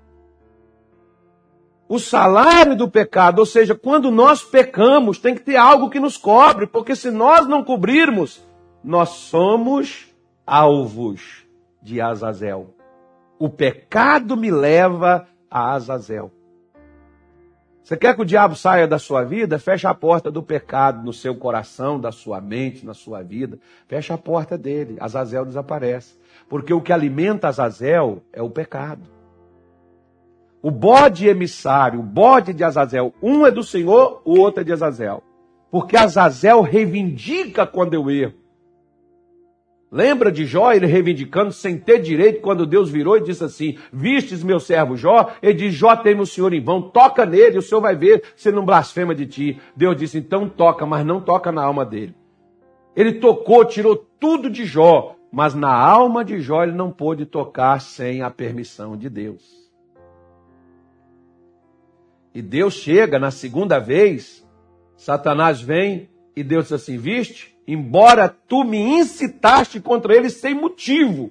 O 1.89 1.99
salário 1.99 2.77
do 2.77 2.91
pecado, 2.91 3.39
ou 3.39 3.47
seja, 3.47 3.75
quando 3.75 4.11
nós 4.11 4.43
pecamos, 4.43 5.19
tem 5.19 5.35
que 5.35 5.41
ter 5.41 5.57
algo 5.57 5.89
que 5.89 5.99
nos 5.99 6.19
cobre, 6.19 6.67
porque 6.67 6.95
se 6.95 7.11
nós 7.11 7.47
não 7.47 7.65
cobrirmos, 7.65 8.47
nós 8.85 9.09
somos 9.09 10.07
alvos 10.47 11.47
de 11.83 11.99
Azazel. 12.01 12.75
O 13.39 13.49
pecado 13.49 14.37
me 14.37 14.51
leva 14.51 15.27
a 15.51 15.73
Azazel. 15.73 16.31
Você 17.83 17.97
quer 17.97 18.15
que 18.15 18.21
o 18.21 18.27
diabo 18.27 18.55
saia 18.55 18.87
da 18.87 18.99
sua 18.99 19.25
vida? 19.25 19.59
Fecha 19.59 19.89
a 19.89 19.95
porta 19.95 20.31
do 20.31 20.43
pecado 20.43 21.03
no 21.03 21.11
seu 21.11 21.35
coração, 21.35 21.99
da 21.99 22.13
sua 22.13 22.39
mente, 22.39 22.85
na 22.85 22.93
sua 22.93 23.23
vida. 23.23 23.59
Fecha 23.87 24.13
a 24.13 24.19
porta 24.19 24.59
dele. 24.59 24.99
Azazel 25.01 25.47
desaparece. 25.47 26.19
Porque 26.51 26.75
o 26.75 26.83
que 26.83 26.93
alimenta 26.93 27.49
Azazel 27.49 28.23
é 28.31 28.43
o 28.43 28.51
pecado. 28.51 29.18
O 30.63 30.71
bode 30.71 31.29
emissário, 31.29 32.01
o 32.01 32.03
bode 32.03 32.53
de 32.53 32.65
Azazel, 32.65 33.15
um 33.23 33.47
é 33.47 33.51
do 33.51 33.63
Senhor, 33.63 34.21
o 34.25 34.39
outro 34.39 34.63
é 34.63 34.65
de 34.65 34.73
Azazel. 34.73 35.23
Porque 35.71 35.97
Azazel 35.97 36.63
reivindica 36.63 37.67
quando 37.67 37.95
eu 37.95 38.11
erro. 38.11 38.35
Lembra 39.91 40.31
de 40.31 40.45
Jó, 40.45 40.73
ele 40.73 40.87
reivindicando 40.87 41.51
sem 41.51 41.79
ter 41.79 42.01
direito, 42.01 42.43
quando 42.43 42.67
Deus 42.67 42.91
virou 42.91 43.17
e 43.17 43.23
disse 43.23 43.43
assim: 43.43 43.79
Vistes 43.91 44.45
meu 44.45 44.61
servo 44.61 44.97
Jó? 44.97 45.31
Ele 45.43 45.55
diz: 45.55 45.75
Jó 45.75 45.97
teme 45.97 46.21
o 46.21 46.27
Senhor 46.27 46.53
em 46.53 46.63
vão, 46.63 46.83
toca 46.83 47.25
nele, 47.25 47.59
o 47.59 47.63
Senhor 47.63 47.81
vai 47.81 47.97
ver 47.97 48.23
se 48.37 48.53
não 48.53 48.67
blasfema 48.67 49.15
de 49.15 49.27
ti. 49.27 49.61
Deus 49.75 49.97
disse: 49.97 50.19
Então 50.19 50.49
toca, 50.49 50.85
mas 50.85 51.07
não 51.07 51.21
toca 51.23 51.51
na 51.51 51.65
alma 51.65 51.87
dele. 51.87 52.15
Ele 52.95 53.15
tocou, 53.15 53.65
tirou 53.65 53.97
tudo 53.97 54.51
de 54.51 54.67
Jó, 54.67 55.17
mas 55.33 55.55
na 55.55 55.73
alma 55.73 56.23
de 56.23 56.39
Jó 56.39 56.65
ele 56.65 56.73
não 56.73 56.91
pôde 56.91 57.25
tocar 57.25 57.81
sem 57.81 58.21
a 58.21 58.31
permissão 58.31 58.95
de 58.95 59.09
Deus. 59.09 59.68
E 62.35 62.43
Deus 62.43 62.75
chega 62.75 63.19
na 63.19 63.31
segunda 63.31 63.79
vez, 63.79 64.47
Satanás 64.97 65.61
vem 65.61 66.09
e 66.37 66.43
Deus 66.43 66.65
diz 66.65 66.73
assim: 66.73 66.99
Viste? 66.99 67.59
embora 67.69 68.35
tu 68.49 68.65
me 68.65 68.79
incitaste 68.79 69.79
contra 69.79 70.17
ele 70.17 70.31
sem 70.31 70.55
motivo. 70.55 71.31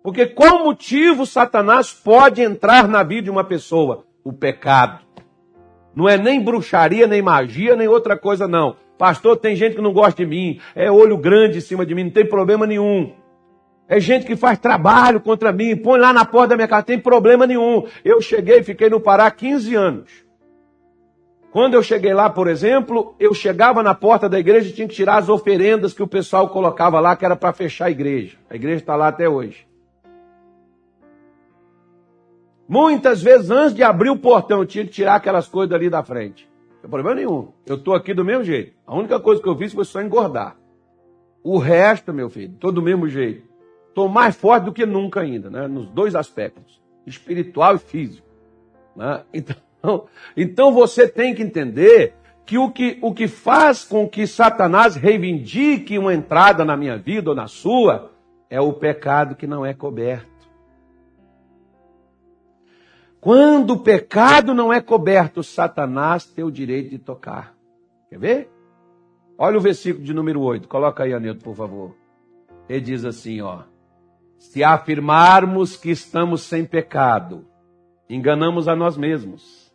Porque 0.00 0.24
qual 0.24 0.62
motivo 0.62 1.26
Satanás 1.26 1.92
pode 1.92 2.40
entrar 2.40 2.86
na 2.86 3.02
vida 3.02 3.22
de 3.22 3.30
uma 3.30 3.42
pessoa? 3.42 4.04
O 4.22 4.32
pecado. 4.32 5.04
Não 5.92 6.08
é 6.08 6.16
nem 6.16 6.40
bruxaria, 6.40 7.08
nem 7.08 7.20
magia, 7.20 7.74
nem 7.74 7.88
outra 7.88 8.16
coisa, 8.16 8.46
não. 8.46 8.76
Pastor, 8.96 9.36
tem 9.36 9.56
gente 9.56 9.74
que 9.74 9.82
não 9.82 9.92
gosta 9.92 10.24
de 10.24 10.30
mim, 10.30 10.60
é 10.74 10.90
olho 10.90 11.18
grande 11.18 11.58
em 11.58 11.60
cima 11.60 11.84
de 11.84 11.94
mim, 11.96 12.04
não 12.04 12.10
tem 12.12 12.28
problema 12.28 12.64
nenhum. 12.64 13.12
É 13.88 14.00
gente 14.00 14.26
que 14.26 14.34
faz 14.34 14.58
trabalho 14.58 15.20
contra 15.20 15.52
mim, 15.52 15.76
põe 15.76 15.98
lá 15.98 16.12
na 16.12 16.24
porta 16.24 16.48
da 16.48 16.56
minha 16.56 16.68
casa, 16.68 16.82
tem 16.82 16.98
problema 16.98 17.46
nenhum. 17.46 17.86
Eu 18.04 18.20
cheguei, 18.20 18.62
fiquei 18.62 18.90
no 18.90 19.00
Pará 19.00 19.30
15 19.30 19.74
anos. 19.74 20.26
Quando 21.52 21.74
eu 21.74 21.82
cheguei 21.82 22.12
lá, 22.12 22.28
por 22.28 22.48
exemplo, 22.48 23.14
eu 23.18 23.32
chegava 23.32 23.82
na 23.82 23.94
porta 23.94 24.28
da 24.28 24.38
igreja 24.38 24.68
e 24.68 24.72
tinha 24.72 24.88
que 24.88 24.94
tirar 24.94 25.18
as 25.18 25.28
oferendas 25.28 25.94
que 25.94 26.02
o 26.02 26.06
pessoal 26.06 26.48
colocava 26.50 27.00
lá, 27.00 27.16
que 27.16 27.24
era 27.24 27.36
para 27.36 27.52
fechar 27.52 27.86
a 27.86 27.90
igreja. 27.90 28.36
A 28.50 28.56
igreja 28.56 28.78
está 28.78 28.96
lá 28.96 29.08
até 29.08 29.28
hoje. 29.28 29.66
Muitas 32.68 33.22
vezes, 33.22 33.50
antes 33.50 33.74
de 33.74 33.82
abrir 33.82 34.10
o 34.10 34.18
portão, 34.18 34.58
eu 34.58 34.66
tinha 34.66 34.84
que 34.84 34.90
tirar 34.90 35.14
aquelas 35.14 35.48
coisas 35.48 35.72
ali 35.72 35.88
da 35.88 36.02
frente. 36.02 36.46
Não 36.74 36.80
tem 36.82 36.90
problema 36.90 37.14
nenhum. 37.14 37.52
Eu 37.64 37.76
estou 37.76 37.94
aqui 37.94 38.12
do 38.12 38.24
mesmo 38.24 38.42
jeito. 38.42 38.76
A 38.84 38.94
única 38.94 39.20
coisa 39.20 39.40
que 39.40 39.48
eu 39.48 39.56
fiz 39.56 39.72
foi 39.72 39.84
só 39.84 40.02
engordar. 40.02 40.56
O 41.42 41.58
resto, 41.58 42.12
meu 42.12 42.28
filho, 42.28 42.52
estou 42.52 42.72
do 42.72 42.82
mesmo 42.82 43.08
jeito. 43.08 43.55
Estou 43.96 44.10
mais 44.10 44.36
forte 44.36 44.64
do 44.64 44.74
que 44.74 44.84
nunca 44.84 45.22
ainda, 45.22 45.48
né? 45.48 45.66
Nos 45.66 45.88
dois 45.88 46.14
aspectos, 46.14 46.82
espiritual 47.06 47.76
e 47.76 47.78
físico. 47.78 48.28
Né? 48.94 49.24
Então, 49.32 49.56
então, 50.36 50.70
você 50.70 51.08
tem 51.08 51.34
que 51.34 51.42
entender 51.42 52.12
que 52.44 52.58
o, 52.58 52.70
que 52.70 52.98
o 53.00 53.14
que 53.14 53.26
faz 53.26 53.84
com 53.84 54.06
que 54.06 54.26
Satanás 54.26 54.96
reivindique 54.96 55.98
uma 55.98 56.12
entrada 56.12 56.62
na 56.62 56.76
minha 56.76 56.98
vida 56.98 57.30
ou 57.30 57.34
na 57.34 57.46
sua 57.46 58.12
é 58.50 58.60
o 58.60 58.74
pecado 58.74 59.34
que 59.34 59.46
não 59.46 59.64
é 59.64 59.72
coberto. 59.72 60.46
Quando 63.18 63.70
o 63.70 63.80
pecado 63.80 64.52
não 64.52 64.70
é 64.70 64.82
coberto, 64.82 65.42
Satanás 65.42 66.26
tem 66.26 66.44
o 66.44 66.50
direito 66.50 66.90
de 66.90 66.98
tocar. 66.98 67.54
Quer 68.10 68.18
ver? 68.18 68.50
Olha 69.38 69.56
o 69.56 69.60
versículo 69.62 70.04
de 70.04 70.12
número 70.12 70.42
8. 70.42 70.68
Coloca 70.68 71.02
aí, 71.02 71.14
Anilton, 71.14 71.40
por 71.40 71.56
favor. 71.56 71.96
Ele 72.68 72.82
diz 72.82 73.02
assim, 73.02 73.40
ó. 73.40 73.62
Se 74.38 74.62
afirmarmos 74.62 75.76
que 75.76 75.90
estamos 75.90 76.42
sem 76.42 76.64
pecado, 76.64 77.46
enganamos 78.08 78.68
a 78.68 78.76
nós 78.76 78.96
mesmos 78.96 79.66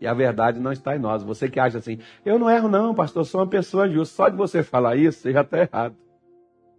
e 0.00 0.06
a 0.06 0.14
verdade 0.14 0.60
não 0.60 0.72
está 0.72 0.96
em 0.96 0.98
nós. 0.98 1.22
Você 1.22 1.48
que 1.48 1.58
acha 1.58 1.78
assim, 1.78 1.98
eu 2.24 2.38
não 2.38 2.48
erro 2.48 2.68
não, 2.68 2.94
pastor, 2.94 3.24
sou 3.24 3.40
uma 3.40 3.46
pessoa 3.46 3.88
justa. 3.88 4.14
Só 4.14 4.28
de 4.28 4.36
você 4.36 4.62
falar 4.62 4.96
isso, 4.96 5.20
você 5.20 5.32
já 5.32 5.42
está 5.42 5.58
errado. 5.58 5.96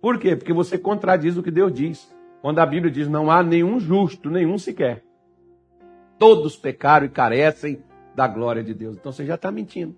Por 0.01 0.17
quê? 0.17 0.35
Porque 0.35 0.53
você 0.53 0.77
contradiz 0.77 1.35
o 1.37 1.43
que 1.43 1.51
Deus 1.51 1.73
diz. 1.73 2.15
Quando 2.41 2.59
a 2.59 2.65
Bíblia 2.65 2.91
diz, 2.91 3.07
não 3.09 3.29
há 3.29 3.43
nenhum 3.43 3.79
justo, 3.79 4.29
nenhum 4.29 4.57
sequer. 4.57 5.03
Todos 6.17 6.55
pecaram 6.55 7.05
e 7.05 7.09
carecem 7.09 7.83
da 8.15 8.27
glória 8.27 8.63
de 8.63 8.73
Deus. 8.73 8.95
Então 8.95 9.11
você 9.11 9.25
já 9.25 9.35
está 9.35 9.51
mentindo. 9.51 9.97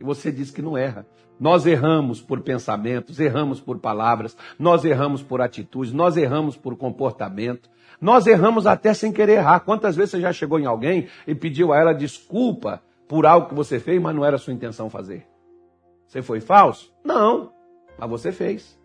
E 0.00 0.04
você 0.04 0.30
diz 0.30 0.50
que 0.50 0.62
não 0.62 0.76
erra. 0.76 1.06
Nós 1.38 1.66
erramos 1.66 2.20
por 2.20 2.40
pensamentos, 2.40 3.20
erramos 3.20 3.60
por 3.60 3.78
palavras, 3.78 4.36
nós 4.58 4.84
erramos 4.84 5.22
por 5.22 5.40
atitudes, 5.40 5.92
nós 5.92 6.16
erramos 6.16 6.56
por 6.56 6.76
comportamento, 6.76 7.70
nós 8.00 8.26
erramos 8.26 8.66
até 8.66 8.92
sem 8.92 9.12
querer 9.12 9.34
errar. 9.34 9.60
Quantas 9.60 9.94
vezes 9.94 10.12
você 10.12 10.20
já 10.20 10.32
chegou 10.32 10.58
em 10.58 10.66
alguém 10.66 11.06
e 11.26 11.34
pediu 11.34 11.72
a 11.72 11.78
ela 11.78 11.92
desculpa 11.92 12.82
por 13.06 13.24
algo 13.24 13.48
que 13.48 13.54
você 13.54 13.78
fez, 13.78 14.00
mas 14.00 14.14
não 14.14 14.24
era 14.24 14.38
sua 14.38 14.52
intenção 14.52 14.90
fazer? 14.90 15.26
Você 16.06 16.22
foi 16.22 16.40
falso? 16.40 16.92
Não, 17.04 17.52
mas 17.98 18.10
você 18.10 18.32
fez. 18.32 18.78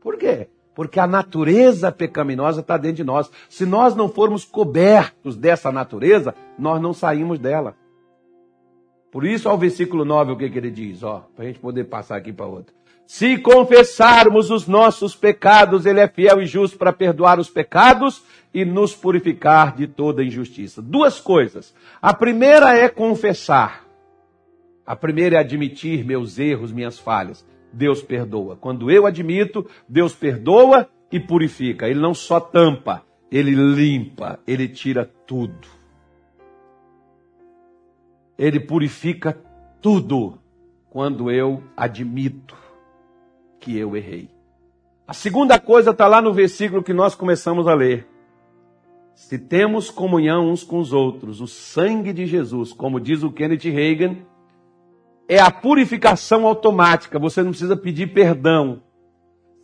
Por 0.00 0.16
quê? 0.16 0.48
Porque 0.74 1.00
a 1.00 1.06
natureza 1.06 1.90
pecaminosa 1.90 2.60
está 2.60 2.76
dentro 2.76 2.96
de 2.96 3.04
nós. 3.04 3.30
Se 3.48 3.64
nós 3.64 3.94
não 3.94 4.08
formos 4.08 4.44
cobertos 4.44 5.36
dessa 5.36 5.72
natureza, 5.72 6.34
nós 6.58 6.80
não 6.80 6.92
saímos 6.92 7.38
dela. 7.38 7.76
Por 9.14 9.24
isso, 9.24 9.48
ao 9.48 9.56
versículo 9.56 10.04
9, 10.04 10.32
o 10.32 10.36
que, 10.36 10.50
que 10.50 10.58
ele 10.58 10.72
diz? 10.72 10.98
Para 10.98 11.22
a 11.38 11.44
gente 11.44 11.60
poder 11.60 11.84
passar 11.84 12.16
aqui 12.16 12.32
para 12.32 12.46
outro. 12.46 12.74
Se 13.06 13.38
confessarmos 13.38 14.50
os 14.50 14.66
nossos 14.66 15.14
pecados, 15.14 15.86
Ele 15.86 16.00
é 16.00 16.08
fiel 16.08 16.42
e 16.42 16.46
justo 16.46 16.76
para 16.76 16.92
perdoar 16.92 17.38
os 17.38 17.48
pecados 17.48 18.24
e 18.52 18.64
nos 18.64 18.92
purificar 18.92 19.76
de 19.76 19.86
toda 19.86 20.24
injustiça. 20.24 20.82
Duas 20.82 21.20
coisas. 21.20 21.72
A 22.02 22.12
primeira 22.12 22.76
é 22.76 22.88
confessar. 22.88 23.84
A 24.84 24.96
primeira 24.96 25.36
é 25.36 25.38
admitir 25.38 26.04
meus 26.04 26.36
erros, 26.36 26.72
minhas 26.72 26.98
falhas. 26.98 27.46
Deus 27.72 28.02
perdoa. 28.02 28.56
Quando 28.56 28.90
eu 28.90 29.06
admito, 29.06 29.64
Deus 29.88 30.12
perdoa 30.12 30.88
e 31.12 31.20
purifica. 31.20 31.86
Ele 31.86 32.00
não 32.00 32.14
só 32.14 32.40
tampa, 32.40 33.04
ele 33.30 33.54
limpa, 33.54 34.40
ele 34.44 34.66
tira 34.66 35.08
tudo. 35.24 35.83
Ele 38.38 38.58
purifica 38.58 39.38
tudo 39.80 40.38
quando 40.90 41.30
eu 41.30 41.62
admito 41.76 42.56
que 43.60 43.76
eu 43.76 43.96
errei. 43.96 44.30
A 45.06 45.12
segunda 45.12 45.58
coisa 45.58 45.90
está 45.90 46.06
lá 46.06 46.22
no 46.22 46.32
versículo 46.32 46.82
que 46.82 46.92
nós 46.92 47.14
começamos 47.14 47.68
a 47.68 47.74
ler. 47.74 48.06
Se 49.14 49.38
temos 49.38 49.90
comunhão 49.90 50.50
uns 50.50 50.64
com 50.64 50.78
os 50.78 50.92
outros, 50.92 51.40
o 51.40 51.46
sangue 51.46 52.12
de 52.12 52.26
Jesus, 52.26 52.72
como 52.72 52.98
diz 52.98 53.22
o 53.22 53.30
Kenneth 53.30 53.70
Reagan, 53.70 54.16
é 55.28 55.38
a 55.38 55.50
purificação 55.50 56.46
automática. 56.46 57.18
Você 57.18 57.42
não 57.42 57.50
precisa 57.50 57.76
pedir 57.76 58.12
perdão. 58.12 58.82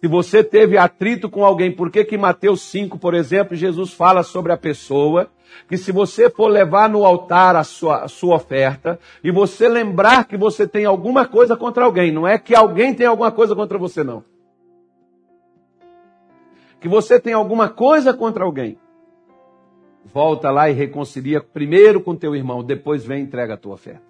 Se 0.01 0.09
você 0.09 0.43
teve 0.43 0.79
atrito 0.79 1.29
com 1.29 1.45
alguém, 1.45 1.71
por 1.71 1.91
que 1.91 2.05
que 2.05 2.17
Mateus 2.17 2.63
5, 2.63 2.99
por 2.99 3.13
exemplo, 3.13 3.57
Jesus 3.57 3.93
fala 3.93 4.23
sobre 4.23 4.53
a 4.53 4.57
pessoa 4.57 5.31
que 5.69 5.77
se 5.77 5.93
você 5.93 6.29
for 6.29 6.49
levar 6.49 6.89
no 6.89 7.05
altar 7.05 7.57
a 7.57 7.65
sua, 7.65 8.05
a 8.05 8.09
sua 8.09 8.37
oferta 8.37 8.99
e 9.23 9.31
você 9.31 9.69
lembrar 9.69 10.27
que 10.27 10.37
você 10.37 10.67
tem 10.67 10.85
alguma 10.85 11.27
coisa 11.27 11.57
contra 11.57 11.85
alguém, 11.85 12.13
não 12.13 12.27
é 12.27 12.39
que 12.39 12.55
alguém 12.55 12.95
tem 12.95 13.07
alguma 13.07 13.31
coisa 13.31 13.55
contra 13.55 13.79
você, 13.79 14.03
não. 14.03 14.25
Que 16.81 16.89
você 16.89 17.21
tem 17.21 17.33
alguma 17.33 17.69
coisa 17.69 18.15
contra 18.15 18.45
alguém. 18.45 18.79
Volta 20.05 20.51
lá 20.51 20.71
e 20.71 20.73
reconcilia 20.73 21.41
primeiro 21.41 22.01
com 22.01 22.17
teu 22.17 22.35
irmão, 22.35 22.65
depois 22.65 23.05
vem 23.05 23.21
e 23.21 23.25
entrega 23.25 23.55
a 23.55 23.57
tua 23.57 23.75
oferta. 23.75 24.03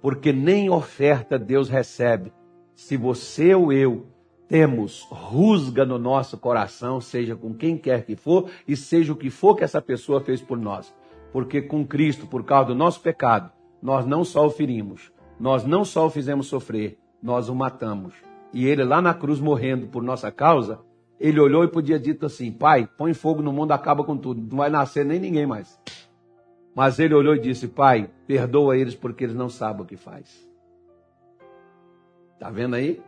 Porque 0.00 0.32
nem 0.32 0.70
oferta 0.70 1.38
Deus 1.38 1.68
recebe 1.68 2.32
se 2.74 2.96
você 2.96 3.54
ou 3.54 3.72
eu 3.72 4.06
temos 4.50 5.06
rusga 5.08 5.86
no 5.86 5.96
nosso 5.96 6.36
coração, 6.36 7.00
seja 7.00 7.36
com 7.36 7.54
quem 7.54 7.78
quer 7.78 8.04
que 8.04 8.16
for, 8.16 8.50
e 8.66 8.76
seja 8.76 9.12
o 9.12 9.16
que 9.16 9.30
for 9.30 9.54
que 9.54 9.62
essa 9.62 9.80
pessoa 9.80 10.20
fez 10.20 10.42
por 10.42 10.58
nós. 10.58 10.92
Porque 11.32 11.62
com 11.62 11.86
Cristo, 11.86 12.26
por 12.26 12.42
causa 12.42 12.66
do 12.66 12.74
nosso 12.74 13.00
pecado, 13.00 13.52
nós 13.80 14.04
não 14.04 14.24
só 14.24 14.44
o 14.44 14.50
ferimos, 14.50 15.12
nós 15.38 15.64
não 15.64 15.84
só 15.84 16.04
o 16.04 16.10
fizemos 16.10 16.48
sofrer, 16.48 16.98
nós 17.22 17.48
o 17.48 17.54
matamos. 17.54 18.12
E 18.52 18.66
ele 18.66 18.82
lá 18.82 19.00
na 19.00 19.14
cruz 19.14 19.38
morrendo 19.38 19.86
por 19.86 20.02
nossa 20.02 20.32
causa, 20.32 20.80
ele 21.20 21.38
olhou 21.38 21.62
e 21.62 21.68
podia 21.68 22.00
dito 22.00 22.26
assim: 22.26 22.50
Pai, 22.50 22.88
põe 22.98 23.14
fogo 23.14 23.40
no 23.40 23.52
mundo, 23.52 23.70
acaba 23.70 24.02
com 24.02 24.16
tudo, 24.16 24.40
não 24.50 24.58
vai 24.58 24.68
nascer 24.68 25.04
nem 25.04 25.20
ninguém 25.20 25.46
mais. 25.46 25.78
Mas 26.74 26.98
ele 26.98 27.14
olhou 27.14 27.36
e 27.36 27.40
disse: 27.40 27.68
Pai, 27.68 28.10
perdoa 28.26 28.76
eles 28.76 28.96
porque 28.96 29.22
eles 29.22 29.36
não 29.36 29.48
sabem 29.48 29.82
o 29.82 29.86
que 29.86 29.96
faz. 29.96 30.44
Tá 32.40 32.50
vendo 32.50 32.74
aí? 32.74 33.00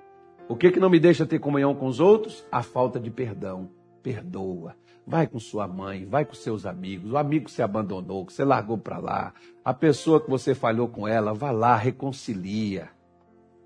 O 0.49 0.57
que, 0.57 0.71
que 0.71 0.81
não 0.81 0.91
me 0.91 0.99
deixa 0.99 1.25
ter 1.25 1.39
comunhão 1.39 1.75
com 1.75 1.87
os 1.87 2.01
outros? 2.01 2.45
A 2.51 2.63
falta 2.63 2.99
de 2.99 3.11
perdão. 3.11 3.71
Perdoa. 4.03 4.75
Vai 5.07 5.27
com 5.27 5.39
sua 5.39 5.67
mãe, 5.67 6.05
vai 6.05 6.25
com 6.25 6.35
seus 6.35 6.65
amigos, 6.65 7.11
o 7.11 7.17
amigo 7.17 7.47
que 7.47 7.51
você 7.51 7.63
abandonou, 7.63 8.25
que 8.25 8.33
você 8.33 8.45
largou 8.45 8.79
para 8.79 8.99
lá, 8.99 9.35
a 9.65 9.75
pessoa 9.75 10.21
que 10.21 10.31
você 10.31 10.55
falhou 10.55 10.87
com 10.87 11.09
ela, 11.09 11.35
vá 11.35 11.51
lá, 11.51 11.75
reconcilia. 11.75 12.89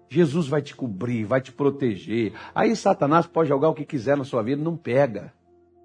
Jesus 0.08 0.48
vai 0.48 0.62
te 0.62 0.74
cobrir, 0.74 1.24
vai 1.24 1.40
te 1.40 1.52
proteger. 1.52 2.32
Aí 2.54 2.74
Satanás 2.74 3.26
pode 3.26 3.48
jogar 3.48 3.68
o 3.68 3.74
que 3.74 3.84
quiser 3.84 4.16
na 4.16 4.24
sua 4.24 4.42
vida, 4.42 4.62
não 4.62 4.76
pega. 4.76 5.32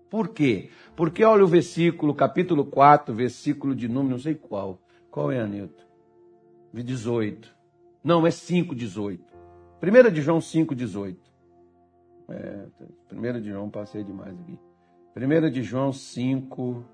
Por 0.09 0.29
quê? 0.29 0.69
Porque 0.95 1.23
olha 1.23 1.43
o 1.43 1.47
versículo, 1.47 2.13
capítulo 2.13 2.65
4, 2.65 3.13
versículo 3.13 3.75
de 3.75 3.87
número, 3.87 4.11
não 4.11 4.19
sei 4.19 4.35
qual. 4.35 4.79
Qual 5.09 5.31
é, 5.31 5.39
Anilton? 5.39 5.83
18. 6.73 7.53
Não, 8.03 8.25
é 8.25 8.31
5, 8.31 8.73
18. 8.73 9.30
1 9.82 10.11
de 10.11 10.21
João 10.21 10.39
5,18. 10.39 11.17
É, 12.29 12.65
1 13.11 13.41
de 13.41 13.49
João, 13.49 13.69
passei 13.69 14.03
demais 14.03 14.39
aqui. 14.39 14.59
1 15.15 15.49
de 15.49 15.63
João 15.63 15.91
5. 15.91 16.86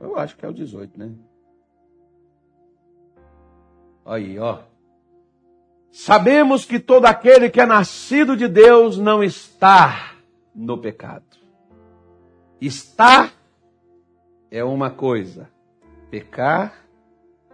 Eu 0.00 0.18
acho 0.18 0.36
que 0.36 0.44
é 0.44 0.48
o 0.48 0.52
18, 0.52 0.98
né? 0.98 1.14
Aí, 4.04 4.38
ó. 4.38 4.62
Sabemos 5.90 6.64
que 6.64 6.80
todo 6.80 7.06
aquele 7.06 7.48
que 7.48 7.60
é 7.60 7.66
nascido 7.66 8.36
de 8.36 8.48
Deus 8.48 8.98
não 8.98 9.22
está 9.22 10.16
no 10.54 10.76
pecado. 10.76 11.24
Estar 12.60 13.32
é 14.50 14.62
uma 14.64 14.90
coisa, 14.90 15.48
pecar 16.10 16.84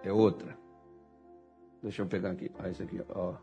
é 0.02 0.10
outra. 0.10 0.58
Deixa 1.82 2.02
eu 2.02 2.06
pegar 2.06 2.30
aqui. 2.30 2.50
Ah, 2.58 2.68
esse 2.68 2.82
aqui, 2.82 3.00
ó. 3.10 3.34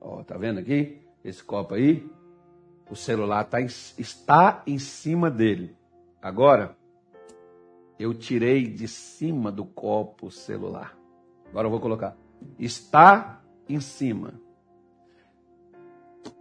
Ó, 0.00 0.22
tá 0.22 0.36
vendo 0.38 0.58
aqui? 0.58 0.98
Esse 1.22 1.44
copo 1.44 1.74
aí? 1.74 2.08
O 2.90 2.96
celular 2.96 3.44
tá 3.44 3.60
em, 3.60 3.66
está 3.66 4.62
em 4.66 4.78
cima 4.78 5.30
dele. 5.30 5.76
Agora, 6.20 6.76
eu 7.98 8.14
tirei 8.14 8.66
de 8.66 8.88
cima 8.88 9.52
do 9.52 9.64
copo 9.64 10.28
o 10.28 10.30
celular. 10.30 10.96
Agora 11.50 11.66
eu 11.66 11.70
vou 11.70 11.80
colocar. 11.80 12.16
Está 12.58 13.42
em 13.68 13.78
cima. 13.78 14.40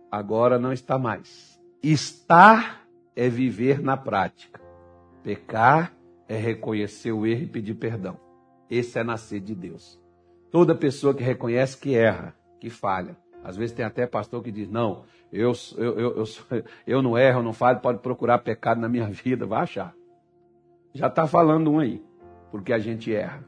Agora 0.10 0.58
não 0.58 0.72
está 0.72 0.98
mais. 0.98 1.60
Estar 1.84 2.88
é 3.16 3.28
viver 3.30 3.82
na 3.82 3.98
prática. 3.98 4.62
Pecar 5.22 5.94
é 6.28 6.38
reconhecer 6.38 7.12
o 7.12 7.26
erro 7.26 7.44
e 7.44 7.48
pedir 7.48 7.76
perdão. 7.76 8.18
Esse 8.70 8.98
é 8.98 9.04
nascer 9.04 9.42
de 9.42 9.54
Deus. 9.54 10.02
Toda 10.50 10.74
pessoa 10.74 11.14
que 11.14 11.24
reconhece 11.24 11.78
que 11.78 11.96
erra, 11.96 12.36
que 12.60 12.70
falha, 12.70 13.18
às 13.44 13.56
vezes 13.56 13.76
tem 13.76 13.86
até 13.86 14.06
pastor 14.06 14.44
que 14.44 14.52
diz: 14.52 14.70
Não, 14.70 15.04
eu, 15.32 15.54
eu, 15.78 16.00
eu, 16.00 16.18
eu, 16.18 16.24
eu 16.86 17.02
não 17.02 17.18
erro, 17.18 17.40
eu 17.40 17.44
não 17.44 17.54
falho, 17.54 17.80
pode 17.80 18.00
procurar 18.00 18.40
pecado 18.40 18.80
na 18.80 18.90
minha 18.90 19.08
vida, 19.10 19.46
vai 19.46 19.62
achar. 19.62 19.94
Já 20.94 21.08
está 21.08 21.28
falando 21.28 21.72
um 21.72 21.80
aí, 21.80 22.04
porque 22.52 22.74
a 22.74 22.80
gente 22.80 23.14
erra, 23.14 23.44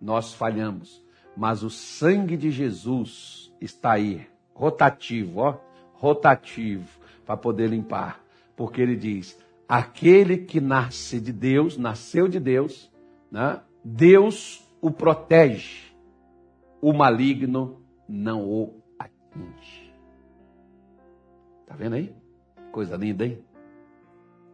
nós 0.00 0.32
falhamos, 0.34 1.04
mas 1.36 1.62
o 1.62 1.70
sangue 1.70 2.36
de 2.36 2.50
Jesus 2.50 3.52
está 3.60 3.92
aí, 3.92 4.26
rotativo, 4.54 5.40
ó, 5.40 5.56
rotativo, 5.94 6.88
para 7.24 7.36
poder 7.36 7.70
limpar, 7.70 8.20
porque 8.54 8.80
ele 8.80 8.96
diz: 8.96 9.38
aquele 9.68 10.38
que 10.38 10.60
nasce 10.60 11.20
de 11.20 11.32
Deus, 11.32 11.76
nasceu 11.76 12.28
de 12.28 12.38
Deus, 12.38 12.92
né? 13.30 13.60
Deus 13.84 14.66
o 14.80 14.90
protege, 14.90 15.92
o 16.80 16.92
maligno 16.92 17.80
não 18.08 18.44
o 18.44 18.85
Tá 21.66 21.74
vendo 21.74 21.94
aí? 21.94 22.12
Coisa 22.70 22.96
linda, 22.96 23.26
hein? 23.26 23.38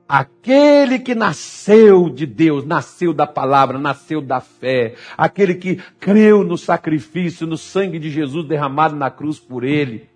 Aquele 0.08 0.98
que 0.98 1.14
nasceu 1.14 2.10
de 2.10 2.26
Deus, 2.26 2.66
nasceu 2.66 3.14
da 3.14 3.26
palavra, 3.26 3.78
nasceu 3.78 4.20
da 4.20 4.40
fé, 4.40 4.94
aquele 5.16 5.54
que 5.54 5.76
creu 5.98 6.44
no 6.44 6.58
sacrifício, 6.58 7.46
no 7.46 7.56
sangue 7.56 7.98
de 7.98 8.10
Jesus 8.10 8.46
derramado 8.46 8.94
na 8.94 9.10
cruz 9.10 9.38
por 9.38 9.64
ele. 9.64 10.10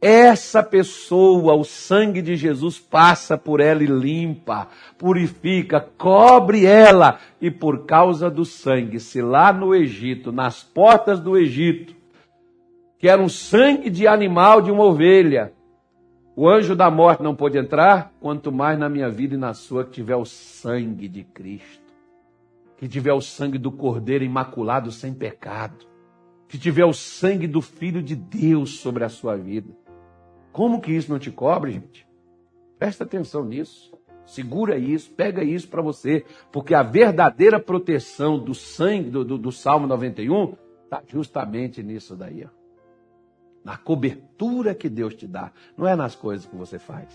Essa 0.00 0.62
pessoa, 0.62 1.54
o 1.54 1.64
sangue 1.64 2.20
de 2.20 2.36
Jesus 2.36 2.78
passa 2.78 3.38
por 3.38 3.60
ela 3.60 3.82
e 3.82 3.86
limpa, 3.86 4.68
purifica, 4.98 5.80
cobre 5.80 6.66
ela. 6.66 7.18
E 7.40 7.50
por 7.50 7.86
causa 7.86 8.30
do 8.30 8.44
sangue, 8.44 9.00
se 9.00 9.22
lá 9.22 9.52
no 9.52 9.74
Egito, 9.74 10.30
nas 10.30 10.62
portas 10.62 11.18
do 11.18 11.36
Egito, 11.36 11.95
que 12.98 13.08
era 13.08 13.20
um 13.20 13.28
sangue 13.28 13.90
de 13.90 14.06
animal 14.06 14.62
de 14.62 14.70
uma 14.70 14.84
ovelha. 14.84 15.52
O 16.34 16.48
anjo 16.48 16.74
da 16.74 16.90
morte 16.90 17.22
não 17.22 17.34
pôde 17.34 17.58
entrar, 17.58 18.12
quanto 18.20 18.52
mais 18.52 18.78
na 18.78 18.88
minha 18.88 19.08
vida 19.08 19.34
e 19.34 19.38
na 19.38 19.54
sua 19.54 19.84
que 19.84 19.92
tiver 19.92 20.16
o 20.16 20.24
sangue 20.24 21.08
de 21.08 21.24
Cristo, 21.24 21.94
que 22.76 22.86
tiver 22.86 23.12
o 23.12 23.20
sangue 23.20 23.58
do 23.58 23.72
Cordeiro 23.72 24.24
imaculado 24.24 24.90
sem 24.92 25.14
pecado, 25.14 25.86
que 26.46 26.58
tiver 26.58 26.84
o 26.84 26.92
sangue 26.92 27.46
do 27.46 27.62
Filho 27.62 28.02
de 28.02 28.14
Deus 28.14 28.78
sobre 28.78 29.04
a 29.04 29.08
sua 29.08 29.36
vida. 29.36 29.74
Como 30.52 30.80
que 30.80 30.92
isso 30.92 31.10
não 31.10 31.18
te 31.18 31.30
cobre, 31.30 31.72
gente? 31.72 32.06
Presta 32.78 33.04
atenção 33.04 33.44
nisso. 33.44 33.94
Segura 34.26 34.76
isso, 34.76 35.10
pega 35.12 35.44
isso 35.44 35.68
para 35.68 35.80
você, 35.80 36.24
porque 36.50 36.74
a 36.74 36.82
verdadeira 36.82 37.60
proteção 37.60 38.38
do 38.38 38.54
sangue 38.54 39.08
do, 39.08 39.24
do, 39.24 39.38
do 39.38 39.52
Salmo 39.52 39.86
91 39.86 40.54
está 40.84 41.02
justamente 41.06 41.82
nisso 41.82 42.16
daí. 42.16 42.44
Ó 42.44 42.65
na 43.66 43.76
cobertura 43.76 44.76
que 44.76 44.88
Deus 44.88 45.12
te 45.16 45.26
dá. 45.26 45.50
Não 45.76 45.88
é 45.88 45.96
nas 45.96 46.14
coisas 46.14 46.46
que 46.46 46.54
você 46.54 46.78
faz. 46.78 47.08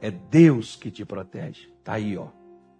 É 0.00 0.08
Deus 0.08 0.76
que 0.76 0.92
te 0.92 1.04
protege. 1.04 1.68
Tá 1.82 1.94
aí, 1.94 2.16
ó. 2.16 2.28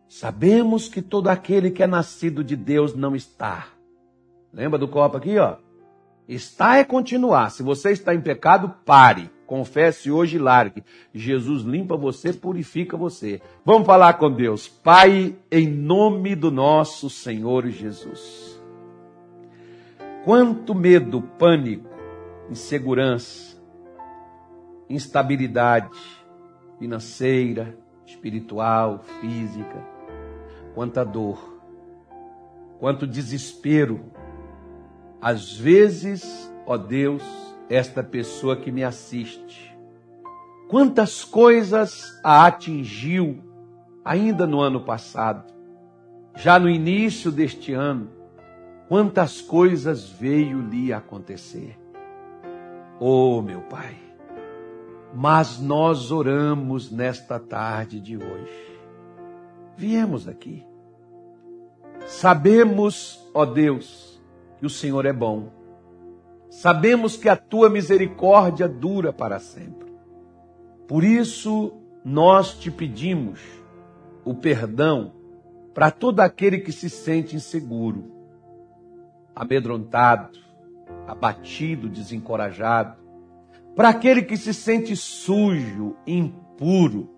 Sabemos 0.08 0.88
que 0.88 1.02
todo 1.02 1.26
aquele 1.26 1.72
que 1.72 1.82
é 1.82 1.86
nascido 1.88 2.44
de 2.44 2.54
Deus 2.54 2.94
não 2.94 3.16
está. 3.16 3.66
Lembra 4.52 4.78
do 4.78 4.86
copo 4.86 5.16
aqui, 5.16 5.36
ó? 5.36 5.56
Está 6.28 6.76
é 6.76 6.84
continuar. 6.84 7.50
Se 7.50 7.64
você 7.64 7.90
está 7.90 8.14
em 8.14 8.20
pecado, 8.20 8.72
pare. 8.86 9.28
Confesse 9.48 10.08
hoje 10.08 10.36
e 10.36 10.38
largue. 10.38 10.84
Jesus 11.12 11.64
limpa 11.64 11.96
você, 11.96 12.32
purifica 12.32 12.96
você. 12.96 13.42
Vamos 13.64 13.84
falar 13.84 14.12
com 14.12 14.30
Deus. 14.30 14.68
Pai, 14.68 15.34
em 15.50 15.68
nome 15.68 16.36
do 16.36 16.52
nosso 16.52 17.10
Senhor 17.10 17.66
Jesus. 17.66 18.62
Quanto 20.24 20.72
medo, 20.72 21.20
pânico, 21.20 21.89
insegurança, 22.50 23.56
instabilidade 24.88 25.96
financeira, 26.78 27.78
espiritual, 28.04 29.04
física, 29.20 29.86
quanta 30.74 31.04
dor, 31.04 31.60
quanto 32.78 33.06
desespero. 33.06 34.00
Às 35.20 35.52
vezes, 35.52 36.52
ó 36.66 36.76
Deus, 36.76 37.22
esta 37.68 38.02
pessoa 38.02 38.56
que 38.56 38.72
me 38.72 38.82
assiste, 38.82 39.76
quantas 40.68 41.22
coisas 41.22 42.18
a 42.24 42.46
atingiu 42.46 43.44
ainda 44.04 44.46
no 44.46 44.60
ano 44.60 44.80
passado, 44.80 45.52
já 46.34 46.58
no 46.58 46.68
início 46.68 47.30
deste 47.30 47.72
ano, 47.72 48.10
quantas 48.88 49.40
coisas 49.40 50.08
veio 50.08 50.60
lhe 50.60 50.92
acontecer. 50.92 51.79
Oh, 53.02 53.40
meu 53.40 53.62
Pai, 53.62 53.96
mas 55.14 55.58
nós 55.58 56.12
oramos 56.12 56.90
nesta 56.90 57.40
tarde 57.40 57.98
de 57.98 58.18
hoje. 58.18 58.78
Viemos 59.74 60.28
aqui. 60.28 60.62
Sabemos, 62.06 63.26
ó 63.32 63.46
Deus, 63.46 64.20
que 64.58 64.66
o 64.66 64.70
Senhor 64.70 65.06
é 65.06 65.14
bom. 65.14 65.48
Sabemos 66.50 67.16
que 67.16 67.30
a 67.30 67.36
tua 67.36 67.70
misericórdia 67.70 68.68
dura 68.68 69.14
para 69.14 69.38
sempre. 69.38 69.90
Por 70.86 71.02
isso, 71.02 71.72
nós 72.04 72.52
te 72.52 72.70
pedimos 72.70 73.40
o 74.26 74.34
perdão 74.34 75.14
para 75.72 75.90
todo 75.90 76.20
aquele 76.20 76.58
que 76.58 76.70
se 76.70 76.90
sente 76.90 77.34
inseguro, 77.34 78.12
amedrontado, 79.34 80.49
abatido, 81.06 81.88
desencorajado. 81.88 82.98
Para 83.74 83.90
aquele 83.90 84.22
que 84.22 84.36
se 84.36 84.52
sente 84.52 84.94
sujo, 84.96 85.96
impuro, 86.06 87.08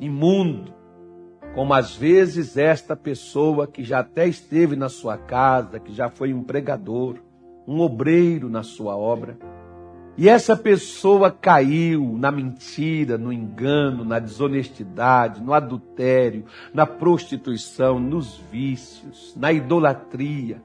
imundo, 0.00 0.74
como 1.54 1.72
às 1.72 1.96
vezes 1.96 2.56
esta 2.56 2.94
pessoa 2.94 3.66
que 3.66 3.82
já 3.82 4.00
até 4.00 4.26
esteve 4.26 4.76
na 4.76 4.88
sua 4.88 5.16
casa, 5.16 5.80
que 5.80 5.92
já 5.92 6.10
foi 6.10 6.34
um 6.34 6.42
pregador, 6.42 7.16
um 7.66 7.80
obreiro 7.80 8.48
na 8.48 8.62
sua 8.62 8.96
obra, 8.96 9.38
e 10.18 10.30
essa 10.30 10.56
pessoa 10.56 11.30
caiu 11.30 12.16
na 12.18 12.30
mentira, 12.30 13.18
no 13.18 13.30
engano, 13.30 14.02
na 14.02 14.18
desonestidade, 14.18 15.42
no 15.42 15.52
adultério, 15.52 16.46
na 16.72 16.86
prostituição, 16.86 18.00
nos 18.00 18.38
vícios, 18.50 19.34
na 19.36 19.52
idolatria, 19.52 20.62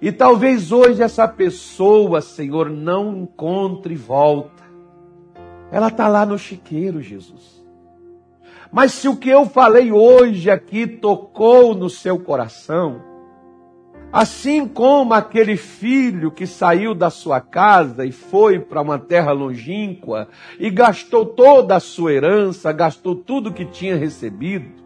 e 0.00 0.10
talvez 0.10 0.72
hoje 0.72 1.02
essa 1.02 1.28
pessoa, 1.28 2.20
Senhor, 2.20 2.68
não 2.68 3.16
encontre 3.18 3.94
volta. 3.94 4.62
Ela 5.70 5.88
está 5.88 6.08
lá 6.08 6.26
no 6.26 6.36
chiqueiro, 6.36 7.00
Jesus. 7.00 7.62
Mas 8.72 8.92
se 8.92 9.06
o 9.06 9.16
que 9.16 9.28
eu 9.28 9.46
falei 9.46 9.92
hoje 9.92 10.50
aqui 10.50 10.86
tocou 10.86 11.74
no 11.74 11.88
seu 11.88 12.18
coração, 12.18 13.00
assim 14.12 14.66
como 14.66 15.14
aquele 15.14 15.56
filho 15.56 16.30
que 16.30 16.46
saiu 16.46 16.94
da 16.94 17.08
sua 17.08 17.40
casa 17.40 18.04
e 18.04 18.10
foi 18.10 18.58
para 18.58 18.82
uma 18.82 18.98
terra 18.98 19.30
longínqua 19.30 20.28
e 20.58 20.68
gastou 20.68 21.24
toda 21.24 21.76
a 21.76 21.80
sua 21.80 22.12
herança, 22.12 22.72
gastou 22.72 23.14
tudo 23.14 23.52
que 23.52 23.64
tinha 23.64 23.96
recebido, 23.96 24.81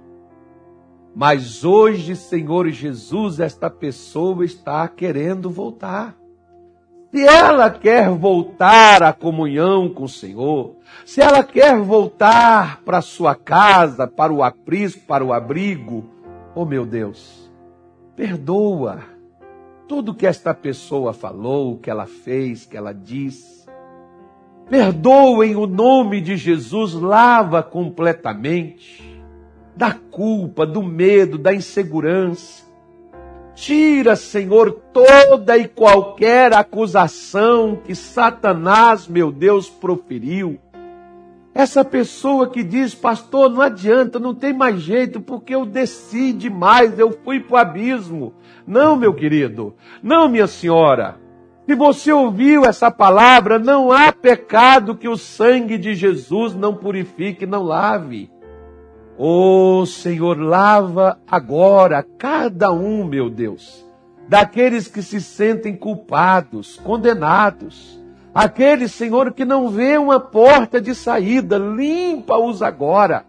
mas 1.19 1.65
hoje, 1.65 2.15
Senhor 2.15 2.69
Jesus, 2.69 3.41
esta 3.41 3.71
pessoa 3.71 4.45
está 4.45 4.87
querendo 4.87 5.49
voltar. 5.49 6.15
Se 7.11 7.27
ela 7.27 7.71
quer 7.71 8.11
voltar 8.11 9.03
à 9.03 9.15
comunhão 9.15 9.89
com 9.89 10.05
o 10.05 10.09
Senhor, 10.11 10.77
se 11.07 11.23
ela 11.23 11.43
quer 11.43 11.81
voltar 11.81 12.83
para 12.85 13.01
sua 13.01 13.35
casa, 13.35 14.07
para 14.07 14.31
o 14.31 14.43
aprisco, 14.43 15.07
para 15.07 15.25
o 15.25 15.33
abrigo, 15.33 16.05
oh 16.55 16.67
meu 16.67 16.85
Deus, 16.85 17.51
perdoa 18.15 18.99
tudo 19.89 20.15
que 20.15 20.27
esta 20.27 20.53
pessoa 20.53 21.15
falou, 21.15 21.79
que 21.79 21.89
ela 21.89 22.05
fez, 22.05 22.67
que 22.67 22.77
ela 22.77 22.93
disse. 22.93 23.65
Perdoa 24.69 25.47
em 25.47 25.57
o 25.57 25.67
nome 25.67 26.21
de 26.21 26.37
Jesus, 26.37 26.93
lava 26.93 27.63
completamente 27.63 29.16
da 29.77 29.93
culpa, 29.93 30.67
do 30.67 30.83
medo, 30.83 31.37
da 31.37 31.55
insegurança. 31.55 32.65
Tira, 33.55 34.17
Senhor, 34.17 34.73
toda 34.93 35.57
e 35.57 35.69
qualquer 35.69 36.53
acusação 36.53 37.79
que 37.85 37.95
Satanás, 37.95 39.07
meu 39.07 39.31
Deus, 39.31 39.69
proferiu. 39.69 40.59
Essa 41.55 41.83
pessoa 41.83 42.51
que 42.51 42.63
diz, 42.63 42.95
pastor, 42.95 43.49
não 43.49 43.63
adianta, 43.63 44.19
não 44.19 44.35
tem 44.35 44.53
mais 44.53 44.81
jeito, 44.83 45.23
porque 45.23 45.55
eu 45.55 45.65
desci 45.65 46.33
demais, 46.33 46.99
eu 46.99 47.19
fui 47.25 47.41
para 47.41 47.55
o 47.55 47.57
abismo. 47.57 48.35
Não, 48.67 48.95
meu 48.95 49.15
querido, 49.15 49.75
não, 50.03 50.29
minha 50.29 50.47
senhora. 50.47 51.17
Se 51.67 51.75
você 51.75 52.13
ouviu 52.13 52.67
essa 52.67 52.91
palavra, 52.91 53.59
não 53.59 53.91
há 53.91 54.13
pecado 54.13 54.95
que 54.95 55.09
o 55.09 55.17
sangue 55.17 55.79
de 55.79 55.95
Jesus 55.95 56.55
não 56.55 56.75
purifique, 56.75 57.47
não 57.47 57.63
lave. 57.63 58.31
Oh 59.19 59.87
Senhor, 59.87 60.39
lava 60.39 61.19
agora 61.27 62.05
cada 62.19 62.71
um, 62.71 63.03
meu 63.03 63.31
Deus, 63.31 63.87
daqueles 64.29 64.89
que 64.89 65.03
se 65.03 65.23
sentem 65.23 65.75
culpados, 65.75 66.79
condenados, 66.85 67.99
aqueles, 68.35 68.93
Senhor, 68.93 69.33
que 69.33 69.47
não 69.47 69.71
vê 69.71 69.97
uma 69.97 70.21
porta 70.21 70.83
de 70.83 70.95
saída, 70.95 71.57
limpa-os 71.57 72.61
agora, 72.61 73.25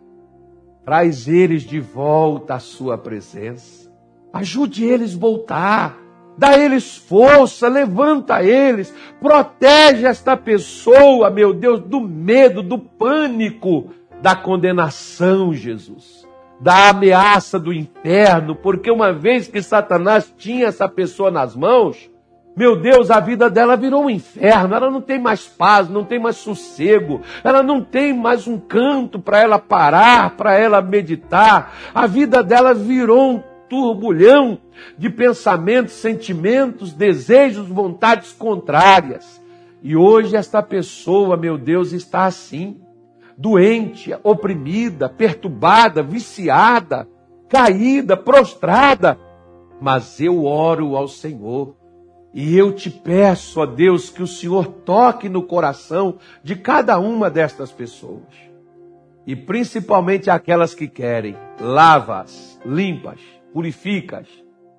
traz 0.83 1.25
eles 1.25 1.61
de 1.61 1.79
volta 1.79 2.55
à 2.55 2.59
Sua 2.59 2.97
presença, 2.97 3.89
ajude 4.33 4.83
eles 4.83 5.15
a 5.15 5.17
voltar, 5.17 5.97
dá 6.37 6.57
eles 6.59 6.97
força, 6.97 7.69
levanta 7.69 8.43
eles, 8.43 8.93
protege 9.21 10.05
esta 10.05 10.35
pessoa, 10.35 11.29
meu 11.29 11.53
Deus, 11.53 11.79
do 11.79 12.01
medo, 12.01 12.61
do 12.61 12.77
pânico, 12.77 13.91
da 14.21 14.35
condenação, 14.35 15.53
Jesus, 15.53 16.27
da 16.59 16.89
ameaça 16.89 17.59
do 17.59 17.71
inferno, 17.71 18.55
porque 18.55 18.89
uma 18.89 19.13
vez 19.13 19.47
que 19.47 19.61
Satanás 19.61 20.33
tinha 20.37 20.67
essa 20.67 20.87
pessoa 20.89 21.29
nas 21.29 21.55
mãos, 21.55 22.09
meu 22.55 22.75
Deus, 22.75 23.11
a 23.11 23.19
vida 23.19 23.51
dela 23.51 23.77
virou 23.77 24.05
um 24.05 24.09
inferno, 24.09 24.73
ela 24.73 24.89
não 24.89 24.99
tem 24.99 25.21
mais 25.21 25.45
paz, 25.45 25.87
não 25.87 26.03
tem 26.03 26.19
mais 26.19 26.37
sossego, 26.37 27.21
ela 27.43 27.61
não 27.61 27.83
tem 27.83 28.11
mais 28.11 28.47
um 28.47 28.57
canto 28.57 29.19
para 29.19 29.39
ela 29.39 29.59
parar, 29.59 30.31
para 30.31 30.57
ela 30.57 30.81
meditar, 30.81 31.75
a 31.93 32.07
vida 32.07 32.41
dela 32.41 32.73
virou 32.73 33.33
um 33.33 33.43
turbulhão 33.69 34.57
de 34.97 35.09
pensamentos, 35.09 35.93
sentimentos, 35.93 36.93
desejos, 36.93 37.67
vontades 37.67 38.31
contrárias. 38.31 39.39
E 39.83 39.95
hoje 39.95 40.35
esta 40.35 40.63
pessoa, 40.63 41.37
meu 41.37 41.57
Deus, 41.57 41.91
está 41.91 42.25
assim 42.25 42.79
doente, 43.37 44.17
oprimida, 44.23 45.07
perturbada, 45.07 46.01
viciada, 46.01 47.07
caída, 47.47 48.17
prostrada. 48.17 49.17
Mas 49.79 50.19
eu 50.19 50.45
oro 50.45 50.97
ao 50.97 51.07
Senhor 51.07 51.75
e 52.33 52.57
eu 52.57 52.73
te 52.73 52.89
peço, 52.89 53.59
ó 53.59 53.65
Deus, 53.65 54.09
que 54.09 54.23
o 54.23 54.27
Senhor 54.27 54.67
toque 54.67 55.29
no 55.29 55.43
coração 55.43 56.17
de 56.43 56.55
cada 56.55 56.97
uma 56.99 57.29
destas 57.29 57.71
pessoas. 57.71 58.47
E 59.25 59.35
principalmente 59.35 60.29
aquelas 60.29 60.73
que 60.73 60.87
querem, 60.87 61.35
lavas, 61.59 62.59
limpas, 62.65 63.19
purificas. 63.53 64.27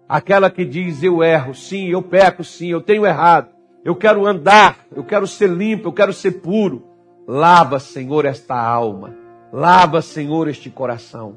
Aquela 0.09 0.51
que 0.51 0.65
diz 0.65 1.03
eu 1.03 1.23
erro, 1.23 1.55
sim, 1.55 1.89
eu 1.89 2.03
peco, 2.03 2.43
sim, 2.43 2.69
eu 2.69 2.81
tenho 2.81 3.05
errado. 3.05 3.51
Eu 3.85 3.95
quero 3.95 4.27
andar, 4.27 4.87
eu 4.95 5.05
quero 5.05 5.27
ser 5.27 5.51
limpo, 5.51 5.89
eu 5.89 5.93
quero 5.93 6.13
ser 6.13 6.41
puro. 6.41 6.88
Lava, 7.31 7.79
Senhor, 7.79 8.25
esta 8.25 8.59
alma. 8.59 9.15
Lava, 9.53 10.01
Senhor, 10.01 10.49
este 10.49 10.71
coração. 10.71 11.37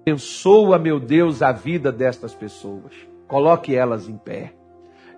Abençoa, 0.00 0.78
meu 0.78 0.98
Deus, 0.98 1.42
a 1.42 1.52
vida 1.52 1.92
destas 1.92 2.34
pessoas. 2.34 2.94
Coloque 3.26 3.74
elas 3.74 4.08
em 4.08 4.16
pé. 4.16 4.54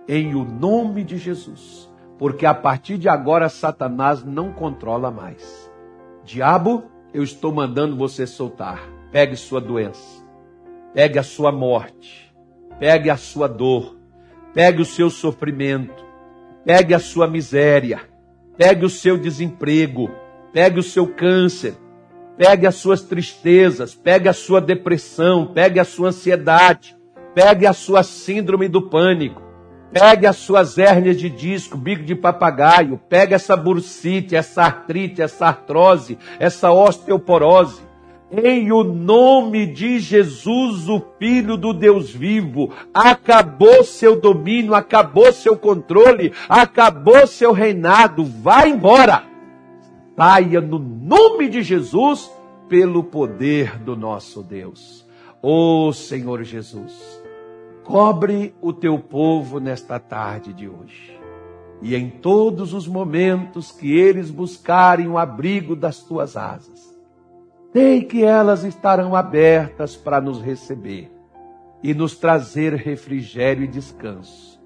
Em 0.09 0.35
o 0.35 0.43
nome 0.43 1.05
de 1.05 1.17
Jesus. 1.17 1.89
Porque 2.19 2.45
a 2.45 2.53
partir 2.53 2.97
de 2.97 3.07
agora 3.07 3.47
Satanás 3.47 4.21
não 4.21 4.51
controla 4.51 5.09
mais. 5.09 5.71
Diabo, 6.25 6.83
eu 7.13 7.23
estou 7.23 7.53
mandando 7.53 7.95
você 7.95 8.27
soltar. 8.27 8.81
Pegue 9.13 9.37
sua 9.37 9.61
doença, 9.61 10.25
pegue 10.93 11.19
a 11.19 11.23
sua 11.23 11.51
morte, 11.51 12.33
pegue 12.79 13.09
a 13.09 13.17
sua 13.17 13.47
dor, 13.47 13.97
pegue 14.53 14.81
o 14.81 14.85
seu 14.85 15.09
sofrimento, 15.09 16.03
pegue 16.63 16.93
a 16.93 16.99
sua 16.99 17.27
miséria, 17.27 18.10
pegue 18.57 18.85
o 18.85 18.89
seu 18.89 19.17
desemprego, 19.17 20.09
pegue 20.53 20.79
o 20.79 20.83
seu 20.83 21.07
câncer, 21.07 21.75
pegue 22.37 22.65
as 22.65 22.75
suas 22.75 23.01
tristezas, 23.01 23.93
pegue 23.93 24.27
a 24.27 24.33
sua 24.33 24.59
depressão, 24.59 25.47
pegue 25.47 25.79
a 25.79 25.83
sua 25.83 26.09
ansiedade, 26.09 26.95
pegue 27.33 27.65
a 27.65 27.73
sua 27.73 28.03
síndrome 28.03 28.67
do 28.67 28.89
pânico, 28.89 29.41
pegue 29.91 30.25
as 30.25 30.37
suas 30.37 30.77
hérnias 30.77 31.17
de 31.17 31.29
disco, 31.29 31.77
bico 31.77 32.03
de 32.03 32.15
papagaio, 32.15 32.99
pegue 33.09 33.33
essa 33.33 33.55
bursite, 33.55 34.35
essa 34.35 34.63
artrite, 34.63 35.21
essa 35.21 35.47
artrose, 35.47 36.17
essa 36.39 36.71
osteoporose. 36.71 37.90
Em 38.31 38.71
o 38.71 38.83
nome 38.83 39.65
de 39.65 39.99
Jesus, 39.99 40.87
o 40.87 41.01
Filho 41.19 41.57
do 41.57 41.73
Deus 41.73 42.11
vivo, 42.11 42.71
acabou 42.93 43.83
seu 43.83 44.19
domínio, 44.19 44.73
acabou 44.73 45.33
seu 45.33 45.57
controle, 45.57 46.31
acabou 46.47 47.27
seu 47.27 47.51
reinado, 47.51 48.23
vá 48.23 48.67
embora 48.67 49.31
saia 50.21 50.61
no 50.61 50.77
nome 50.77 51.49
de 51.49 51.63
Jesus, 51.63 52.31
pelo 52.69 53.03
poder 53.03 53.79
do 53.79 53.95
nosso 53.95 54.43
Deus. 54.43 55.03
Ô 55.41 55.87
oh, 55.87 55.93
Senhor 55.93 56.43
Jesus, 56.43 57.21
cobre 57.83 58.53
o 58.61 58.71
teu 58.71 58.99
povo 58.99 59.59
nesta 59.59 59.99
tarde 59.99 60.53
de 60.53 60.69
hoje. 60.69 61.19
E 61.81 61.95
em 61.95 62.07
todos 62.07 62.71
os 62.71 62.87
momentos 62.87 63.71
que 63.71 63.91
eles 63.97 64.29
buscarem 64.29 65.07
o 65.07 65.17
abrigo 65.17 65.75
das 65.75 66.03
tuas 66.03 66.37
asas, 66.37 66.80
sei 67.71 68.03
que 68.03 68.23
elas 68.23 68.63
estarão 68.63 69.15
abertas 69.15 69.95
para 69.95 70.19
nos 70.19 70.41
receber 70.41 71.11
e 71.83 71.93
nos 71.93 72.15
trazer 72.15 72.73
refrigério 72.75 73.63
e 73.63 73.67
descanso. 73.67 74.59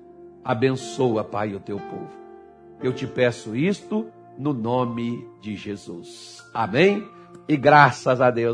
Abençoa, 0.43 1.23
Pai, 1.23 1.55
o 1.55 1.59
teu 1.59 1.79
povo. 1.79 2.11
Eu 2.81 2.93
te 2.93 3.07
peço 3.07 3.55
isto 3.55 4.07
no 4.37 4.53
nome 4.53 5.27
de 5.41 5.55
Jesus. 5.55 6.43
Amém? 6.53 7.07
E 7.47 7.55
graças 7.55 8.21
a 8.21 8.29
Deus. 8.29 8.53